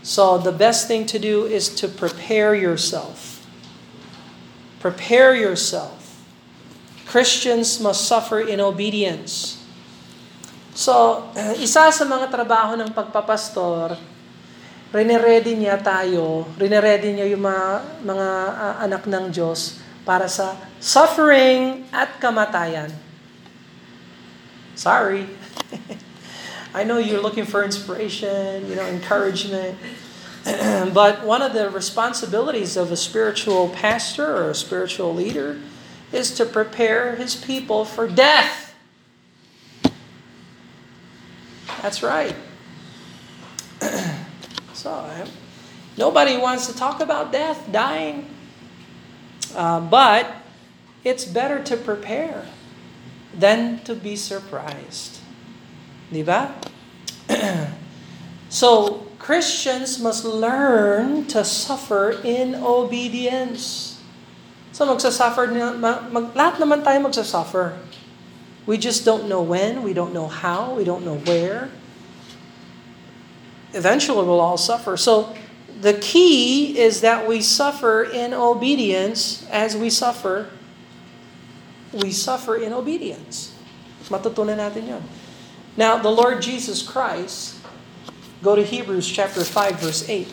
So 0.03 0.37
the 0.37 0.51
best 0.51 0.87
thing 0.87 1.05
to 1.07 1.19
do 1.19 1.47
is 1.47 1.71
to 1.79 1.87
prepare 1.87 2.55
yourself. 2.55 3.47
Prepare 4.83 5.35
yourself. 5.35 6.19
Christians 7.07 7.79
must 7.79 8.03
suffer 8.03 8.39
in 8.43 8.59
obedience. 8.59 9.59
So, 10.73 11.29
isa 11.61 11.93
sa 11.93 12.03
mga 12.09 12.33
trabaho 12.33 12.73
ng 12.73 12.89
pagpapastor, 12.89 13.95
rineready 14.89 15.53
niya 15.53 15.77
tayo, 15.77 16.49
rineready 16.57 17.13
niya 17.13 17.29
yung 17.29 17.45
mga, 17.45 17.67
mga 18.01 18.27
uh, 18.49 18.75
anak 18.81 19.03
ng 19.05 19.29
Diyos 19.29 19.82
para 20.05 20.27
sa 20.27 20.55
suffering 20.79 21.87
at 21.91 22.19
kamatayan. 22.19 22.91
Sorry. 24.75 25.29
I 26.73 26.83
know 26.83 26.97
you're 26.97 27.21
looking 27.21 27.45
for 27.45 27.63
inspiration, 27.63 28.67
you 28.67 28.75
know, 28.75 28.85
encouragement. 28.85 29.77
but 30.43 31.23
one 31.23 31.41
of 31.41 31.53
the 31.53 31.69
responsibilities 31.69 32.75
of 32.75 32.91
a 32.91 32.97
spiritual 32.97 33.69
pastor 33.69 34.35
or 34.35 34.49
a 34.49 34.55
spiritual 34.55 35.13
leader 35.13 35.61
is 36.11 36.33
to 36.35 36.45
prepare 36.45 37.15
his 37.15 37.35
people 37.35 37.85
for 37.85 38.07
death. 38.07 38.75
That's 41.81 42.01
right. 42.01 42.35
so, 44.73 45.27
nobody 45.97 46.37
wants 46.37 46.67
to 46.67 46.75
talk 46.75 47.01
about 47.01 47.31
death, 47.31 47.71
dying. 47.71 48.32
Uh, 49.55 49.79
but 49.79 50.35
it's 51.03 51.25
better 51.25 51.61
to 51.63 51.77
prepare 51.77 52.45
than 53.33 53.79
to 53.83 53.95
be 53.95 54.15
surprised. 54.15 55.19
Di 56.11 56.23
so, 58.49 59.07
Christians 59.17 59.99
must 59.99 60.25
learn 60.25 61.25
to 61.27 61.43
suffer 61.43 62.19
in 62.23 62.55
obedience. 62.55 64.01
So, 64.71 64.85
magsasuffer, 64.85 65.47
mag, 65.79 66.11
mag, 66.11 66.33
lahat 66.35 66.59
naman 66.59 66.83
tayo 66.83 66.99
magsasuffer. 67.07 67.77
We 68.65 68.77
just 68.77 69.03
don't 69.03 69.27
know 69.27 69.41
when, 69.41 69.83
we 69.83 69.93
don't 69.93 70.13
know 70.13 70.27
how, 70.27 70.75
we 70.75 70.83
don't 70.83 71.03
know 71.03 71.17
where. 71.23 71.69
Eventually, 73.73 74.23
we'll 74.23 74.43
all 74.43 74.59
suffer. 74.59 74.95
So, 74.95 75.33
the 75.83 75.93
key 75.99 76.79
is 76.79 77.01
that 77.01 77.27
we 77.27 77.41
suffer 77.41 78.03
in 78.03 78.33
obedience 78.33 79.45
as 79.51 79.75
we 79.75 79.89
suffer. 79.89 80.47
We 81.91 82.09
suffer 82.11 82.55
in 82.55 82.71
obedience. 82.71 83.51
Matutunan 84.07 84.63
natin 84.63 84.87
yun. 84.87 85.03
Now, 85.75 85.99
the 85.99 86.09
Lord 86.09 86.41
Jesus 86.41 86.81
Christ, 86.81 87.59
go 88.41 88.55
to 88.55 88.63
Hebrews 88.63 89.11
chapter 89.11 89.43
5, 89.43 89.79
verse 89.83 90.07
8. 90.07 90.25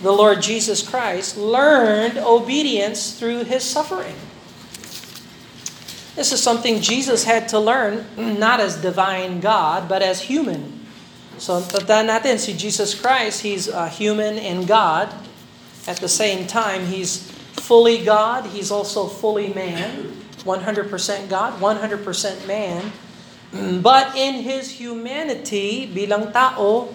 The 0.00 0.12
Lord 0.12 0.40
Jesus 0.40 0.80
Christ 0.80 1.36
learned 1.36 2.16
obedience 2.16 3.12
through 3.12 3.44
his 3.44 3.62
suffering. 3.62 4.16
This 6.16 6.32
is 6.32 6.40
something 6.40 6.80
Jesus 6.80 7.24
had 7.24 7.48
to 7.52 7.60
learn, 7.60 8.08
not 8.40 8.60
as 8.60 8.80
divine 8.80 9.40
God, 9.40 9.86
but 9.86 10.00
as 10.00 10.32
human. 10.32 10.73
So, 11.36 11.60
tandaan 11.60 12.08
natin, 12.08 12.38
si 12.38 12.54
Jesus 12.54 12.94
Christ, 12.94 13.42
He's 13.42 13.66
human 13.98 14.38
and 14.38 14.66
God. 14.66 15.10
At 15.84 15.98
the 16.00 16.08
same 16.08 16.46
time, 16.46 16.86
He's 16.86 17.28
fully 17.58 18.00
God. 18.00 18.54
He's 18.54 18.70
also 18.70 19.06
fully 19.10 19.52
man. 19.52 20.14
100% 20.44 21.28
God, 21.28 21.60
100% 21.60 22.46
man. 22.46 22.92
But 23.82 24.14
in 24.16 24.46
His 24.46 24.78
humanity, 24.78 25.86
bilang 25.86 26.32
tao, 26.32 26.88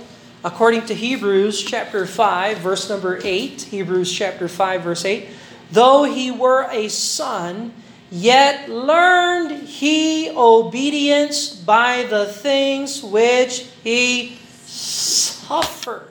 according 0.43 0.85
to 0.87 0.93
Hebrews 0.93 1.61
chapter 1.61 2.05
5, 2.05 2.59
verse 2.59 2.89
number 2.89 3.19
8, 3.23 3.73
Hebrews 3.73 4.11
chapter 4.11 4.47
5, 4.47 4.83
verse 4.83 5.03
8, 5.05 5.29
though 5.71 6.03
He 6.05 6.31
were 6.31 6.67
a 6.71 6.87
son, 6.89 7.73
Yet 8.09 8.65
learned 8.65 9.69
he 9.69 10.33
obedience 10.33 11.53
by 11.53 12.09
the 12.09 12.25
things 12.25 13.05
which 13.05 13.69
he 13.85 14.33
suffered. 14.65 16.09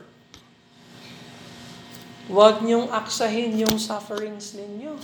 Huwag 2.31 2.63
niyong 2.63 2.93
aksahin 2.93 3.57
yung 3.59 3.81
sufferings 3.81 4.55
ninyo. 4.55 4.95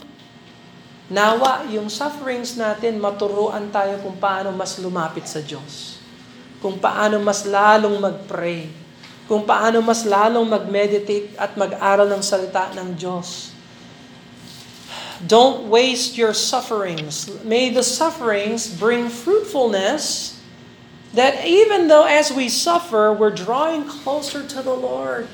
Nawa, 1.09 1.67
yung 1.73 1.89
sufferings 1.89 2.55
natin, 2.55 3.01
maturuan 3.01 3.73
tayo 3.73 3.99
kung 4.05 4.21
paano 4.21 4.53
mas 4.53 4.77
lumapit 4.77 5.25
sa 5.25 5.41
Diyos. 5.41 5.99
Kung 6.61 6.77
paano 6.77 7.19
mas 7.21 7.49
lalong 7.49 7.97
mag-pray. 7.97 8.69
Kung 9.25 9.49
paano 9.49 9.81
mas 9.81 10.05
lalong 10.05 10.45
mag-meditate 10.45 11.33
at 11.41 11.57
mag-aral 11.57 12.07
ng 12.13 12.23
salita 12.23 12.71
ng 12.77 12.93
Diyos. 12.93 13.54
Don't 15.27 15.71
waste 15.71 16.19
your 16.19 16.35
sufferings. 16.35 17.31
May 17.45 17.71
the 17.71 17.83
sufferings 17.83 18.69
bring 18.69 19.09
fruitfulness 19.09 20.43
that 21.15 21.47
even 21.47 21.89
though 21.89 22.05
as 22.05 22.33
we 22.33 22.49
suffer, 22.49 23.13
we're 23.13 23.31
drawing 23.31 23.87
closer 23.87 24.47
to 24.47 24.61
the 24.61 24.75
Lord. 24.75 25.29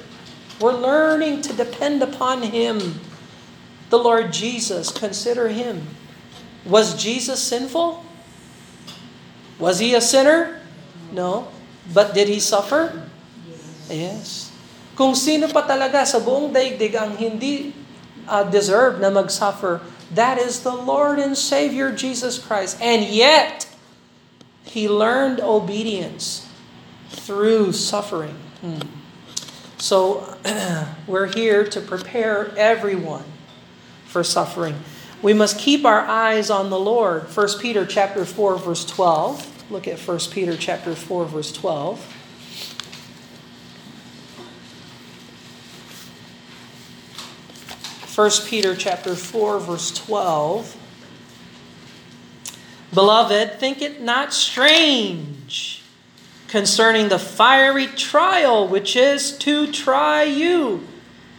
We're 0.60 0.76
learning 0.76 1.40
to 1.48 1.52
depend 1.56 2.04
upon 2.04 2.42
Him. 2.52 3.00
The 3.88 3.98
Lord 3.98 4.30
Jesus, 4.30 4.92
consider 4.92 5.48
Him. 5.48 5.88
Was 6.68 6.94
Jesus 6.94 7.42
sinful? 7.42 8.04
Was 9.58 9.80
He 9.80 9.96
a 9.96 10.04
sinner? 10.04 10.60
No. 11.10 11.48
But 11.88 12.12
did 12.12 12.28
He 12.28 12.38
suffer? 12.38 13.08
Yes. 13.88 14.52
Kung 14.94 15.16
sino 15.16 15.48
pa 15.48 15.64
talaga 15.64 16.04
sa 16.04 16.20
buong 16.20 16.52
daigdig 16.52 16.92
ang 16.92 17.16
hindi 17.16 17.72
uh, 18.28 18.44
deserve 18.44 19.00
na 19.00 19.10
mag-suffer, 19.10 19.80
that 20.14 20.38
is 20.38 20.62
the 20.62 20.74
Lord 20.74 21.18
and 21.18 21.36
Savior 21.36 21.92
Jesus 21.92 22.38
Christ. 22.38 22.80
And 22.80 23.04
yet, 23.04 23.68
He 24.64 24.88
learned 24.88 25.40
obedience 25.40 26.48
through 27.08 27.72
suffering. 27.72 28.36
Hmm. 28.60 28.80
So, 29.78 30.36
we're 31.06 31.32
here 31.32 31.64
to 31.64 31.80
prepare 31.80 32.52
everyone 32.56 33.24
for 34.04 34.24
suffering. 34.24 34.76
We 35.22 35.34
must 35.34 35.58
keep 35.58 35.84
our 35.84 36.00
eyes 36.00 36.50
on 36.50 36.70
the 36.70 36.78
Lord. 36.78 37.24
1 37.24 37.48
Peter 37.60 37.84
chapter 37.84 38.24
4 38.24 38.58
verse 38.58 38.84
12. 38.84 39.70
Look 39.70 39.86
at 39.86 39.98
1 39.98 40.18
Peter 40.32 40.56
chapter 40.56 40.94
4 40.94 41.26
verse 41.26 41.52
12. 41.52 42.19
1 48.20 48.30
Peter 48.44 48.76
chapter 48.76 49.14
4 49.14 49.60
verse 49.60 49.90
12. 49.92 50.76
Beloved, 52.92 53.58
think 53.58 53.80
it 53.80 54.02
not 54.02 54.34
strange 54.34 55.82
concerning 56.46 57.08
the 57.08 57.18
fiery 57.18 57.86
trial 57.86 58.68
which 58.68 58.94
is 58.94 59.38
to 59.38 59.72
try 59.72 60.22
you, 60.22 60.86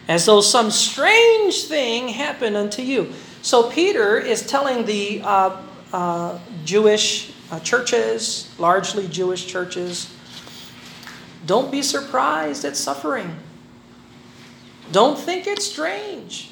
as 0.08 0.26
though 0.26 0.42
some 0.42 0.72
strange 0.72 1.66
thing 1.66 2.08
happened 2.08 2.58
unto 2.58 2.82
you. 2.82 3.14
So 3.44 3.70
Peter 3.70 4.18
is 4.18 4.48
telling 4.48 4.86
the 4.86 5.22
uh, 5.24 5.62
uh, 5.94 6.40
Jewish 6.66 7.32
uh, 7.52 7.60
churches, 7.60 8.52
largely 8.58 9.08
Jewish 9.08 9.46
churches, 9.46 10.12
don't 11.46 11.72
be 11.72 11.84
surprised 11.84 12.66
at 12.66 12.76
suffering. 12.76 13.38
Don't 14.92 15.20
think 15.20 15.46
it's 15.46 15.68
strange 15.68 16.51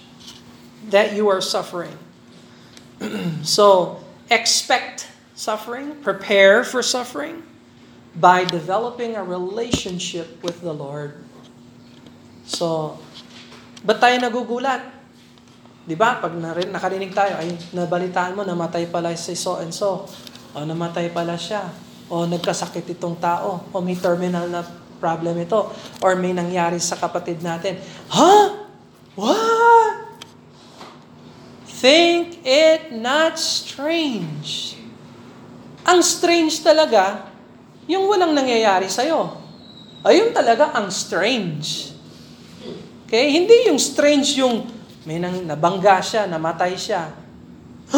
that 0.90 1.14
you 1.14 1.30
are 1.30 1.42
suffering. 1.42 1.94
so, 3.46 4.00
expect 4.30 5.08
suffering, 5.34 5.96
prepare 6.04 6.68
for 6.68 6.84
suffering 6.84 7.42
by 8.18 8.44
developing 8.44 9.16
a 9.16 9.24
relationship 9.24 10.42
with 10.44 10.60
the 10.60 10.74
Lord. 10.74 11.16
So, 12.44 12.98
ba't 13.86 14.02
tayo 14.02 14.18
nagugulat? 14.20 14.82
Di 15.86 15.96
ba? 15.96 16.20
Pag 16.20 16.36
narin, 16.36 16.70
nakarinig 16.74 17.14
tayo, 17.16 17.40
ay 17.40 17.56
nabalitaan 17.74 18.36
mo, 18.36 18.44
namatay 18.44 18.90
pala 18.90 19.14
si 19.16 19.34
so 19.34 19.62
and 19.62 19.74
so. 19.74 20.06
O 20.54 20.66
namatay 20.66 21.14
pala 21.14 21.38
siya. 21.38 21.70
O 22.10 22.26
nagkasakit 22.26 22.98
itong 22.98 23.22
tao. 23.22 23.70
O 23.70 23.82
may 23.82 23.98
terminal 23.98 24.50
na 24.50 24.66
problem 24.98 25.38
ito. 25.40 25.70
Or 26.02 26.18
may 26.18 26.34
nangyari 26.34 26.82
sa 26.82 26.98
kapatid 26.98 27.40
natin. 27.40 27.78
Huh? 28.10 28.66
What? 29.14 30.09
Think 31.80 32.44
it 32.44 32.92
not 32.92 33.40
strange. 33.40 34.76
Ang 35.88 36.04
strange 36.04 36.60
talaga, 36.60 37.32
yung 37.88 38.12
walang 38.12 38.36
nangyayari 38.36 38.92
sa'yo. 38.92 39.40
Ayun 40.04 40.36
talaga 40.36 40.76
ang 40.76 40.92
strange. 40.92 41.96
Okay? 43.08 43.32
Hindi 43.32 43.72
yung 43.72 43.80
strange 43.80 44.36
yung 44.38 44.80
May 45.10 45.18
nang 45.18 45.42
nabangga 45.48 46.04
siya, 46.06 46.30
namatay 46.30 46.78
siya. 46.78 47.10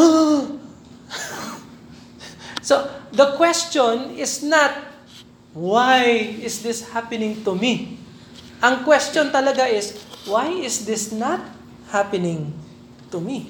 so, 2.68 2.76
the 3.12 3.36
question 3.36 4.16
is 4.16 4.46
not, 4.46 4.72
why 5.52 6.08
is 6.40 6.64
this 6.64 6.88
happening 6.94 7.44
to 7.44 7.52
me? 7.52 8.00
Ang 8.62 8.88
question 8.88 9.28
talaga 9.28 9.66
is, 9.68 9.98
why 10.30 10.54
is 10.54 10.86
this 10.88 11.12
not 11.12 11.42
happening 11.92 12.54
to 13.12 13.20
me? 13.20 13.50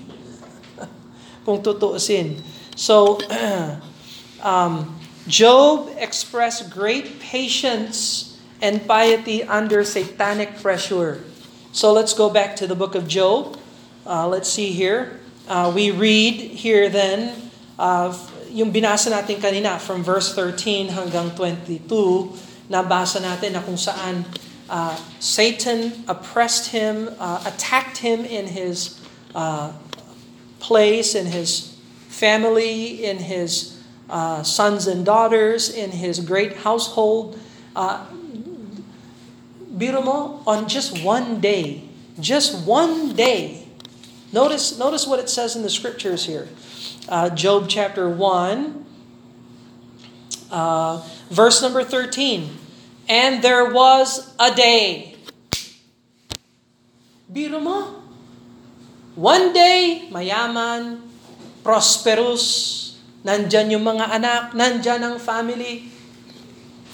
Kung 1.44 1.62
tutuusin. 1.64 2.40
So, 2.76 3.20
um, 4.44 5.02
Job 5.28 5.94
expressed 5.98 6.74
great 6.74 7.20
patience 7.20 8.32
and 8.62 8.86
piety 8.88 9.44
under 9.44 9.84
satanic 9.84 10.62
pressure. 10.62 11.24
So 11.72 11.94
let's 11.94 12.14
go 12.14 12.30
back 12.30 12.56
to 12.58 12.68
the 12.68 12.76
book 12.76 12.96
of 12.96 13.08
Job. 13.08 13.58
Uh, 14.06 14.28
let's 14.28 14.50
see 14.50 14.72
here. 14.72 15.20
Uh, 15.48 15.72
we 15.74 15.92
read 15.92 16.36
here 16.36 16.90
then, 16.90 17.34
uh, 17.78 18.14
yung 18.50 18.74
binasa 18.74 19.10
natin 19.10 19.40
kanina 19.40 19.80
from 19.80 20.04
verse 20.04 20.34
13 20.36 20.90
hanggang 20.90 21.32
22, 21.38 21.88
nabasa 22.70 23.24
natin 23.24 23.56
na 23.56 23.62
kung 23.62 23.78
saan 23.78 24.26
uh, 24.70 24.96
Satan 25.20 26.06
oppressed 26.10 26.76
him, 26.76 27.10
uh, 27.18 27.42
attacked 27.46 28.04
him 28.04 28.26
in 28.26 28.52
his 28.52 29.00
uh, 29.34 29.72
place, 30.62 31.16
in 31.16 31.26
his 31.26 31.78
family, 32.08 33.04
in 33.04 33.18
his 33.18 33.82
uh, 34.10 34.44
sons 34.44 34.88
and 34.88 35.06
daughters, 35.06 35.70
in 35.70 35.92
his 35.92 36.20
great 36.20 36.58
household. 36.58 37.38
Uh, 37.76 38.06
mo, 39.70 40.42
on 40.46 40.68
just 40.68 41.04
one 41.04 41.42
day, 41.42 41.84
just 42.20 42.66
one 42.66 43.14
day, 43.16 43.68
notice, 44.32 44.78
notice 44.78 45.08
what 45.08 45.20
it 45.20 45.30
says 45.30 45.56
in 45.56 45.64
the 45.64 45.70
scriptures 45.70 46.26
here. 46.26 46.48
Uh, 47.10 47.30
Job 47.30 47.68
chapter 47.68 48.08
1, 48.08 48.86
uh, 50.52 51.10
verse 51.30 51.62
number 51.62 51.84
13. 51.84 52.58
And 53.10 53.44
there 53.44 53.74
was 53.74 54.34
a 54.40 54.54
day. 54.54 55.16
Biro 57.32 57.62
mo, 57.62 58.01
one 59.16 59.54
day, 59.54 60.08
mayaman, 60.12 61.02
prosperous, 61.64 62.98
nandyan 63.24 63.72
yung 63.72 63.84
mga 63.84 64.06
anak, 64.12 64.44
nandyan 64.54 65.04
ang 65.04 65.18
family. 65.20 65.92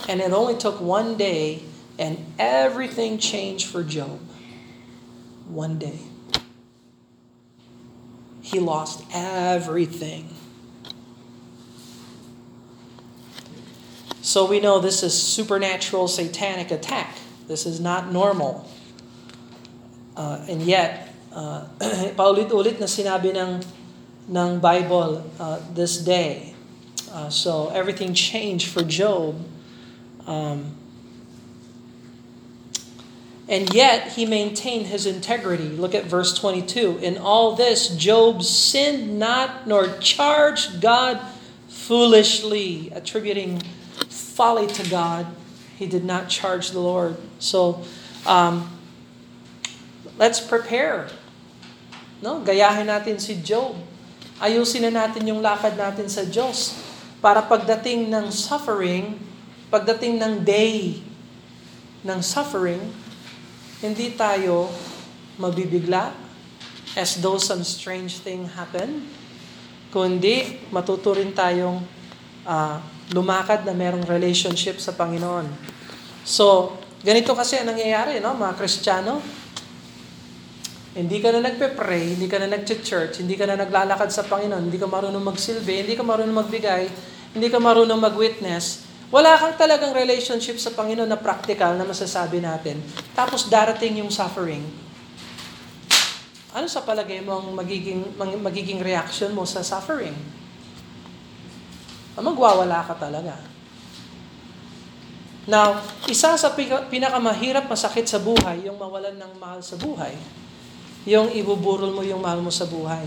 And 0.07 0.21
it 0.21 0.31
only 0.31 0.55
took 0.55 0.79
one 0.79 1.17
day 1.17 1.63
and 1.99 2.23
everything 2.37 3.17
changed 3.17 3.67
for 3.67 3.83
Job. 3.83 4.19
One 5.47 5.79
day. 5.79 5.99
He 8.41 8.59
lost 8.59 9.03
everything. 9.13 10.29
So 14.21 14.45
we 14.45 14.59
know 14.59 14.79
this 14.79 15.03
is 15.03 15.15
supernatural 15.15 16.07
satanic 16.07 16.71
attack. 16.71 17.17
This 17.47 17.65
is 17.65 17.79
not 17.79 18.11
normal. 18.11 18.69
Uh, 20.15 20.43
and 20.47 20.61
yet, 20.61 21.13
uh, 21.37 21.69
paulit-ulit 22.17 22.81
na 22.81 22.89
sinabi 22.89 23.29
ng, 23.37 23.61
ng 24.33 24.49
Bible 24.57 25.21
uh, 25.37 25.61
this 25.77 26.01
day. 26.01 26.57
Uh, 27.13 27.29
so 27.29 27.69
everything 27.69 28.17
changed 28.17 28.73
for 28.73 28.81
Job. 28.81 29.37
Um, 30.25 30.73
and 33.47 33.71
yet 33.73 34.17
he 34.19 34.25
maintained 34.25 34.87
his 34.87 35.05
integrity. 35.05 35.69
Look 35.69 35.95
at 35.95 36.03
verse 36.03 36.33
22. 36.35 36.99
In 36.99 37.17
all 37.17 37.55
this, 37.55 37.95
Job 37.95 38.43
sinned 38.43 39.17
not 39.19 39.67
nor 39.67 39.87
charged 40.01 40.81
God 40.81 41.21
foolishly, 41.69 42.91
attributing 42.91 43.61
folly 44.09 44.67
to 44.67 44.83
God. 44.89 45.27
He 45.77 45.85
did 45.85 46.03
not 46.03 46.27
charge 46.27 46.71
the 46.71 46.81
Lord. 46.81 47.15
So, 47.39 47.85
um, 48.25 48.67
let's 50.17 50.41
prepare. 50.41 51.07
No, 52.17 52.41
gayahin 52.41 52.89
natin 52.89 53.21
si 53.21 53.37
Job. 53.45 53.77
Ayusin 54.41 54.89
na 54.89 55.05
natin 55.05 55.25
yung 55.29 55.41
lakad 55.41 55.77
natin 55.77 56.09
sa 56.09 56.25
Diyos 56.25 56.77
para 57.21 57.41
pagdating 57.41 58.09
ng 58.09 58.29
suffering, 58.29 59.17
pagdating 59.69 60.21
ng 60.21 60.33
day 60.41 61.01
ng 62.05 62.19
suffering, 62.21 62.81
hindi 63.81 64.13
tayo 64.13 64.69
mabibigla 65.37 66.13
as 66.97 67.21
though 67.21 67.37
some 67.37 67.61
strange 67.61 68.21
thing 68.25 68.49
happen, 68.57 69.05
kundi 69.93 70.57
matuturin 70.73 71.29
tayong 71.33 71.81
uh, 72.45 72.81
lumakad 73.13 73.61
na 73.65 73.73
merong 73.73 74.05
relationship 74.09 74.81
sa 74.81 74.93
Panginoon. 74.93 75.45
So, 76.25 76.75
ganito 77.05 77.37
kasi 77.37 77.61
ang 77.61 77.69
nangyayari, 77.69 78.17
no, 78.17 78.33
mga 78.33 78.57
Kristiyano. 78.57 79.21
Hindi 80.97 81.21
ka 81.21 81.29
na 81.29 81.45
nagpe-pray, 81.45 82.17
hindi 82.17 82.25
ka 82.25 82.41
na 82.41 82.49
nag-church, 82.57 83.21
hindi 83.21 83.37
ka 83.37 83.45
na 83.45 83.53
naglalakad 83.53 84.09
sa 84.09 84.25
Panginoon, 84.25 84.65
hindi 84.65 84.81
ka 84.81 84.89
marunong 84.89 85.21
magsilbi, 85.21 85.85
hindi 85.85 85.93
ka 85.93 86.01
marunong 86.01 86.33
magbigay, 86.41 86.89
hindi 87.37 87.47
ka 87.53 87.61
marunong 87.61 88.01
mag-witness, 88.01 88.87
wala 89.07 89.37
kang 89.39 89.55
talagang 89.55 89.93
relationship 89.93 90.59
sa 90.59 90.73
Panginoon 90.73 91.07
na 91.07 91.21
practical 91.21 91.77
na 91.79 91.87
masasabi 91.87 92.43
natin. 92.43 92.81
Tapos 93.13 93.47
darating 93.47 94.03
yung 94.03 94.11
suffering. 94.11 94.65
Ano 96.51 96.65
sa 96.65 96.81
palagay 96.81 97.21
mo 97.21 97.39
ang 97.39 97.53
magiging, 97.53 98.17
magiging 98.17 98.81
reaction 98.81 99.31
mo 99.31 99.45
sa 99.45 99.61
suffering? 99.61 100.17
Magwawala 102.17 102.81
ka 102.83 102.97
talaga. 102.97 103.37
Now, 105.47 105.79
isa 106.09 106.35
sa 106.35 106.49
pinakamahirap 106.91 107.69
masakit 107.71 108.09
sa 108.09 108.19
buhay, 108.19 108.67
yung 108.67 108.75
mawalan 108.75 109.15
ng 109.15 109.33
mahal 109.39 109.63
sa 109.63 109.79
buhay, 109.79 110.17
yung 111.03 111.29
ibuburol 111.35 111.93
mo 111.93 112.01
yung 112.01 112.23
mahal 112.23 112.41
mo 112.41 112.49
sa 112.49 112.65
buhay. 112.65 113.05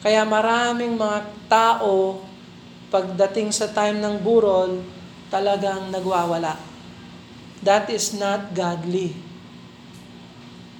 Kaya 0.00 0.24
maraming 0.24 0.96
mga 0.96 1.28
tao, 1.50 2.24
pagdating 2.88 3.52
sa 3.52 3.68
time 3.68 4.00
ng 4.00 4.16
burol, 4.24 4.80
talagang 5.28 5.92
nagwawala. 5.92 6.56
That 7.60 7.92
is 7.92 8.16
not 8.16 8.56
godly. 8.56 9.12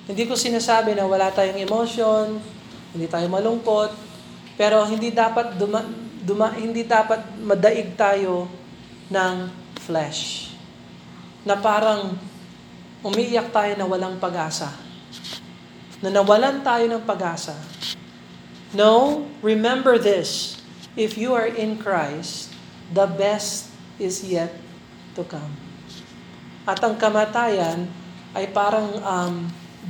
Hindi 0.08 0.26
ko 0.26 0.34
sinasabi 0.34 0.96
na 0.96 1.06
wala 1.06 1.30
tayong 1.30 1.60
emotion, 1.60 2.40
hindi 2.90 3.06
tayo 3.06 3.30
malungkot, 3.30 3.94
pero 4.58 4.82
hindi 4.88 5.14
dapat 5.14 5.54
duma, 5.54 5.86
duma, 6.24 6.50
hindi 6.56 6.82
dapat 6.82 7.38
madaig 7.38 7.94
tayo 7.94 8.50
ng 9.12 9.34
flesh. 9.78 10.50
Na 11.46 11.54
parang 11.54 12.18
umiiyak 13.06 13.54
tayo 13.54 13.72
na 13.78 13.86
walang 13.86 14.18
pag-asa. 14.18 14.89
Na 16.00 16.08
nawalan 16.08 16.64
tayo 16.64 16.88
ng 16.88 17.04
pag-asa. 17.04 17.56
No, 18.72 19.24
remember 19.44 20.00
this. 20.00 20.56
If 20.96 21.20
you 21.20 21.36
are 21.36 21.48
in 21.48 21.76
Christ, 21.76 22.50
the 22.88 23.04
best 23.04 23.68
is 24.00 24.24
yet 24.24 24.56
to 25.12 25.22
come. 25.28 25.52
At 26.64 26.80
ang 26.80 26.96
kamatayan 26.96 27.88
ay 28.32 28.48
parang 28.48 28.96
um, 29.02 29.34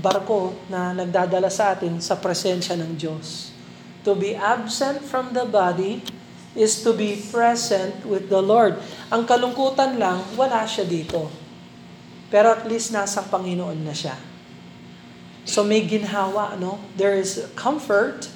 barko 0.00 0.56
na 0.66 0.96
nagdadala 0.96 1.50
sa 1.52 1.76
atin 1.76 1.98
sa 2.02 2.18
presensya 2.18 2.74
ng 2.74 2.96
Diyos. 2.96 3.52
To 4.08 4.16
be 4.16 4.32
absent 4.32 5.04
from 5.04 5.36
the 5.36 5.44
body 5.44 6.00
is 6.56 6.80
to 6.82 6.96
be 6.96 7.20
present 7.30 8.02
with 8.02 8.32
the 8.32 8.40
Lord. 8.40 8.80
Ang 9.12 9.28
kalungkutan 9.28 10.00
lang, 10.00 10.24
wala 10.34 10.64
siya 10.64 10.88
dito. 10.88 11.28
Pero 12.32 12.54
at 12.54 12.64
least 12.64 12.94
nasa 12.94 13.22
Panginoon 13.26 13.78
na 13.84 13.92
siya. 13.94 14.29
So 15.44 15.64
may 15.64 15.86
ginhawa, 15.86 16.58
no? 16.58 16.80
There 16.96 17.14
is 17.14 17.50
comfort 17.56 18.28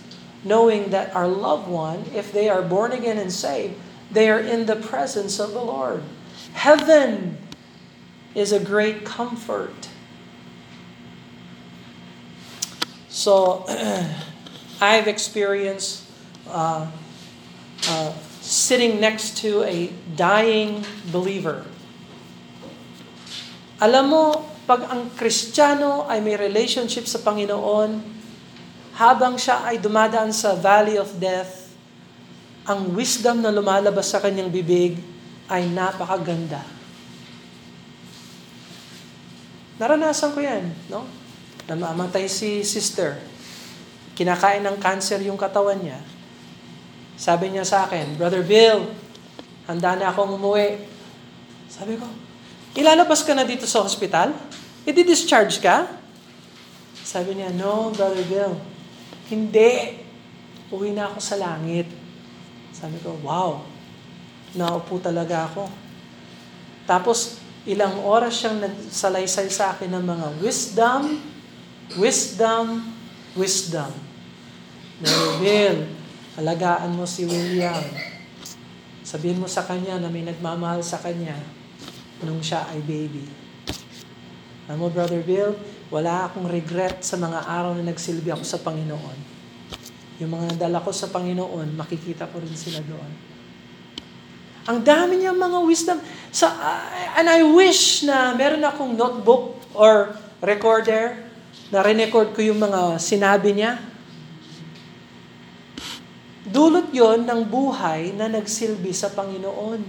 knowing 0.44 0.90
that 0.90 1.14
our 1.14 1.26
loved 1.26 1.68
one, 1.68 2.04
if 2.14 2.32
they 2.32 2.48
are 2.48 2.62
born 2.62 2.92
again 2.92 3.18
and 3.18 3.32
saved, 3.32 3.74
they 4.10 4.30
are 4.30 4.38
in 4.40 4.66
the 4.66 4.76
presence 4.76 5.40
of 5.40 5.52
the 5.52 5.60
Lord. 5.60 6.02
Heaven 6.52 7.38
is 8.34 8.52
a 8.52 8.60
great 8.60 9.04
comfort. 9.04 9.88
So, 13.08 13.64
I've 14.80 15.08
experienced 15.08 16.04
uh, 16.48 16.90
uh, 17.88 18.12
sitting 18.40 19.00
next 19.00 19.38
to 19.38 19.62
a 19.62 19.88
dying 20.14 20.84
believer. 21.10 21.64
Alam 23.80 24.10
mo, 24.10 24.46
pag 24.64 24.88
ang 24.88 25.12
Kristiyano 25.12 26.08
ay 26.08 26.24
may 26.24 26.40
relationship 26.40 27.04
sa 27.04 27.20
Panginoon, 27.20 28.00
habang 28.96 29.36
siya 29.36 29.68
ay 29.68 29.76
dumadaan 29.76 30.32
sa 30.32 30.56
valley 30.56 30.96
of 30.96 31.10
death, 31.20 31.68
ang 32.64 32.96
wisdom 32.96 33.44
na 33.44 33.52
lumalabas 33.52 34.08
sa 34.08 34.24
kanyang 34.24 34.48
bibig 34.48 34.96
ay 35.52 35.68
napakaganda. 35.68 36.64
Naranasan 39.76 40.32
ko 40.32 40.40
yan, 40.40 40.64
no? 40.88 41.04
namamatay 41.64 42.28
si 42.28 42.60
sister, 42.64 43.20
kinakain 44.16 44.64
ng 44.64 44.76
cancer 44.80 45.20
yung 45.24 45.36
katawan 45.36 45.80
niya, 45.80 46.00
sabi 47.14 47.54
niya 47.54 47.62
sa 47.62 47.86
akin, 47.86 48.18
Brother 48.18 48.42
Bill, 48.42 48.90
handa 49.70 49.94
na 49.94 50.10
akong 50.10 50.34
umuwi. 50.34 50.82
Sabi 51.70 51.94
ko, 51.94 52.06
ilalabas 52.74 53.22
ka 53.22 53.32
na 53.38 53.46
dito 53.46 53.64
sa 53.70 53.86
hospital? 53.86 54.34
I-discharge 54.84 55.64
ka? 55.64 55.88
Sabi 57.04 57.40
niya, 57.40 57.52
no, 57.56 57.92
Brother 57.92 58.24
Bill, 58.28 58.52
hindi. 59.32 60.00
Uwi 60.68 60.92
na 60.92 61.08
ako 61.08 61.18
sa 61.20 61.36
langit. 61.40 61.88
Sabi 62.72 63.00
ko, 63.00 63.16
wow, 63.24 63.64
naupo 64.56 65.00
talaga 65.00 65.48
ako. 65.48 65.68
Tapos, 66.84 67.40
ilang 67.64 68.04
oras 68.04 68.44
siyang 68.44 68.60
nagsalaysay 68.60 69.48
sa 69.48 69.72
akin 69.72 69.88
ng 69.88 70.04
mga 70.04 70.26
wisdom, 70.44 71.16
wisdom, 71.96 72.84
wisdom. 73.32 73.92
Brother 75.00 75.34
Bill, 75.40 75.78
alagaan 76.36 76.92
mo 76.92 77.08
si 77.08 77.24
William. 77.24 77.84
Sabihin 79.04 79.40
mo 79.40 79.48
sa 79.48 79.64
kanya 79.64 79.96
na 79.96 80.12
may 80.12 80.24
nagmamahal 80.24 80.84
sa 80.84 81.00
kanya 81.00 81.36
nung 82.24 82.40
siya 82.40 82.68
ay 82.72 82.80
baby. 82.84 83.43
Alam 84.64 84.78
mo, 84.80 84.88
Brother 84.88 85.20
Bill, 85.20 85.52
wala 85.92 86.28
akong 86.28 86.48
regret 86.48 87.04
sa 87.04 87.20
mga 87.20 87.44
araw 87.44 87.76
na 87.76 87.92
nagsilbi 87.92 88.32
ako 88.32 88.44
sa 88.44 88.60
Panginoon. 88.64 89.18
Yung 90.22 90.30
mga 90.30 90.56
nadala 90.56 90.80
ko 90.80 90.94
sa 90.94 91.10
Panginoon, 91.12 91.76
makikita 91.76 92.30
ko 92.30 92.40
rin 92.40 92.54
sila 92.54 92.80
doon. 92.80 93.34
Ang 94.64 94.80
dami 94.80 95.20
niya 95.20 95.36
mga 95.36 95.60
wisdom. 95.60 96.00
Sa, 96.32 96.48
uh, 96.48 97.20
and 97.20 97.28
I 97.28 97.44
wish 97.44 98.08
na 98.08 98.32
meron 98.32 98.64
akong 98.64 98.96
notebook 98.96 99.60
or 99.76 100.16
recorder 100.40 101.20
na 101.68 101.84
record 101.84 102.32
ko 102.32 102.40
yung 102.40 102.62
mga 102.62 102.96
sinabi 102.96 103.52
niya. 103.52 103.76
Dulot 106.48 106.88
yon 106.96 107.28
ng 107.28 107.44
buhay 107.44 108.16
na 108.16 108.32
nagsilbi 108.32 108.96
sa 108.96 109.12
Panginoon. 109.12 109.80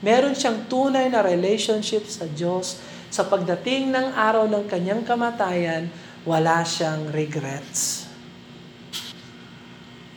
Meron 0.00 0.32
siyang 0.32 0.68
tunay 0.72 1.12
na 1.12 1.20
relationship 1.20 2.08
sa 2.08 2.24
Diyos. 2.24 2.80
Sa 3.14 3.22
pagdating 3.22 3.94
ng 3.94 4.10
araw 4.10 4.50
ng 4.50 4.66
kanyang 4.66 5.06
kamatayan, 5.06 5.86
wala 6.26 6.66
siyang 6.66 7.14
regrets. 7.14 8.10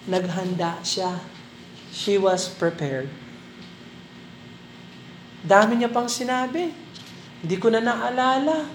Naghanda 0.09 0.81
siya. 0.81 1.21
She 1.93 2.17
was 2.17 2.49
prepared. 2.49 3.05
Dami 5.45 5.77
niya 5.77 5.93
pang 5.93 6.09
sinabi. 6.09 6.73
Hindi 7.45 7.55
ko 7.61 7.69
na 7.69 7.85
naalala. 7.85 8.65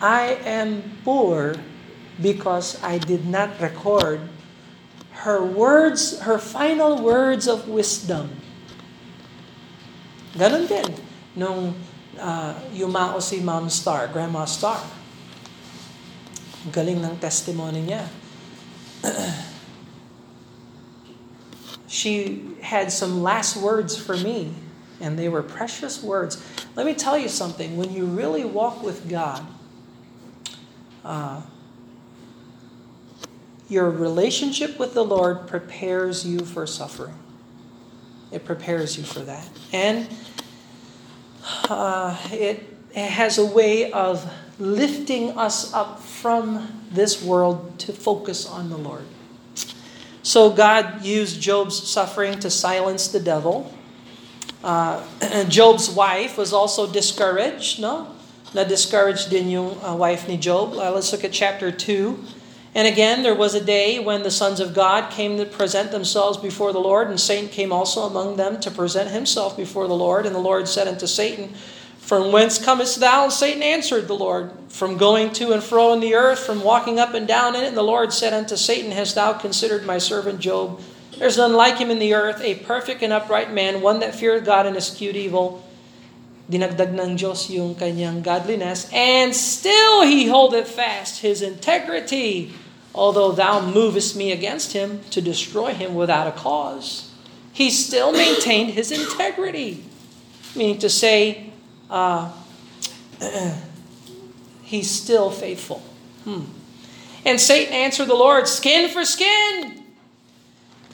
I 0.00 0.40
am 0.48 0.80
poor 1.04 1.52
because 2.16 2.80
I 2.80 2.96
did 2.96 3.28
not 3.28 3.60
record 3.60 4.32
her 5.28 5.44
words, 5.44 6.24
her 6.24 6.40
final 6.40 7.04
words 7.04 7.44
of 7.44 7.68
wisdom. 7.68 8.32
Ganon 10.40 10.64
din 10.64 10.88
nung 11.36 11.76
uh, 12.22 12.54
yumao 12.72 13.20
si 13.20 13.40
Mom 13.40 13.68
Star, 13.68 14.06
Grandma 14.08 14.46
Star. 14.46 14.80
Galing 16.70 17.02
ng 17.02 17.18
testimony 17.18 17.82
niya. 17.82 18.06
she 21.90 22.54
had 22.62 22.92
some 22.92 23.20
last 23.22 23.58
words 23.58 23.98
for 23.98 24.16
me 24.16 24.54
and 25.02 25.18
they 25.18 25.28
were 25.28 25.42
precious 25.42 26.00
words. 26.02 26.38
Let 26.76 26.86
me 26.86 26.94
tell 26.94 27.18
you 27.18 27.28
something. 27.28 27.76
When 27.76 27.92
you 27.92 28.06
really 28.06 28.44
walk 28.44 28.82
with 28.82 29.10
God, 29.10 29.44
uh, 31.04 31.42
your 33.68 33.90
relationship 33.90 34.78
with 34.78 34.94
the 34.94 35.04
Lord 35.04 35.48
prepares 35.48 36.24
you 36.24 36.40
for 36.40 36.66
suffering. 36.66 37.18
It 38.30 38.44
prepares 38.44 38.96
you 38.96 39.02
for 39.02 39.20
that. 39.20 39.48
And 39.72 40.08
uh, 41.68 42.16
it, 42.30 42.68
has 42.94 43.38
a 43.38 43.46
way 43.46 43.90
of 43.90 44.30
lifting 44.58 45.30
us 45.38 45.72
up 45.72 45.98
from 45.98 46.84
this 46.90 47.22
world 47.22 47.78
to 47.78 47.92
focus 47.92 48.46
on 48.46 48.68
the 48.68 48.76
Lord. 48.76 49.06
So 50.22 50.50
God 50.50 51.02
used 51.02 51.40
Job's 51.40 51.88
suffering 51.88 52.38
to 52.40 52.50
silence 52.50 53.08
the 53.08 53.18
devil. 53.18 53.72
Uh, 54.62 55.02
Job's 55.48 55.90
wife 55.90 56.36
was 56.36 56.52
also 56.52 56.86
discouraged, 56.86 57.80
no? 57.80 58.14
Na 58.54 58.64
discouraged 58.64 59.30
din 59.30 59.48
yung 59.48 59.80
uh, 59.82 59.96
wife 59.96 60.28
ni 60.28 60.36
Job. 60.36 60.74
Uh, 60.74 60.92
let's 60.92 61.10
look 61.10 61.24
at 61.24 61.32
chapter 61.32 61.72
2. 61.72 62.41
And 62.74 62.88
again, 62.88 63.22
there 63.22 63.34
was 63.34 63.54
a 63.54 63.62
day 63.62 63.98
when 63.98 64.22
the 64.22 64.30
sons 64.30 64.58
of 64.58 64.72
God 64.72 65.10
came 65.12 65.36
to 65.36 65.44
present 65.44 65.90
themselves 65.90 66.38
before 66.38 66.72
the 66.72 66.80
Lord, 66.80 67.08
and 67.08 67.20
Satan 67.20 67.50
came 67.50 67.70
also 67.70 68.02
among 68.02 68.36
them 68.36 68.60
to 68.60 68.70
present 68.70 69.10
himself 69.10 69.56
before 69.56 69.86
the 69.86 69.94
Lord. 69.94 70.24
And 70.24 70.34
the 70.34 70.40
Lord 70.40 70.66
said 70.66 70.88
unto 70.88 71.06
Satan, 71.06 71.52
From 71.98 72.32
whence 72.32 72.56
comest 72.56 72.98
thou? 72.98 73.24
And 73.24 73.32
Satan 73.32 73.62
answered 73.62 74.08
the 74.08 74.16
Lord, 74.16 74.52
From 74.68 74.96
going 74.96 75.32
to 75.34 75.52
and 75.52 75.62
fro 75.62 75.92
in 75.92 76.00
the 76.00 76.14
earth, 76.14 76.38
from 76.38 76.64
walking 76.64 76.98
up 76.98 77.12
and 77.12 77.28
down 77.28 77.54
in 77.54 77.64
it. 77.64 77.68
And 77.68 77.76
the 77.76 77.82
Lord 77.82 78.10
said 78.10 78.32
unto 78.32 78.56
Satan, 78.56 78.90
Hast 78.90 79.16
thou 79.16 79.34
considered 79.34 79.84
my 79.84 79.98
servant 79.98 80.40
Job? 80.40 80.80
There's 81.18 81.36
none 81.36 81.52
like 81.52 81.76
him 81.76 81.90
in 81.90 81.98
the 81.98 82.14
earth, 82.14 82.40
a 82.40 82.54
perfect 82.54 83.02
and 83.02 83.12
upright 83.12 83.52
man, 83.52 83.82
one 83.82 84.00
that 84.00 84.14
feared 84.14 84.46
God 84.46 84.64
and 84.64 84.76
eschewed 84.76 85.14
evil. 85.14 85.62
Dinagdag 86.50 86.98
ng 86.98 87.16
Diyos 87.16 87.48
yung 87.48 87.76
kanyang 87.76 88.20
godliness, 88.20 88.90
and 88.92 89.30
still 89.30 90.02
he 90.02 90.26
holdeth 90.26 90.68
fast 90.68 91.22
his 91.22 91.40
integrity, 91.40 92.50
although 92.94 93.32
thou 93.32 93.60
movest 93.60 94.16
me 94.16 94.32
against 94.32 94.72
him 94.72 95.00
to 95.10 95.20
destroy 95.20 95.72
him 95.72 95.94
without 95.94 96.26
a 96.26 96.32
cause. 96.32 97.10
He 97.52 97.70
still 97.70 98.12
maintained 98.12 98.70
his 98.70 98.90
integrity, 98.90 99.84
meaning 100.56 100.78
to 100.78 100.88
say, 100.88 101.52
uh, 101.90 102.32
he's 104.62 104.90
still 104.90 105.30
faithful. 105.30 105.82
Hmm. 106.24 106.44
And 107.24 107.40
Satan 107.40 107.72
answered 107.72 108.08
the 108.08 108.14
Lord, 108.14 108.48
skin 108.48 108.88
for 108.90 109.04
skin. 109.04 109.82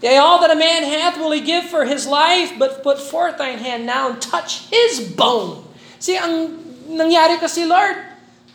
Yea, 0.03 0.19
all 0.19 0.41
that 0.41 0.51
a 0.51 0.57
man 0.57 0.85
hath 0.85 1.17
will 1.19 1.33
he 1.33 1.41
give 1.41 1.65
for 1.65 1.85
his 1.85 2.07
life, 2.07 2.53
but 2.59 2.83
put 2.83 2.99
forth 3.01 3.39
thine 3.39 3.59
hand 3.59 3.87
now 3.87 4.11
and 4.11 4.23
touch 4.23 4.69
his 4.69 5.01
bone. 5.01 5.65
See, 5.99 6.17
ang 6.17 6.55
nangyari 6.87 7.41
kasi, 7.41 7.67
Lord, 7.67 7.97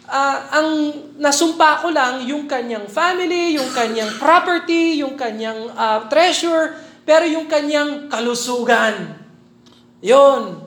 uh, 0.07 0.37
ang 0.51 0.69
nasumpa 1.19 1.83
ko 1.83 1.91
lang 1.91 2.23
yung 2.27 2.47
kanyang 2.49 2.87
family, 2.87 3.55
yung 3.55 3.69
kanyang 3.71 4.11
property, 4.19 4.99
yung 4.99 5.15
kanyang 5.15 5.69
uh, 5.73 6.07
treasure, 6.07 6.75
pero 7.03 7.27
yung 7.27 7.47
kanyang 7.47 8.07
kalusugan. 8.07 9.19
Yon. 10.03 10.59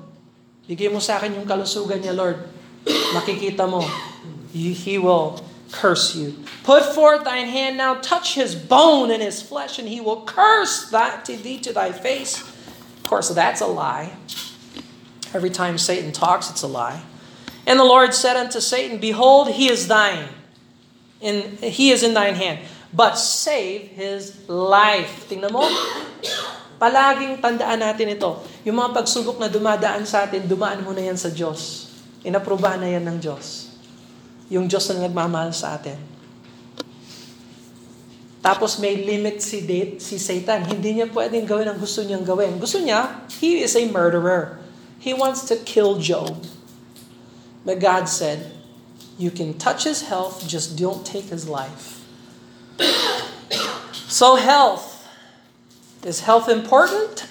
Bigay 0.67 0.91
mo 0.91 0.99
sa 0.99 1.21
akin 1.21 1.37
yung 1.37 1.47
kalusugan 1.47 2.03
niya, 2.03 2.17
Lord. 2.17 2.43
Makikita 3.15 3.67
mo, 3.67 3.83
He 4.57 4.97
will 4.97 5.45
curse 5.71 6.17
you. 6.17 6.35
Put 6.65 6.85
forth 6.95 7.25
thine 7.25 7.47
hand 7.47 7.77
now, 7.77 7.95
touch 7.95 8.35
his 8.35 8.55
bone 8.55 9.11
and 9.11 9.23
his 9.23 9.43
flesh, 9.43 9.79
and 9.79 9.89
he 9.89 10.01
will 10.01 10.25
curse 10.25 10.89
that 10.91 11.25
to 11.27 11.37
thee 11.37 11.59
to 11.61 11.73
thy 11.73 11.93
face. 11.93 12.41
Of 12.41 13.05
course, 13.05 13.29
that's 13.29 13.61
a 13.61 13.67
lie. 13.67 14.13
Every 15.35 15.51
time 15.51 15.79
Satan 15.79 16.13
talks, 16.13 16.51
it's 16.51 16.63
a 16.63 16.67
lie. 16.67 17.03
And 17.67 17.83
the 17.83 17.85
Lord 17.85 18.15
said 18.15 18.39
unto 18.39 18.63
Satan, 18.63 19.03
Behold, 19.03 19.51
he 19.51 19.67
is 19.67 19.91
thine, 19.91 20.31
and 21.19 21.59
he 21.59 21.91
is 21.91 22.07
in 22.07 22.15
thine 22.15 22.39
hand. 22.39 22.63
But 22.95 23.19
save 23.19 23.91
his 23.99 24.47
life. 24.47 25.27
Tingnan 25.27 25.51
mo, 25.51 25.67
palaging 26.79 27.43
tandaan 27.43 27.83
natin 27.83 28.15
ito. 28.15 28.39
Yung 28.63 28.79
mga 28.79 28.95
pagsubok 28.95 29.43
na 29.43 29.51
dumadaan 29.51 30.07
sa 30.07 30.25
atin, 30.25 30.47
dumaan 30.47 30.87
mo 30.87 30.95
na 30.95 31.11
yan 31.11 31.19
sa 31.19 31.27
Diyos. 31.27 31.91
Inaprobahan 32.23 32.87
na 32.87 32.89
yan 32.89 33.03
ng 33.03 33.19
Diyos. 33.19 33.75
Yung 34.47 34.71
Diyos 34.71 34.87
na 34.95 35.11
nagmamahal 35.11 35.51
sa 35.51 35.75
atin. 35.75 35.99
Tapos 38.47 38.79
may 38.79 38.95
limit 38.95 39.43
si 39.43 39.67
date, 39.67 39.99
si 39.99 40.23
Satan. 40.23 40.63
Hindi 40.71 41.03
niya 41.03 41.11
pwedeng 41.11 41.51
gawin 41.51 41.67
ang 41.67 41.83
gusto 41.83 42.07
niyang 42.07 42.23
gawin. 42.23 42.63
Gusto 42.63 42.79
niya, 42.79 43.27
he 43.43 43.59
is 43.59 43.75
a 43.75 43.83
murderer. 43.91 44.63
He 45.03 45.11
wants 45.11 45.51
to 45.51 45.59
kill 45.67 45.99
Job. 45.99 46.47
But 47.67 47.83
God 47.83 48.07
said, 48.07 48.55
you 49.19 49.35
can 49.35 49.59
touch 49.59 49.83
his 49.83 50.07
health, 50.07 50.47
just 50.47 50.79
don't 50.79 51.03
take 51.03 51.35
his 51.35 51.51
life. 51.51 51.99
so 54.07 54.39
health. 54.39 54.95
Is 56.07 56.23
health 56.23 56.47
important? 56.47 57.27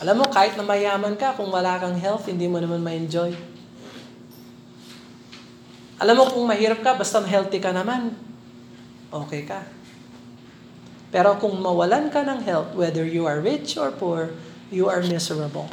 Alam 0.00 0.24
mo, 0.24 0.26
kahit 0.32 0.56
na 0.56 0.64
mayaman 0.64 1.20
ka, 1.20 1.36
kung 1.36 1.52
wala 1.52 1.76
kang 1.76 2.00
health, 2.00 2.24
hindi 2.24 2.48
mo 2.48 2.56
naman 2.56 2.80
ma-enjoy. 2.80 3.36
Alam 6.00 6.16
mo 6.16 6.24
kung 6.32 6.48
mahirap 6.48 6.80
ka, 6.80 6.96
basta 6.96 7.20
healthy 7.20 7.60
ka 7.60 7.76
naman, 7.76 8.16
okay 9.12 9.44
ka. 9.44 9.60
Pero 11.12 11.36
kung 11.36 11.60
mawalan 11.60 12.08
ka 12.08 12.24
ng 12.24 12.40
health, 12.40 12.72
whether 12.72 13.04
you 13.04 13.28
are 13.28 13.38
rich 13.44 13.76
or 13.76 13.92
poor, 13.92 14.32
you 14.72 14.88
are 14.88 15.04
miserable. 15.04 15.68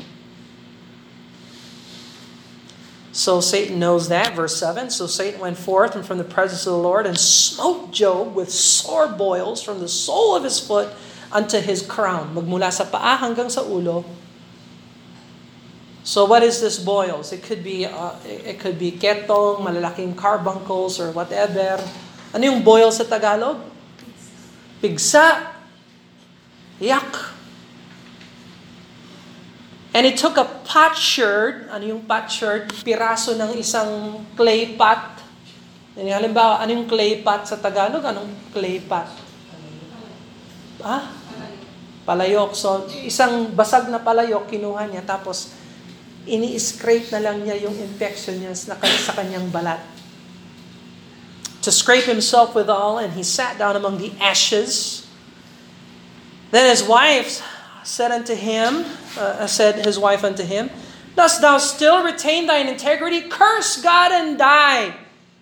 So 3.12 3.42
Satan 3.42 3.80
knows 3.80 4.08
that, 4.08 4.36
verse 4.36 4.56
7. 4.56 4.90
So 4.90 5.06
Satan 5.06 5.40
went 5.42 5.58
forth 5.58 5.96
and 5.96 6.06
from 6.06 6.18
the 6.18 6.24
presence 6.24 6.66
of 6.66 6.74
the 6.74 6.80
Lord 6.80 7.06
and 7.06 7.20
smote 7.20 7.92
Job 7.92 8.36
with 8.36 8.50
sore 8.50 9.08
boils 9.08 9.62
from 9.62 9.80
the 9.80 9.90
sole 9.90 10.36
of 10.36 10.44
his 10.44 10.60
foot 10.60 10.90
unto 11.32 11.60
his 11.60 11.84
crown. 11.84 12.36
Magmula 12.36 12.72
sa 12.72 12.88
paa 12.88 13.20
hanggang 13.20 13.52
sa 13.52 13.64
ulo. 13.68 14.08
So 16.04 16.26
what 16.26 16.42
is 16.42 16.62
this 16.62 16.80
boils? 16.80 17.32
It 17.32 17.44
could 17.44 17.64
be 17.64 17.86
uh, 17.86 18.16
it 18.26 18.60
could 18.60 18.80
be 18.80 18.92
ketong, 18.92 19.62
malalaking 19.62 20.18
carbuncles 20.18 21.00
or 21.00 21.12
whatever. 21.12 21.78
Ano 22.34 22.42
yung 22.42 22.64
boils 22.64 22.98
sa 22.98 23.06
Tagalog? 23.06 23.60
Pigsa. 24.82 25.52
Yak. 26.82 27.38
And 29.92 30.08
he 30.08 30.16
took 30.16 30.40
a 30.40 30.48
potsherd, 30.48 31.68
ano 31.68 31.84
yung 31.84 32.08
potsherd? 32.08 32.72
Piraso 32.80 33.36
ng 33.36 33.60
isang 33.60 34.24
clay 34.40 34.80
pot. 34.80 35.20
And 36.00 36.08
halimbawa, 36.08 36.64
ano 36.64 36.72
yung 36.80 36.88
clay 36.88 37.20
pot 37.20 37.44
sa 37.44 37.60
Tagalog? 37.60 38.00
Anong 38.00 38.32
clay 38.56 38.80
pot? 38.80 39.12
Ah? 40.80 41.12
Palayok. 42.08 42.56
So, 42.56 42.88
isang 43.04 43.52
basag 43.52 43.92
na 43.92 44.00
palayok, 44.00 44.48
kinuha 44.48 44.88
niya, 44.88 45.04
tapos 45.04 45.52
ini-scrape 46.24 47.12
na 47.12 47.20
lang 47.20 47.44
niya 47.44 47.60
yung 47.68 47.76
infection 47.76 48.40
niya 48.40 48.56
sa 48.56 48.80
kanyang 49.12 49.52
balat. 49.52 49.84
To 51.68 51.70
scrape 51.70 52.08
himself 52.08 52.56
withal, 52.56 52.96
and 52.96 53.12
he 53.14 53.28
sat 53.28 53.60
down 53.60 53.76
among 53.76 54.00
the 54.00 54.16
ashes. 54.24 55.04
Then 56.56 56.72
his 56.72 56.80
wife 56.80 57.44
said 57.84 58.12
unto 58.12 58.34
him, 58.34 58.86
uh, 59.18 59.48
said 59.48 59.86
his 59.86 59.98
wife 59.98 60.24
unto 60.24 60.44
him, 60.46 60.70
Dost 61.16 61.44
thou 61.44 61.60
still 61.60 62.04
retain 62.04 62.48
thine 62.48 62.72
integrity? 62.72 63.28
Curse 63.28 63.84
God 63.84 64.16
and 64.16 64.40
die. 64.40 64.96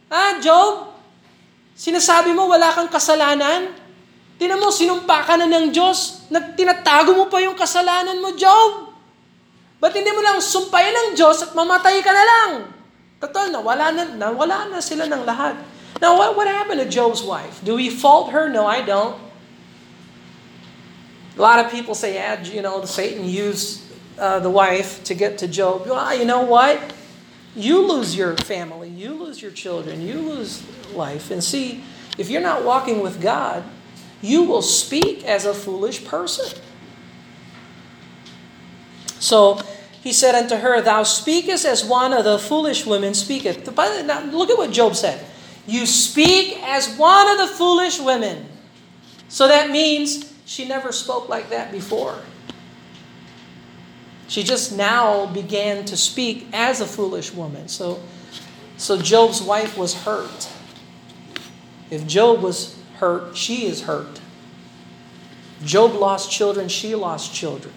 Ah, 0.09 0.41
Job, 0.41 0.89
sinasabi 1.77 2.33
mo 2.33 2.49
wala 2.49 2.73
kang 2.73 2.89
kasalanan? 2.89 3.77
Tinan 4.41 4.57
mo, 4.57 4.73
sinumpa 4.73 5.27
ka 5.27 5.37
na 5.37 5.45
ng 5.45 5.69
Diyos. 5.69 6.25
Nagtinatago 6.33 7.13
mo 7.13 7.29
pa 7.29 7.37
yung 7.43 7.53
kasalanan 7.53 8.17
mo, 8.17 8.33
Job. 8.33 8.89
Ba't 9.77 9.93
hindi 9.93 10.09
mo 10.09 10.23
lang 10.25 10.41
sumpayan 10.41 10.91
ng 10.91 11.09
Diyos 11.13 11.45
at 11.45 11.51
mamatay 11.53 12.01
ka 12.01 12.11
na 12.11 12.23
lang? 12.23 12.51
Total, 13.19 13.51
nawala 13.53 13.91
na, 13.93 14.03
nawala 14.15 14.71
na 14.71 14.79
sila 14.79 15.05
ng 15.05 15.23
lahat. 15.27 15.59
Now, 15.99 16.15
what, 16.15 16.33
what 16.39 16.47
happened 16.47 16.79
to 16.79 16.87
Job's 16.87 17.21
wife? 17.21 17.59
Do 17.61 17.75
we 17.75 17.91
fault 17.91 18.31
her? 18.31 18.47
No, 18.47 18.63
I 18.63 18.79
don't. 18.81 19.19
A 21.39 21.41
lot 21.41 21.63
of 21.63 21.71
people 21.71 21.95
say, 21.95 22.15
yeah, 22.15 22.43
you 22.43 22.61
know, 22.61 22.83
Satan 22.83 23.23
used 23.23 23.81
uh, 24.17 24.39
the 24.39 24.49
wife 24.49 25.01
to 25.05 25.15
get 25.15 25.37
to 25.37 25.47
Job. 25.47 25.87
Well, 25.87 26.13
you 26.13 26.25
know 26.25 26.41
what? 26.41 26.93
You 27.55 27.87
lose 27.87 28.13
your 28.13 28.35
family, 28.35 28.89
you 28.89 29.13
lose 29.13 29.41
your 29.41 29.51
children, 29.51 30.01
you 30.01 30.15
lose 30.15 30.61
life. 30.93 31.31
And 31.31 31.41
see, 31.41 31.81
if 32.17 32.29
you're 32.29 32.41
not 32.41 32.65
walking 32.65 32.99
with 32.99 33.21
God, 33.21 33.63
you 34.21 34.43
will 34.43 34.61
speak 34.61 35.23
as 35.23 35.45
a 35.45 35.53
foolish 35.53 36.03
person. 36.03 36.61
So 39.19 39.61
he 40.01 40.11
said 40.11 40.35
unto 40.35 40.57
her, 40.57 40.81
Thou 40.81 41.03
speakest 41.03 41.65
as 41.65 41.85
one 41.85 42.11
of 42.11 42.25
the 42.25 42.37
foolish 42.37 42.85
women 42.85 43.13
speaketh. 43.13 43.65
Now, 44.05 44.25
look 44.25 44.49
at 44.49 44.57
what 44.57 44.71
Job 44.71 44.93
said. 44.93 45.25
You 45.65 45.85
speak 45.85 46.57
as 46.63 46.97
one 46.97 47.29
of 47.29 47.37
the 47.37 47.47
foolish 47.47 47.97
women. 47.97 48.45
So 49.29 49.47
that 49.47 49.69
means 49.69 50.33
she 50.50 50.66
never 50.66 50.91
spoke 50.91 51.30
like 51.30 51.52
that 51.52 51.72
before. 51.72 52.18
She 54.28 54.41
just 54.41 54.76
now 54.76 55.28
began 55.28 55.86
to 55.86 55.95
speak 55.95 56.47
as 56.52 56.82
a 56.82 56.88
foolish 56.88 57.32
woman. 57.32 57.68
So, 57.68 58.02
so 58.76 59.00
Job's 59.00 59.43
wife 59.43 59.78
was 59.78 59.93
hurt. 59.93 60.50
If 61.91 62.08
Job 62.08 62.41
was 62.41 62.76
hurt, 62.95 63.38
she 63.38 63.68
is 63.68 63.84
hurt. 63.84 64.20
Job 65.64 65.93
lost 65.93 66.32
children, 66.32 66.68
she 66.68 66.95
lost 66.95 67.32
children. 67.32 67.76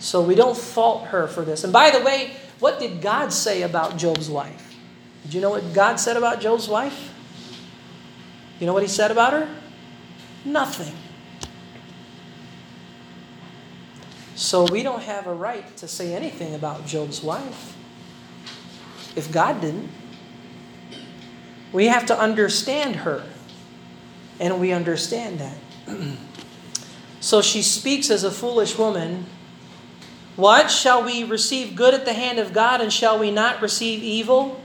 So 0.00 0.20
we 0.20 0.34
don't 0.34 0.56
fault 0.56 1.06
her 1.06 1.28
for 1.28 1.44
this. 1.44 1.62
And 1.62 1.72
by 1.72 1.90
the 1.90 2.00
way, 2.00 2.32
what 2.58 2.80
did 2.80 3.00
God 3.00 3.32
say 3.32 3.62
about 3.62 3.96
Job's 3.96 4.28
wife? 4.28 4.74
Did 5.22 5.34
you 5.34 5.40
know 5.40 5.50
what 5.50 5.72
God 5.72 6.00
said 6.00 6.16
about 6.16 6.40
Job's 6.40 6.68
wife? 6.68 7.14
You 8.58 8.66
know 8.66 8.72
what 8.72 8.82
he 8.82 8.88
said 8.88 9.12
about 9.12 9.32
her? 9.32 9.48
Nothing. 10.44 10.96
So 14.40 14.64
we 14.64 14.82
don't 14.82 15.02
have 15.02 15.26
a 15.28 15.34
right 15.36 15.68
to 15.76 15.86
say 15.86 16.16
anything 16.16 16.54
about 16.56 16.88
Job's 16.88 17.20
wife 17.22 17.76
if 19.12 19.30
God 19.30 19.60
didn't. 19.60 19.92
We 21.76 21.92
have 21.92 22.06
to 22.06 22.18
understand 22.18 23.04
her. 23.04 23.28
And 24.40 24.58
we 24.58 24.72
understand 24.72 25.44
that. 25.44 25.60
so 27.20 27.42
she 27.42 27.60
speaks 27.60 28.08
as 28.08 28.24
a 28.24 28.30
foolish 28.30 28.78
woman. 28.78 29.26
What? 30.36 30.70
Shall 30.70 31.04
we 31.04 31.22
receive 31.22 31.76
good 31.76 31.92
at 31.92 32.06
the 32.06 32.14
hand 32.14 32.38
of 32.38 32.54
God 32.54 32.80
and 32.80 32.90
shall 32.90 33.20
we 33.20 33.30
not 33.30 33.60
receive 33.60 34.02
evil? 34.02 34.58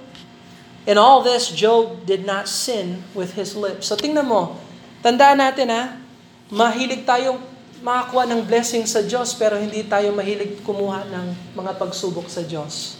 In 0.87 0.97
all 0.97 1.19
this, 1.19 1.51
Job 1.51 2.05
did 2.05 2.25
not 2.25 2.47
sin 2.47 3.03
with 3.13 3.33
his 3.33 3.57
lips. 3.57 3.87
So 3.87 3.97
tingnan 3.99 4.31
mo, 4.31 4.55
tandaan 5.03 5.43
natin 5.43 5.67
ha, 5.67 5.99
mahilig 6.47 7.03
tayong 7.03 7.54
makakuha 7.83 8.29
ng 8.29 8.41
blessing 8.47 8.87
sa 8.87 9.03
Diyos 9.03 9.35
pero 9.35 9.59
hindi 9.59 9.83
tayo 9.83 10.13
mahilig 10.15 10.61
kumuha 10.63 11.07
ng 11.09 11.25
mga 11.57 11.75
pagsubok 11.75 12.29
sa 12.31 12.43
Diyos. 12.45 12.99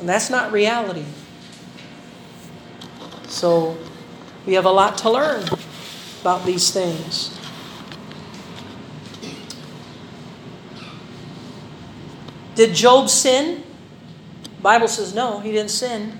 And 0.00 0.08
that's 0.08 0.28
not 0.28 0.52
reality. 0.52 1.06
So, 3.26 3.76
we 4.44 4.54
have 4.54 4.64
a 4.64 4.72
lot 4.72 4.98
to 5.04 5.08
learn 5.10 5.44
about 6.20 6.44
these 6.44 6.70
things. 6.70 7.32
Did 12.56 12.72
Job 12.72 13.12
sin? 13.12 13.60
Bible 14.64 14.88
says 14.88 15.12
no, 15.12 15.44
he 15.44 15.52
didn't 15.52 15.70
sin. 15.70 16.16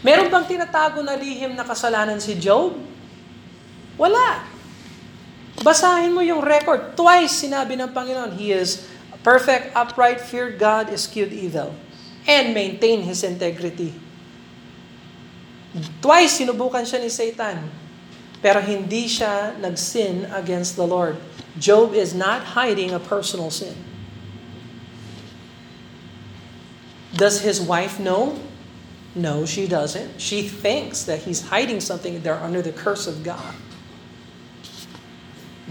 Meron 0.00 0.32
bang 0.32 0.46
tinatago 0.48 1.04
na 1.04 1.18
lihim 1.18 1.52
na 1.52 1.66
kasalanan 1.66 2.16
si 2.16 2.32
Job? 2.40 2.72
Wala. 3.96 4.44
Basahin 5.64 6.12
mo 6.12 6.20
yung 6.20 6.44
record. 6.44 6.94
Twice 6.94 7.48
sinabi 7.48 7.80
ng 7.80 7.90
Panginoon, 7.90 8.36
He 8.36 8.52
is 8.52 8.84
perfect, 9.24 9.72
upright, 9.72 10.20
feared 10.20 10.60
God, 10.60 10.92
eschewed 10.92 11.32
evil, 11.32 11.72
and 12.28 12.52
maintain 12.52 13.02
His 13.02 13.24
integrity. 13.24 13.96
Twice 16.00 16.40
sinubukan 16.40 16.84
siya 16.84 17.00
ni 17.00 17.10
Satan, 17.12 17.68
pero 18.40 18.60
hindi 18.60 19.08
siya 19.08 19.56
nag-sin 19.56 20.28
against 20.32 20.76
the 20.76 20.84
Lord. 20.84 21.16
Job 21.56 21.96
is 21.96 22.12
not 22.12 22.52
hiding 22.56 22.92
a 22.92 23.00
personal 23.00 23.48
sin. 23.48 23.76
Does 27.16 27.40
his 27.40 27.60
wife 27.60 27.96
know? 27.96 28.36
No, 29.16 29.48
she 29.48 29.66
doesn't. 29.66 30.20
She 30.20 30.44
thinks 30.44 31.08
that 31.08 31.24
he's 31.24 31.48
hiding 31.48 31.80
something 31.80 32.20
there 32.20 32.36
under 32.36 32.60
the 32.60 32.72
curse 32.72 33.08
of 33.08 33.24
God. 33.24 33.56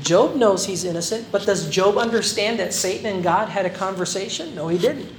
Job 0.01 0.35
knows 0.35 0.65
he's 0.65 0.83
innocent, 0.83 1.31
but 1.31 1.45
does 1.45 1.69
Job 1.69 1.97
understand 1.97 2.59
that 2.59 2.73
Satan 2.73 3.05
and 3.05 3.23
God 3.23 3.49
had 3.49 3.65
a 3.65 3.69
conversation? 3.69 4.53
No, 4.53 4.67
he 4.67 4.77
didn't. 4.77 5.11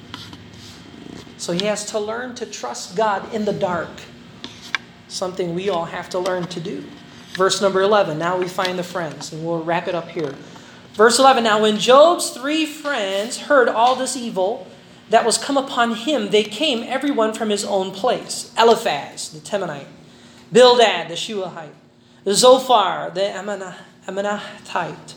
So 1.39 1.53
he 1.53 1.65
has 1.67 1.87
to 1.87 1.99
learn 1.99 2.35
to 2.37 2.47
trust 2.47 2.97
God 2.97 3.33
in 3.33 3.45
the 3.45 3.53
dark. 3.53 3.89
Something 5.09 5.55
we 5.55 5.69
all 5.69 5.87
have 5.87 6.11
to 6.11 6.19
learn 6.19 6.47
to 6.49 6.61
do. 6.61 6.85
Verse 7.35 7.63
number 7.63 7.81
11. 7.81 8.19
Now 8.19 8.37
we 8.37 8.49
find 8.49 8.79
the 8.79 8.83
friends, 8.83 9.33
and 9.33 9.47
we'll 9.47 9.63
wrap 9.63 9.89
it 9.89 9.95
up 9.95 10.09
here. 10.09 10.35
Verse 10.95 11.19
11. 11.19 11.45
Now, 11.45 11.61
when 11.61 11.79
Job's 11.79 12.31
three 12.31 12.67
friends 12.67 13.43
heard 13.43 13.69
all 13.69 13.95
this 13.95 14.17
evil 14.17 14.67
that 15.11 15.25
was 15.25 15.39
come 15.39 15.57
upon 15.57 15.95
him, 15.95 16.31
they 16.31 16.43
came 16.43 16.83
everyone 16.83 17.33
from 17.35 17.51
his 17.51 17.65
own 17.65 17.93
place 17.93 18.53
Eliphaz, 18.59 19.31
the 19.31 19.39
Temanite, 19.39 19.87
Bildad, 20.51 21.09
the 21.09 21.15
Shuahite, 21.15 21.75
Zophar, 22.29 23.11
the 23.11 23.75
Amanathite. 24.07 25.15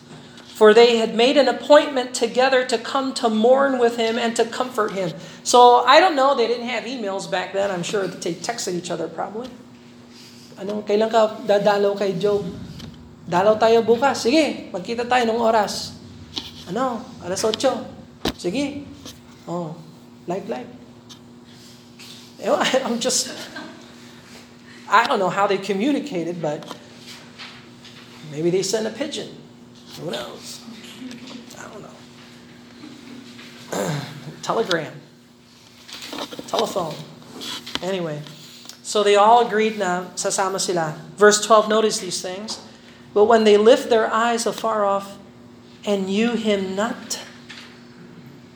For 0.59 0.73
they 0.73 0.97
had 0.97 1.15
made 1.15 1.37
an 1.37 1.47
appointment 1.47 2.13
together 2.13 2.65
to 2.65 2.77
come 2.77 3.13
to 3.23 3.29
mourn 3.29 3.79
with 3.79 3.95
him 3.95 4.19
and 4.19 4.35
to 4.35 4.43
comfort 4.43 4.91
him. 4.91 5.15
So 5.43 5.87
I 5.87 6.01
don't 6.01 6.17
know, 6.17 6.35
they 6.35 6.47
didn't 6.47 6.67
have 6.67 6.83
emails 6.83 7.31
back 7.31 7.53
then. 7.53 7.71
I'm 7.71 7.83
sure 7.83 8.07
they 8.07 8.33
texted 8.35 8.75
each 8.75 8.91
other 8.91 9.07
probably. 9.07 9.47
Ano, 10.59 10.83
kailan 10.83 11.07
ka 11.07 11.39
dadalaw 11.47 11.95
kay 11.95 12.19
Job? 12.19 12.43
Dalaw 13.23 13.55
tayo 13.55 13.79
bukas. 13.87 14.27
Sige, 14.27 14.67
magkita 14.75 15.07
tayo 15.07 15.31
oras. 15.39 15.95
Ano, 16.67 16.99
alas 17.23 17.39
8. 17.39 18.35
Sige. 18.35 18.83
Oh, 19.47 19.73
like, 20.27 20.43
like. 20.51 20.67
I'm 22.85 22.99
just, 22.99 23.31
I 24.89 25.07
don't 25.07 25.19
know 25.19 25.29
how 25.29 25.47
they 25.47 25.57
communicated, 25.57 26.41
but 26.41 26.63
maybe 28.31 28.49
they 28.49 28.63
sent 28.63 28.87
a 28.87 28.91
pigeon. 28.91 29.29
Who 29.99 30.11
knows? 30.11 30.61
I 31.57 31.67
don't 31.67 31.81
know. 31.81 31.97
telegram, 34.41 34.93
telephone. 36.47 36.95
Anyway, 37.81 38.21
so 38.83 39.03
they 39.03 39.15
all 39.15 39.45
agreed 39.45 39.77
na 39.77 40.09
sasama 40.15 40.59
sila. 40.59 40.97
Verse 41.15 41.45
12, 41.45 41.69
notice 41.69 41.99
these 41.99 42.21
things. 42.21 42.59
But 43.13 43.25
when 43.25 43.43
they 43.43 43.57
lift 43.57 43.89
their 43.89 44.11
eyes 44.11 44.45
afar 44.45 44.85
off 44.85 45.17
and 45.85 46.07
knew 46.07 46.35
him 46.35 46.75
not. 46.75 47.19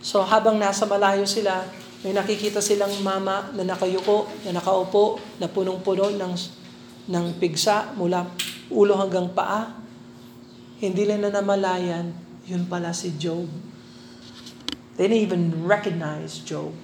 So 0.04 0.22
habang 0.24 0.60
nasa 0.60 0.84
malayo 0.84 1.24
sila, 1.24 1.64
may 2.04 2.12
nakikita 2.12 2.60
silang 2.60 2.92
mama 3.00 3.48
na 3.56 3.64
nakayuko, 3.64 4.28
na 4.44 4.60
nakaupo, 4.60 5.24
na 5.40 5.48
punong-puno 5.48 6.12
ng, 6.12 6.34
ng 7.08 7.36
pigsa 7.40 7.92
mula 7.96 8.28
ulo 8.72 8.96
hanggang 8.96 9.32
paa. 9.32 9.76
Hindi 10.80 11.08
nila 11.08 11.32
namalayan, 11.32 12.12
yun 12.44 12.68
pala 12.68 12.92
si 12.92 13.12
Job. 13.16 13.48
They 14.96 15.08
didn't 15.08 15.24
even 15.24 15.66
recognize 15.66 16.40
Job. 16.44 16.76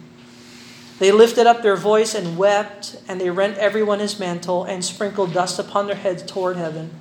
They 1.00 1.12
lifted 1.12 1.48
up 1.48 1.64
their 1.64 1.80
voice 1.80 2.16
and 2.16 2.36
wept, 2.36 3.00
and 3.08 3.22
they 3.22 3.30
rent 3.30 3.58
everyone 3.58 4.00
his 4.00 4.20
mantle 4.20 4.64
and 4.68 4.84
sprinkled 4.84 5.32
dust 5.32 5.60
upon 5.60 5.88
their 5.88 5.96
heads 5.96 6.24
toward 6.24 6.58
heaven. 6.58 6.92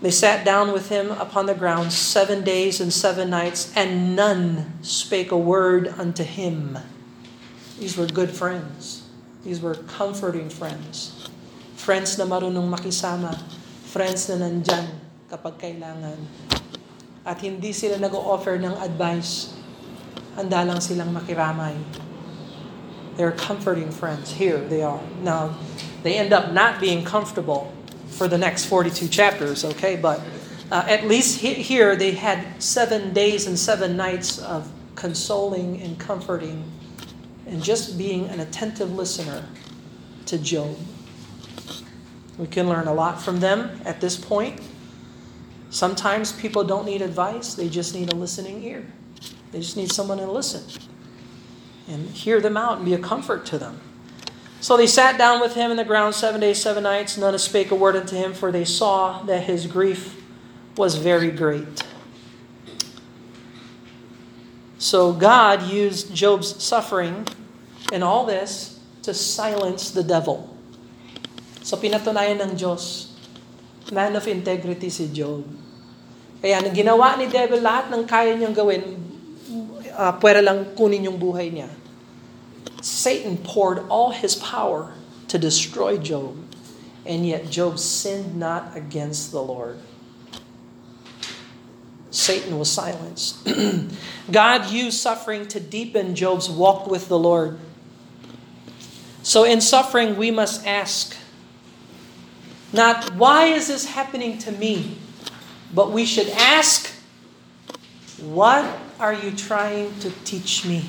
They 0.00 0.10
sat 0.10 0.44
down 0.44 0.72
with 0.72 0.88
him 0.88 1.10
upon 1.10 1.46
the 1.46 1.54
ground 1.54 1.92
seven 1.92 2.44
days 2.44 2.80
and 2.80 2.92
seven 2.92 3.28
nights, 3.28 3.72
and 3.76 4.16
none 4.16 4.78
spake 4.80 5.32
a 5.32 5.36
word 5.36 5.88
unto 5.98 6.22
him. 6.22 6.78
These 7.78 7.96
were 7.96 8.06
good 8.06 8.30
friends. 8.30 9.04
These 9.44 9.60
were 9.60 9.74
comforting 9.74 10.48
friends. 10.48 11.28
Friends 11.88 12.20
na 12.20 12.28
marunong 12.28 12.68
makisama. 12.68 13.32
Friends 13.88 14.28
na 14.28 14.44
nandyan 14.44 14.92
kapag 15.24 15.56
kailangan. 15.56 16.20
At 17.24 17.40
hindi 17.40 17.72
sila 17.72 17.96
nag-offer 17.96 18.60
ng 18.60 18.76
advice. 18.76 19.56
Handa 20.36 20.68
lang 20.68 20.84
silang 20.84 21.16
makiramay. 21.16 21.72
They're 23.16 23.32
comforting 23.32 23.88
friends. 23.88 24.36
Here 24.36 24.60
they 24.60 24.84
are. 24.84 25.00
Now, 25.24 25.56
they 26.04 26.20
end 26.20 26.36
up 26.36 26.52
not 26.52 26.76
being 26.76 27.08
comfortable 27.08 27.72
for 28.12 28.28
the 28.28 28.36
next 28.36 28.68
42 28.68 29.08
chapters, 29.08 29.64
okay? 29.64 29.96
But 29.96 30.20
uh, 30.68 30.84
at 30.84 31.08
least 31.08 31.40
he- 31.40 31.64
here 31.64 31.96
they 31.96 32.12
had 32.12 32.60
seven 32.60 33.16
days 33.16 33.48
and 33.48 33.56
seven 33.56 33.96
nights 33.96 34.36
of 34.36 34.68
consoling 34.92 35.80
and 35.80 35.96
comforting 35.96 36.68
and 37.48 37.64
just 37.64 37.96
being 37.96 38.28
an 38.28 38.44
attentive 38.44 38.92
listener 38.92 39.48
to 40.28 40.36
Job. 40.36 40.76
We 42.38 42.46
can 42.46 42.68
learn 42.68 42.86
a 42.86 42.94
lot 42.94 43.20
from 43.20 43.40
them 43.40 43.80
at 43.84 44.00
this 44.00 44.16
point. 44.16 44.60
Sometimes 45.70 46.32
people 46.32 46.64
don't 46.64 46.86
need 46.86 47.02
advice, 47.02 47.54
they 47.54 47.68
just 47.68 47.94
need 47.94 48.12
a 48.12 48.16
listening 48.16 48.62
ear. 48.62 48.86
They 49.52 49.60
just 49.60 49.76
need 49.76 49.92
someone 49.92 50.18
to 50.18 50.30
listen 50.30 50.62
and 51.88 52.08
hear 52.10 52.40
them 52.40 52.56
out 52.56 52.76
and 52.76 52.84
be 52.84 52.94
a 52.94 52.98
comfort 52.98 53.44
to 53.46 53.58
them. 53.58 53.80
So 54.60 54.76
they 54.76 54.86
sat 54.86 55.16
down 55.18 55.40
with 55.40 55.54
him 55.54 55.70
in 55.70 55.76
the 55.76 55.84
ground 55.84 56.14
seven 56.14 56.40
days, 56.40 56.60
seven 56.60 56.82
nights. 56.82 57.16
None 57.16 57.38
spake 57.38 57.70
a 57.70 57.74
word 57.74 57.96
unto 57.96 58.16
him, 58.16 58.34
for 58.34 58.50
they 58.50 58.64
saw 58.64 59.22
that 59.22 59.44
his 59.44 59.66
grief 59.66 60.22
was 60.76 60.96
very 60.96 61.30
great. 61.30 61.84
So 64.78 65.12
God 65.12 65.62
used 65.62 66.14
Job's 66.14 66.62
suffering 66.62 67.26
and 67.92 68.04
all 68.04 68.26
this 68.26 68.80
to 69.02 69.14
silence 69.14 69.90
the 69.90 70.04
devil. 70.04 70.56
So 71.68 71.76
pinatunayan 71.76 72.40
ng 72.40 72.56
Diyos, 72.56 73.12
man 73.92 74.16
of 74.16 74.24
integrity 74.24 74.88
si 74.88 75.12
Job. 75.12 75.44
Kaya 76.40 76.64
nang 76.64 76.72
ginawa 76.72 77.12
ni 77.20 77.28
devil 77.28 77.60
lahat 77.60 77.92
ng 77.92 78.08
kaya 78.08 78.32
niyang 78.40 78.56
gawin, 78.56 78.96
uh, 79.92 80.16
pwera 80.16 80.40
lang 80.40 80.72
kunin 80.72 81.04
yung 81.04 81.20
buhay 81.20 81.52
niya. 81.52 81.68
Satan 82.80 83.36
poured 83.36 83.84
all 83.92 84.16
his 84.16 84.32
power 84.32 84.96
to 85.28 85.36
destroy 85.36 86.00
Job, 86.00 86.40
and 87.04 87.28
yet 87.28 87.52
Job 87.52 87.76
sinned 87.76 88.32
not 88.32 88.72
against 88.72 89.28
the 89.28 89.44
Lord. 89.44 89.76
Satan 92.08 92.56
was 92.56 92.72
silenced. 92.72 93.44
God 94.32 94.72
used 94.72 94.96
suffering 94.96 95.44
to 95.52 95.60
deepen 95.60 96.16
Job's 96.16 96.48
walk 96.48 96.88
with 96.88 97.12
the 97.12 97.20
Lord. 97.20 97.60
So 99.20 99.44
in 99.44 99.60
suffering, 99.60 100.16
we 100.16 100.32
must 100.32 100.64
ask, 100.64 101.12
not 102.72 103.14
why 103.16 103.52
is 103.52 103.68
this 103.68 103.88
happening 103.96 104.36
to 104.44 104.52
me, 104.52 104.96
but 105.72 105.92
we 105.92 106.04
should 106.04 106.28
ask, 106.36 106.92
what 108.20 108.64
are 109.00 109.14
you 109.14 109.32
trying 109.32 109.94
to 110.00 110.10
teach 110.24 110.66
me? 110.66 110.84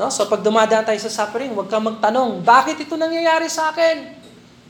No? 0.00 0.08
So 0.08 0.24
pag 0.24 0.40
dumadaan 0.40 0.88
tayo 0.88 0.96
sa 0.96 1.12
suffering, 1.12 1.52
huwag 1.52 1.68
kang 1.68 1.84
magtanong, 1.84 2.40
bakit 2.40 2.80
ito 2.80 2.96
nangyayari 2.96 3.52
sa 3.52 3.68
akin? 3.74 4.16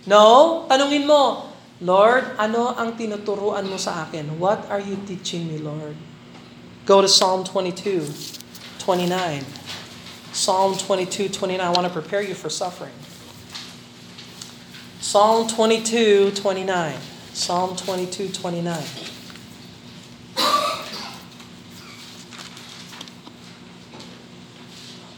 No, 0.08 0.64
tanungin 0.66 1.06
mo, 1.06 1.52
Lord, 1.80 2.36
ano 2.40 2.74
ang 2.74 2.96
tinuturuan 2.96 3.64
mo 3.68 3.78
sa 3.78 4.04
akin? 4.08 4.36
What 4.40 4.66
are 4.68 4.80
you 4.80 4.98
teaching 5.06 5.46
me, 5.46 5.60
Lord? 5.60 5.94
Go 6.84 7.00
to 7.04 7.08
Psalm 7.08 7.44
22, 7.44 8.04
29. 8.80 9.44
Psalm 10.32 10.74
22, 10.74 11.28
29. 11.30 11.60
I 11.60 11.70
want 11.70 11.86
to 11.86 11.92
prepare 11.92 12.24
you 12.24 12.34
for 12.34 12.50
suffering. 12.50 12.92
Psalm 15.10 15.48
22, 15.48 16.30
29. 16.36 16.94
Psalm 17.32 17.74
22, 17.74 18.28
29. 18.28 18.80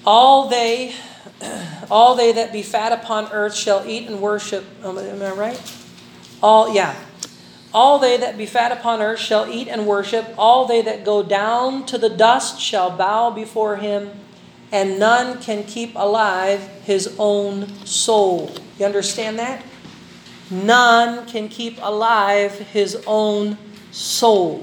All 0.06 0.48
they, 0.48 0.94
all 1.90 2.14
they 2.14 2.32
that 2.32 2.54
be 2.54 2.62
fat 2.62 2.92
upon 2.92 3.30
earth 3.32 3.54
shall 3.54 3.86
eat 3.86 4.08
and 4.08 4.22
worship. 4.22 4.64
Am 4.82 4.96
I 4.96 5.30
right? 5.32 5.76
All, 6.42 6.74
yeah. 6.74 6.96
All 7.74 7.98
they 7.98 8.16
that 8.16 8.38
be 8.38 8.46
fat 8.46 8.72
upon 8.72 9.02
earth 9.02 9.20
shall 9.20 9.46
eat 9.46 9.68
and 9.68 9.86
worship. 9.86 10.26
All 10.38 10.64
they 10.64 10.80
that 10.80 11.04
go 11.04 11.22
down 11.22 11.84
to 11.84 11.98
the 11.98 12.08
dust 12.08 12.58
shall 12.58 12.96
bow 12.96 13.28
before 13.28 13.76
him, 13.76 14.12
and 14.72 14.98
none 14.98 15.38
can 15.42 15.64
keep 15.64 15.94
alive 15.96 16.66
his 16.82 17.14
own 17.18 17.68
soul. 17.84 18.54
You 18.78 18.86
understand 18.86 19.38
that? 19.38 19.62
None 20.52 21.24
can 21.24 21.48
keep 21.48 21.80
alive 21.80 22.52
his 22.76 23.00
own 23.08 23.56
soul. 23.88 24.60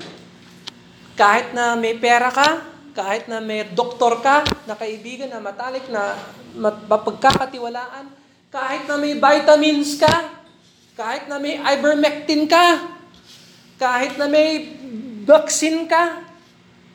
Kahit 1.17 1.57
na 1.57 1.73
may 1.73 1.97
pera 1.97 2.29
ka, 2.29 2.61
kahit 2.93 3.25
na 3.25 3.41
may 3.41 3.65
doktor 3.65 4.21
ka, 4.21 4.45
na 4.69 4.77
kaibigan 4.77 5.33
na 5.33 5.41
matalik 5.41 5.89
na 5.89 6.13
mapagkakatiwalaan, 6.61 8.05
kahit 8.53 8.85
na 8.85 9.01
may 9.01 9.17
vitamins 9.17 9.97
ka, 9.97 10.29
kahit 10.93 11.25
na 11.25 11.41
may 11.41 11.57
ivermectin 11.57 12.45
ka, 12.45 12.85
kahit 13.81 14.13
na 14.21 14.29
may 14.29 14.77
vaccine 15.25 15.89
ka, 15.89 16.21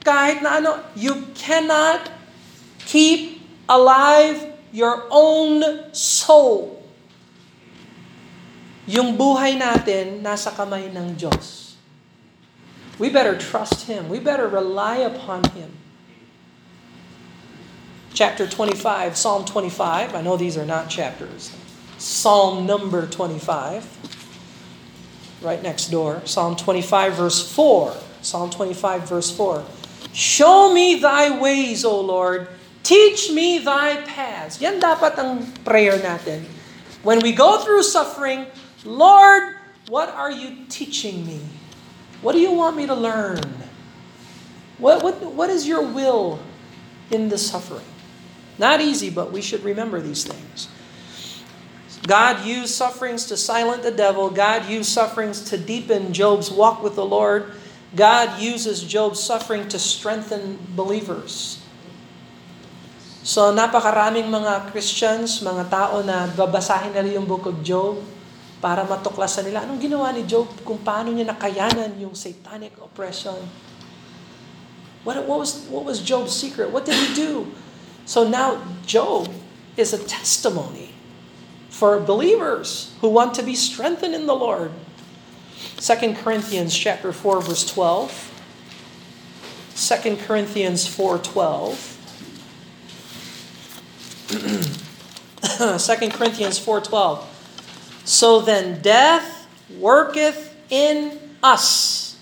kahit 0.07 0.39
na 0.39 0.63
ano, 0.63 0.79
you 0.95 1.19
cannot 1.35 2.15
keep 2.87 3.43
alive 3.67 4.39
your 4.71 5.09
own 5.11 5.63
soul. 5.91 6.74
Yung 8.85 9.17
buhay 9.17 9.57
natin 9.57 10.21
nasa 10.21 10.53
kamay 10.53 10.93
ng 10.93 11.17
Diyos. 11.17 11.73
We 13.01 13.09
better 13.09 13.35
trust 13.35 13.89
Him. 13.89 14.13
We 14.13 14.21
better 14.21 14.47
rely 14.47 15.03
upon 15.03 15.43
Him. 15.57 15.73
Chapter 18.15 18.47
25, 18.47 19.17
Psalm 19.17 19.45
25. 19.45 20.15
I 20.15 20.23
know 20.23 20.37
these 20.37 20.57
are 20.57 20.69
not 20.69 20.87
chapters. 20.87 21.51
Psalm 21.99 22.67
number 22.67 23.09
25. 23.09 25.43
Right 25.43 25.63
next 25.63 25.91
door. 25.91 26.23
Psalm 26.25 26.55
25, 26.55 27.15
verse 27.15 27.43
4. 27.43 27.97
Psalm 28.23 28.51
25, 28.51 29.09
verse 29.09 29.35
4. 29.35 29.65
Show 30.13 30.73
me 30.73 31.01
thy 31.01 31.41
ways, 31.41 31.85
O 31.85 32.01
Lord. 32.01 32.47
Teach 32.85 33.33
me 33.33 33.59
thy 33.59 33.97
paths. 34.07 34.61
Yan 34.61 34.79
dapat 34.79 35.19
ang 35.19 35.43
prayer 35.67 35.99
natin. 35.99 36.47
When 37.03 37.19
we 37.19 37.35
go 37.35 37.59
through 37.61 37.83
suffering, 37.83 38.47
Lord, 38.85 39.57
what 39.89 40.11
are 40.11 40.31
you 40.31 40.65
teaching 40.69 41.27
me? 41.27 41.41
What 42.21 42.33
do 42.33 42.41
you 42.41 42.53
want 42.53 42.77
me 42.77 42.87
to 42.87 42.95
learn? 42.95 43.41
What, 44.79 45.03
what, 45.03 45.21
what 45.33 45.51
is 45.51 45.67
your 45.67 45.83
will 45.83 46.41
in 47.11 47.29
the 47.29 47.39
suffering? 47.39 47.85
Not 48.59 48.81
easy, 48.81 49.11
but 49.11 49.33
we 49.33 49.41
should 49.41 49.65
remember 49.65 50.01
these 50.01 50.25
things. 50.25 50.69
God 52.07 52.45
used 52.45 52.75
sufferings 52.75 53.25
to 53.27 53.37
silence 53.37 53.83
the 53.83 53.91
devil. 53.91 54.29
God 54.29 54.69
used 54.69 54.93
sufferings 54.93 55.41
to 55.49 55.57
deepen 55.57 56.13
Job's 56.13 56.51
walk 56.51 56.83
with 56.83 56.97
the 56.97 57.05
Lord. 57.05 57.53
God 57.97 58.41
uses 58.41 58.85
Job's 58.85 59.21
suffering 59.21 59.69
to 59.69 59.79
strengthen 59.79 60.59
believers. 60.77 61.65
So 63.25 63.55
napakaraming 63.57 64.29
mga 64.29 64.69
Christians, 64.69 65.41
mga 65.41 65.73
tao 65.73 66.05
na 66.05 66.29
babasahin 66.29 66.93
nila 66.93 67.17
yung 67.17 67.25
book 67.25 67.49
of 67.49 67.65
Job 67.65 68.05
para 68.65 68.81
matuklasan 68.89 69.45
nila 69.45 69.69
anong 69.69 69.77
ginawa 69.77 70.09
ni 70.09 70.25
Job 70.25 70.49
kung 70.65 70.81
paano 70.81 71.13
niya 71.13 71.29
nakayanan 71.29 72.01
yung 72.01 72.17
satanic 72.17 72.73
oppression. 72.81 73.37
What, 75.05 75.21
what, 75.29 75.45
was, 75.45 75.69
what 75.69 75.85
was 75.85 76.01
Job's 76.01 76.33
secret? 76.33 76.73
What 76.73 76.89
did 76.89 76.97
he 76.97 77.13
do? 77.13 77.53
So 78.09 78.25
now 78.25 78.65
Job 78.89 79.29
is 79.77 79.93
a 79.93 80.01
testimony 80.01 80.97
for 81.69 82.01
believers 82.01 82.97
who 83.05 83.13
want 83.13 83.37
to 83.37 83.45
be 83.45 83.53
strengthened 83.53 84.17
in 84.17 84.25
the 84.25 84.33
Lord. 84.33 84.73
2 85.77 86.17
Corinthians 86.25 86.73
chapter 86.73 87.13
4 87.13 87.45
verse 87.45 87.69
12. 87.69 88.33
2 89.77 90.17
Corinthians 90.25 90.89
4:12. 90.89 91.77
2 94.33 96.09
Corinthians 96.17 96.57
4:12. 96.57 97.34
So 98.05 98.45
then 98.45 98.85
death 98.85 99.49
worketh 99.81 100.53
in 100.69 101.17
us, 101.41 102.17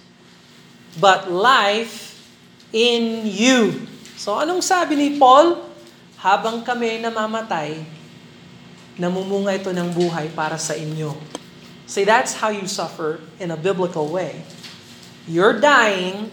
but 0.99 1.31
life 1.31 2.23
in 2.71 3.27
you. 3.27 3.87
So 4.15 4.39
anong 4.39 4.63
sabi 4.63 4.95
ni 4.95 5.09
Paul? 5.19 5.59
Habang 6.23 6.63
kami 6.63 7.03
namamatay, 7.03 7.83
namumunga 8.95 9.59
ito 9.59 9.75
ng 9.75 9.91
buhay 9.91 10.31
para 10.31 10.55
sa 10.55 10.79
inyo. 10.79 11.19
See, 11.91 12.07
that's 12.07 12.39
how 12.39 12.55
you 12.55 12.71
suffer 12.71 13.19
in 13.43 13.51
a 13.51 13.59
biblical 13.59 14.07
way. 14.07 14.47
You're 15.27 15.59
dying, 15.59 16.31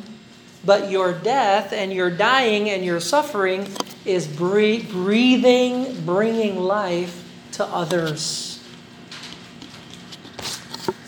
but 0.61 0.93
your 0.93 1.11
death 1.11 1.73
and 1.73 1.89
your 1.89 2.13
dying 2.13 2.69
and 2.69 2.85
your 2.85 3.01
suffering 3.01 3.65
is 4.05 4.29
breathing, 4.29 6.05
bringing 6.05 6.61
life 6.61 7.25
to 7.57 7.65
others. 7.65 8.48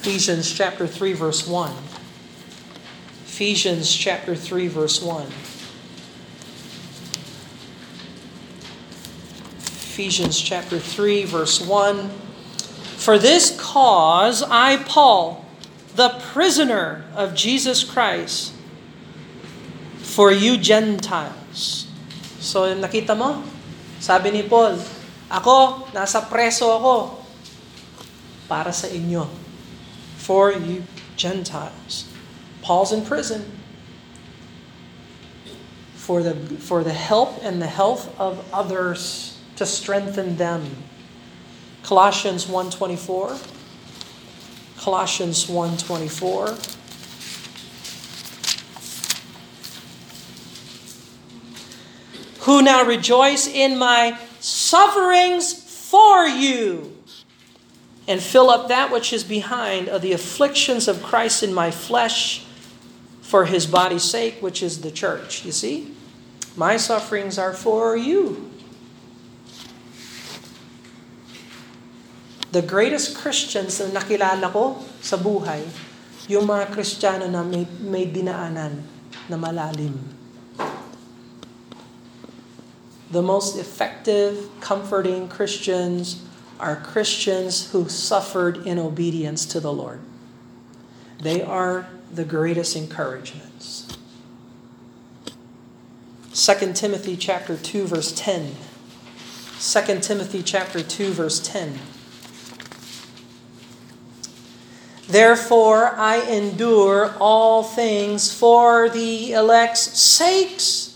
Ephesians 0.02 0.50
chapter 0.50 0.90
3 0.90 1.14
verse 1.14 1.46
1. 1.46 1.70
Ephesians 3.30 3.86
chapter 3.86 4.34
3 4.34 4.66
verse 4.66 4.98
1. 4.98 5.30
Ephesians 9.94 10.42
chapter 10.42 10.82
3 10.82 11.30
verse 11.30 11.62
1. 11.62 12.10
For 12.98 13.22
this 13.22 13.54
cause 13.62 14.42
I 14.42 14.82
Paul, 14.90 15.46
the 15.94 16.18
prisoner 16.34 17.06
of 17.14 17.38
Jesus 17.38 17.86
Christ, 17.86 18.58
for 20.02 20.34
you 20.34 20.58
Gentiles. 20.58 21.86
So 22.42 22.66
nakita 22.74 23.14
mo? 23.14 23.46
Sabi 24.02 24.34
ni 24.34 24.42
Paul, 24.42 24.82
ako, 25.30 25.86
nasa 25.94 26.26
preso 26.26 26.74
ako 26.74 27.22
para 28.50 28.74
sa 28.74 28.90
inyo. 28.90 29.41
For 30.22 30.52
you 30.52 30.84
Gentiles. 31.16 32.08
Paul's 32.62 32.94
in 32.94 33.04
prison 33.04 33.44
for 35.96 36.22
the, 36.22 36.36
for 36.36 36.84
the 36.84 36.94
help 36.94 37.44
and 37.44 37.60
the 37.60 37.66
health 37.68 38.14
of 38.20 38.48
others 38.54 39.40
to 39.56 39.66
strengthen 39.66 40.38
them. 40.38 40.64
Colossians 41.82 42.46
1.24 42.46 43.48
Colossians 44.78 45.48
1.24 45.48 46.78
Who 52.46 52.62
now 52.62 52.84
rejoice 52.84 53.48
in 53.48 53.80
my 53.80 54.20
sufferings 54.40 55.54
for 55.54 56.28
you 56.28 57.01
and 58.08 58.22
fill 58.22 58.50
up 58.50 58.68
that 58.68 58.92
which 58.92 59.14
is 59.14 59.24
behind 59.24 59.90
of 59.90 60.02
the 60.02 60.12
afflictions 60.12 60.88
of 60.88 61.04
Christ 61.04 61.44
in 61.44 61.54
my 61.54 61.70
flesh 61.70 62.46
for 63.22 63.46
his 63.46 63.66
body's 63.66 64.04
sake, 64.04 64.42
which 64.42 64.64
is 64.64 64.82
the 64.82 64.92
church. 64.92 65.46
You 65.46 65.52
see? 65.52 65.96
My 66.58 66.76
sufferings 66.76 67.38
are 67.38 67.54
for 67.54 67.96
you. 67.96 68.52
The 72.52 72.62
greatest 72.62 73.16
Christians 73.16 73.80
na 73.80 74.02
nakilala 74.02 74.52
ko 74.52 74.84
sa 75.00 75.16
buhay, 75.16 75.64
yung 76.28 76.52
mga 76.52 76.76
Kristiyano 76.76 77.32
na 77.32 77.48
may, 77.48 77.64
may 77.80 78.04
dinaanan 78.04 78.84
na 79.32 79.40
malalim. 79.40 79.96
The 83.08 83.24
most 83.24 83.56
effective, 83.56 84.52
comforting 84.60 85.32
Christians 85.32 86.20
are 86.62 86.76
Christians 86.76 87.72
who 87.72 87.90
suffered 87.90 88.66
in 88.68 88.78
obedience 88.78 89.46
to 89.48 89.60
the 89.60 89.74
Lord. 89.74 90.00
They 91.20 91.42
are 91.42 91.90
the 92.14 92.24
greatest 92.24 92.76
encouragements. 92.76 93.98
2 96.34 96.74
Timothy 96.74 97.18
chapter 97.18 97.58
2 97.58 97.88
verse 97.88 98.14
10. 98.14 98.56
2 99.60 100.00
Timothy 100.00 100.42
chapter 100.44 100.82
2 100.82 101.12
verse 101.12 101.40
10. 101.40 101.78
Therefore 105.08 105.88
I 105.98 106.22
endure 106.22 107.14
all 107.20 107.64
things 107.64 108.34
for 108.34 108.88
the 108.88 109.34
elect's 109.34 110.00
sakes, 110.00 110.91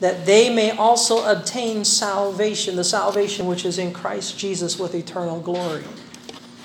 that 0.00 0.26
they 0.26 0.52
may 0.52 0.70
also 0.70 1.24
obtain 1.24 1.84
salvation, 1.84 2.76
the 2.76 2.84
salvation 2.84 3.46
which 3.46 3.64
is 3.64 3.78
in 3.78 3.92
Christ 3.92 4.38
Jesus 4.38 4.78
with 4.78 4.94
eternal 4.94 5.40
glory. 5.40 5.84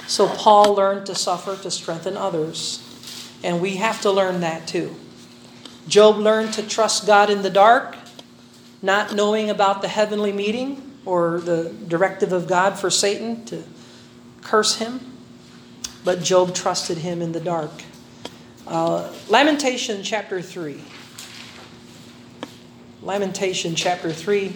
So 0.07 0.27
Paul 0.27 0.75
learned 0.75 1.05
to 1.07 1.15
suffer 1.15 1.55
to 1.63 1.71
strengthen 1.71 2.15
others, 2.17 2.83
and 3.43 3.61
we 3.61 3.77
have 3.77 4.01
to 4.01 4.11
learn 4.11 4.41
that 4.41 4.67
too. 4.67 4.95
Job 5.87 6.17
learned 6.17 6.53
to 6.53 6.67
trust 6.67 7.07
God 7.07 7.29
in 7.29 7.41
the 7.41 7.49
dark, 7.49 7.95
not 8.81 9.15
knowing 9.15 9.49
about 9.49 9.81
the 9.81 9.87
heavenly 9.87 10.31
meeting 10.31 10.91
or 11.05 11.39
the 11.39 11.73
directive 11.87 12.31
of 12.31 12.47
God 12.47 12.77
for 12.77 12.89
Satan 12.89 13.43
to 13.45 13.63
curse 14.41 14.75
him. 14.75 14.99
But 16.03 16.21
Job 16.21 16.53
trusted 16.53 16.99
him 16.99 17.21
in 17.21 17.31
the 17.31 17.39
dark. 17.39 17.71
Uh, 18.67 19.11
Lamentation 19.29 20.03
chapter 20.03 20.41
3. 20.41 20.81
Lamentation 23.03 23.75
chapter 23.75 24.15
3. 24.15 24.55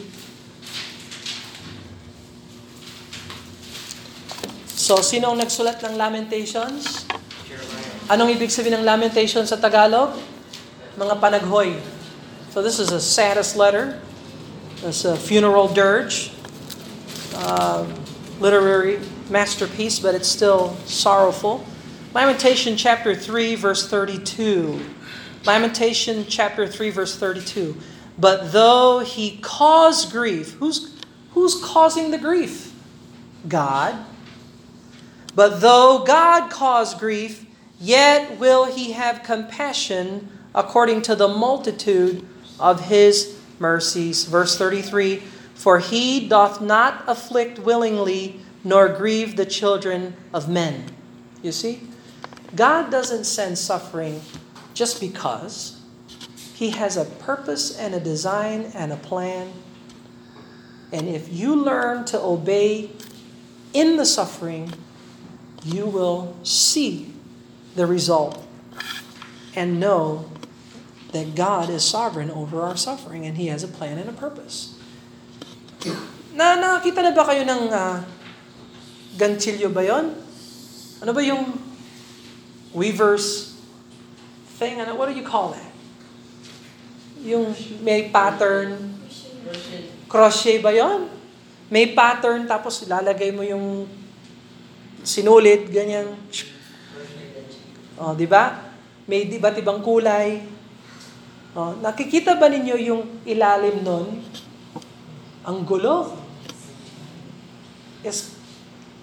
So, 4.72 5.04
sino 5.04 5.36
ang 5.36 5.44
nagsulat 5.44 5.84
ng 5.84 6.00
Lamentations? 6.00 7.04
Anong 8.08 8.40
ibig 8.40 8.48
sabihin 8.48 8.80
ng 8.80 8.88
Lamentations 8.88 9.52
sa 9.52 9.60
Tagalog? 9.60 10.16
Mga 10.96 11.20
panaghoy. 11.20 11.76
So 12.56 12.64
this 12.64 12.80
is 12.80 12.96
a 12.96 13.04
saddest 13.04 13.60
letter. 13.60 14.00
It's 14.80 15.04
a 15.04 15.20
funeral 15.20 15.68
dirge. 15.68 16.32
Uh, 17.36 17.84
literary 18.40 19.04
masterpiece, 19.30 20.00
but 20.00 20.16
it's 20.16 20.32
still 20.32 20.80
sorrowful. 20.88 21.68
Lamentation 22.16 22.80
chapter 22.80 23.12
3, 23.12 23.60
verse 23.60 23.92
32. 23.92 24.80
Lamentation 25.44 26.24
chapter 26.32 26.66
3, 26.66 26.90
verse 26.90 27.20
32. 27.20 27.76
But 28.18 28.52
though 28.52 29.00
he 29.00 29.38
caused 29.38 30.12
grief, 30.12 30.54
who's, 30.54 30.96
who's 31.32 31.62
causing 31.64 32.12
the 32.12 32.18
grief? 32.18 32.74
God. 33.48 34.04
But 35.36 35.62
though 35.62 36.04
God 36.06 36.50
caused 36.50 36.98
grief, 36.98 37.46
yet 37.80 38.40
will 38.40 38.66
he 38.66 38.94
have 38.94 39.22
compassion 39.24 40.30
according 40.56 41.04
to 41.04 41.16
the 41.16 41.28
multitude 41.28 42.28
of 42.60 42.82
his 42.86 43.38
mercies. 43.60 44.26
Verse 44.26 44.58
33 44.58 45.18
For 45.54 45.80
he 45.80 46.28
doth 46.28 46.60
not 46.60 47.04
afflict 47.08 47.60
willingly, 47.60 48.40
nor 48.64 48.90
grieve 48.90 49.36
the 49.36 49.46
children 49.46 50.16
of 50.34 50.50
men. 50.50 50.86
You 51.44 51.52
see? 51.52 51.82
God 52.56 52.90
doesn't 52.90 53.26
send 53.26 53.58
suffering 53.58 54.22
just 54.74 55.00
because. 55.00 55.77
He 56.58 56.74
has 56.74 56.98
a 56.98 57.06
purpose 57.06 57.78
and 57.78 57.94
a 57.94 58.00
design 58.02 58.74
and 58.74 58.90
a 58.90 58.98
plan. 58.98 59.54
And 60.92 61.06
if 61.06 61.30
you 61.30 61.54
learn 61.54 62.10
to 62.10 62.18
obey 62.18 62.90
in 63.78 63.98
the 64.02 64.06
suffering, 64.10 64.74
you 65.64 65.86
will 65.86 66.34
see 66.42 67.14
the 67.76 67.86
result 67.86 68.42
and 69.54 69.80
know 69.80 70.26
that 71.12 71.36
God 71.36 71.70
is 71.70 71.86
sovereign 71.86 72.32
over 72.32 72.64
our 72.64 72.76
suffering 72.76 73.30
and 73.30 73.38
He 73.38 73.54
has 73.54 73.62
a 73.62 73.70
plan 73.70 74.02
and 74.02 74.10
a 74.10 74.18
purpose. 74.18 74.74
Na 76.34 76.58
nakakita 76.58 77.06
na 77.06 77.14
ba 77.14 77.22
kayo 77.22 77.46
ng 77.46 77.70
uh, 77.70 78.02
ganchilyo 79.14 79.70
ba 79.70 79.86
yon? 79.86 80.10
Ano 81.06 81.14
ba 81.14 81.22
yung 81.22 81.54
weaver's 82.74 83.54
thing? 84.58 84.82
Ano, 84.82 84.98
what 84.98 85.06
do 85.06 85.14
you 85.14 85.22
call 85.22 85.54
that? 85.54 85.67
Yung 87.26 87.56
may 87.82 88.12
pattern. 88.12 88.98
Crochet 90.12 90.60
ba 90.60 90.76
yon? 90.76 91.10
May 91.68 91.92
pattern 91.92 92.48
tapos 92.48 92.84
ilalagay 92.84 93.32
mo 93.32 93.44
yung 93.44 93.88
sinulit, 95.08 95.72
ganyan. 95.72 96.16
Oh, 97.98 98.14
di 98.14 98.28
ba? 98.30 98.68
May 99.08 99.26
iba't 99.26 99.58
ibang 99.58 99.80
kulay. 99.80 100.44
Oh, 101.58 101.74
nakikita 101.80 102.38
ba 102.38 102.52
ninyo 102.52 102.76
yung 102.78 103.02
ilalim 103.26 103.82
nun? 103.82 104.22
Ang 105.48 105.64
gulo. 105.64 106.14
Is 108.06 108.38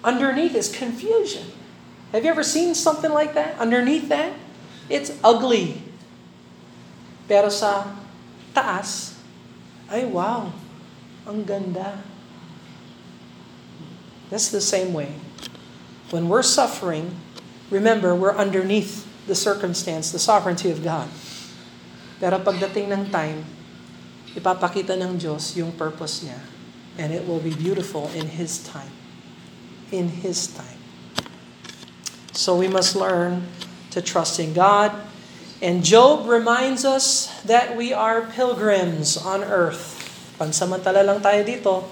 underneath 0.05 0.55
is 0.55 0.71
confusion. 0.71 1.43
Have 2.13 2.23
you 2.23 2.31
ever 2.31 2.45
seen 2.45 2.71
something 2.71 3.11
like 3.11 3.35
that? 3.35 3.59
Underneath 3.59 4.07
that, 4.07 4.31
it's 4.87 5.11
ugly. 5.19 5.83
Pero 7.27 7.51
sa 7.51 7.91
taas, 8.55 9.19
ay 9.91 10.07
wow, 10.07 10.49
ang 11.27 11.43
ganda. 11.43 11.99
That's 14.31 14.49
the 14.49 14.63
same 14.63 14.95
way. 14.95 15.13
When 16.09 16.31
we're 16.31 16.45
suffering, 16.45 17.13
remember, 17.69 18.15
we're 18.15 18.33
underneath 18.33 19.05
the 19.27 19.35
circumstance, 19.35 20.09
the 20.15 20.21
sovereignty 20.21 20.71
of 20.71 20.81
God. 20.81 21.11
Pero 22.17 22.39
pagdating 22.39 22.89
ng 22.95 23.03
time, 23.11 23.43
ipapakita 24.33 24.95
ng 24.95 25.19
Diyos 25.19 25.53
yung 25.59 25.75
purpose 25.75 26.23
niya. 26.23 26.39
And 26.95 27.11
it 27.11 27.27
will 27.27 27.43
be 27.43 27.51
beautiful 27.51 28.07
in 28.15 28.39
His 28.39 28.63
time. 28.63 28.93
In 29.91 30.23
His 30.23 30.47
time. 30.47 30.79
So 32.31 32.55
we 32.55 32.67
must 32.67 32.95
learn 32.95 33.47
to 33.91 33.99
trust 34.01 34.39
in 34.39 34.55
God. 34.55 34.95
And 35.63 35.83
Job 35.83 36.27
reminds 36.27 36.83
us 36.83 37.31
that 37.47 37.79
we 37.79 37.95
are 37.95 38.27
pilgrims 38.27 39.15
on 39.15 39.43
earth. 39.43 39.95
Pansamantala 40.35 40.99
lang 40.99 41.23
tayo 41.23 41.47
dito. 41.47 41.87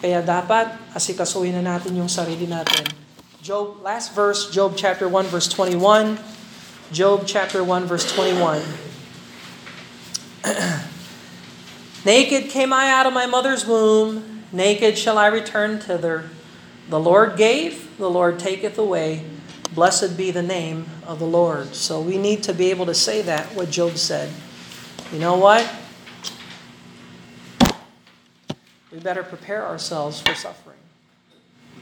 Kaya 0.00 0.24
dapat 0.24 0.72
asikasuhin 0.96 1.52
na 1.60 1.76
natin 1.76 1.92
yung 1.96 2.08
sarili 2.08 2.48
natin. 2.48 2.88
Job, 3.44 3.84
last 3.84 4.16
verse, 4.16 4.48
Job 4.48 4.74
chapter 4.80 5.04
1 5.08 5.28
verse 5.28 5.48
21. 5.52 6.16
Job 6.88 7.28
chapter 7.28 7.60
1 7.60 7.84
verse 7.84 8.08
21. 8.16 8.64
Naked 12.06 12.48
came 12.48 12.72
I 12.72 12.88
out 12.88 13.04
of 13.04 13.12
my 13.12 13.26
mother's 13.26 13.66
womb, 13.66 14.46
naked 14.52 14.96
shall 14.96 15.18
I 15.18 15.26
return 15.26 15.82
thither. 15.82 16.30
The 16.88 17.02
Lord 17.02 17.36
gave, 17.36 17.98
the 17.98 18.08
Lord 18.08 18.38
taketh 18.38 18.78
away. 18.78 19.26
Blessed 19.76 20.16
be 20.16 20.30
the 20.30 20.42
name 20.42 20.86
of 21.06 21.18
the 21.18 21.26
Lord. 21.26 21.74
So 21.74 22.00
we 22.00 22.16
need 22.16 22.42
to 22.44 22.54
be 22.54 22.70
able 22.70 22.86
to 22.86 22.94
say 22.94 23.20
that, 23.22 23.54
what 23.54 23.70
Job 23.70 23.98
said. 23.98 24.32
You 25.12 25.18
know 25.18 25.36
what? 25.36 25.70
We 28.90 28.98
better 28.98 29.22
prepare 29.22 29.66
ourselves 29.66 30.22
for 30.22 30.34
suffering 30.34 30.78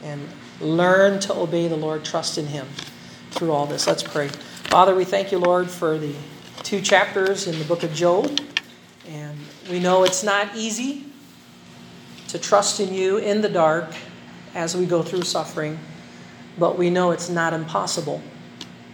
and 0.03 0.29
learn 0.61 1.21
to 1.21 1.35
obey 1.35 1.69
the 1.69 1.77
Lord, 1.77 2.05
trust 2.05 2.37
in 2.37 2.49
Him 2.49 2.67
through 3.31 3.53
all 3.53 3.65
this. 3.65 3.87
Let's 3.87 4.03
pray. 4.03 4.27
Father, 4.27 4.97
we 4.97 5.05
thank 5.05 5.31
you, 5.31 5.39
Lord, 5.39 5.71
for 5.71 5.97
the 5.97 6.17
two 6.65 6.81
chapters 6.81 7.47
in 7.47 7.57
the 7.61 7.65
book 7.65 7.85
of 7.85 7.95
Job. 7.95 8.41
And 9.07 9.39
we 9.71 9.79
know 9.79 10.03
it's 10.03 10.25
not 10.25 10.57
easy 10.57 11.05
to 12.27 12.41
trust 12.41 12.81
in 12.81 12.93
you 12.93 13.19
in 13.19 13.41
the 13.41 13.49
dark 13.49 13.95
as 14.57 14.77
we 14.77 14.85
go 14.85 15.01
through 15.01 15.23
suffering, 15.23 15.79
but 16.59 16.79
we 16.79 16.91
know 16.91 17.11
it's 17.11 17.29
not 17.29 17.53
impossible. 17.53 18.23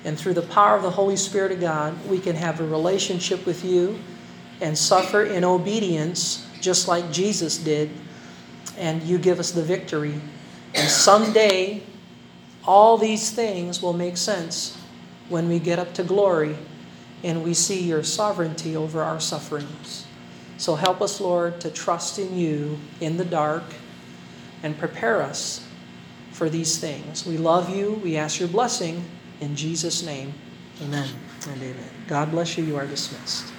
And 0.05 0.19
through 0.19 0.35
the 0.35 0.43
power 0.43 0.77
of 0.77 0.83
the 0.83 0.91
Holy 0.91 1.17
Spirit 1.17 1.53
of 1.53 1.61
God, 1.61 2.09
we 2.09 2.19
can 2.19 2.37
have 2.37 2.61
a 2.61 2.67
relationship 2.67 3.45
with 3.45 3.65
you 3.65 3.99
and 4.61 4.77
suffer 4.77 5.25
in 5.25 5.45
obedience 5.45 6.47
just 6.61 6.89
like 6.89 7.11
Jesus 7.11 7.59
did, 7.59 7.91
and 8.77 9.03
you 9.03 9.19
give 9.19 9.39
us 9.39 9.51
the 9.51 9.63
victory. 9.63 10.21
And 10.75 10.89
someday, 10.89 11.83
all 12.67 12.99
these 12.99 13.31
things 13.31 13.83
will 13.83 13.93
make 13.93 14.17
sense 14.17 14.77
when 15.29 15.49
we 15.49 15.59
get 15.59 15.79
up 15.79 15.95
to 15.95 16.03
glory 16.03 16.57
and 17.23 17.43
we 17.43 17.55
see 17.55 17.83
your 17.83 18.03
sovereignty 18.03 18.77
over 18.77 19.03
our 19.03 19.21
sufferings. 19.21 20.07
So 20.57 20.75
help 20.75 21.01
us, 21.01 21.21
Lord, 21.21 21.61
to 21.63 21.71
trust 21.71 22.19
in 22.19 22.37
you 22.37 22.79
in 23.01 23.17
the 23.17 23.25
dark 23.25 23.65
and 24.63 24.79
prepare 24.79 25.23
us 25.23 25.67
for 26.41 26.49
these 26.49 26.79
things. 26.79 27.27
We 27.27 27.37
love 27.37 27.69
you. 27.69 28.01
We 28.03 28.17
ask 28.17 28.41
your 28.41 28.49
blessing 28.49 29.05
in 29.43 29.55
Jesus' 29.55 30.03
name. 30.03 30.33
Amen 30.81 31.07
and 31.47 31.63
amen. 31.63 31.91
God 32.09 32.31
bless 32.31 32.57
you. 32.57 32.65
You 32.65 32.79
are 32.79 32.87
dismissed. 32.87 33.53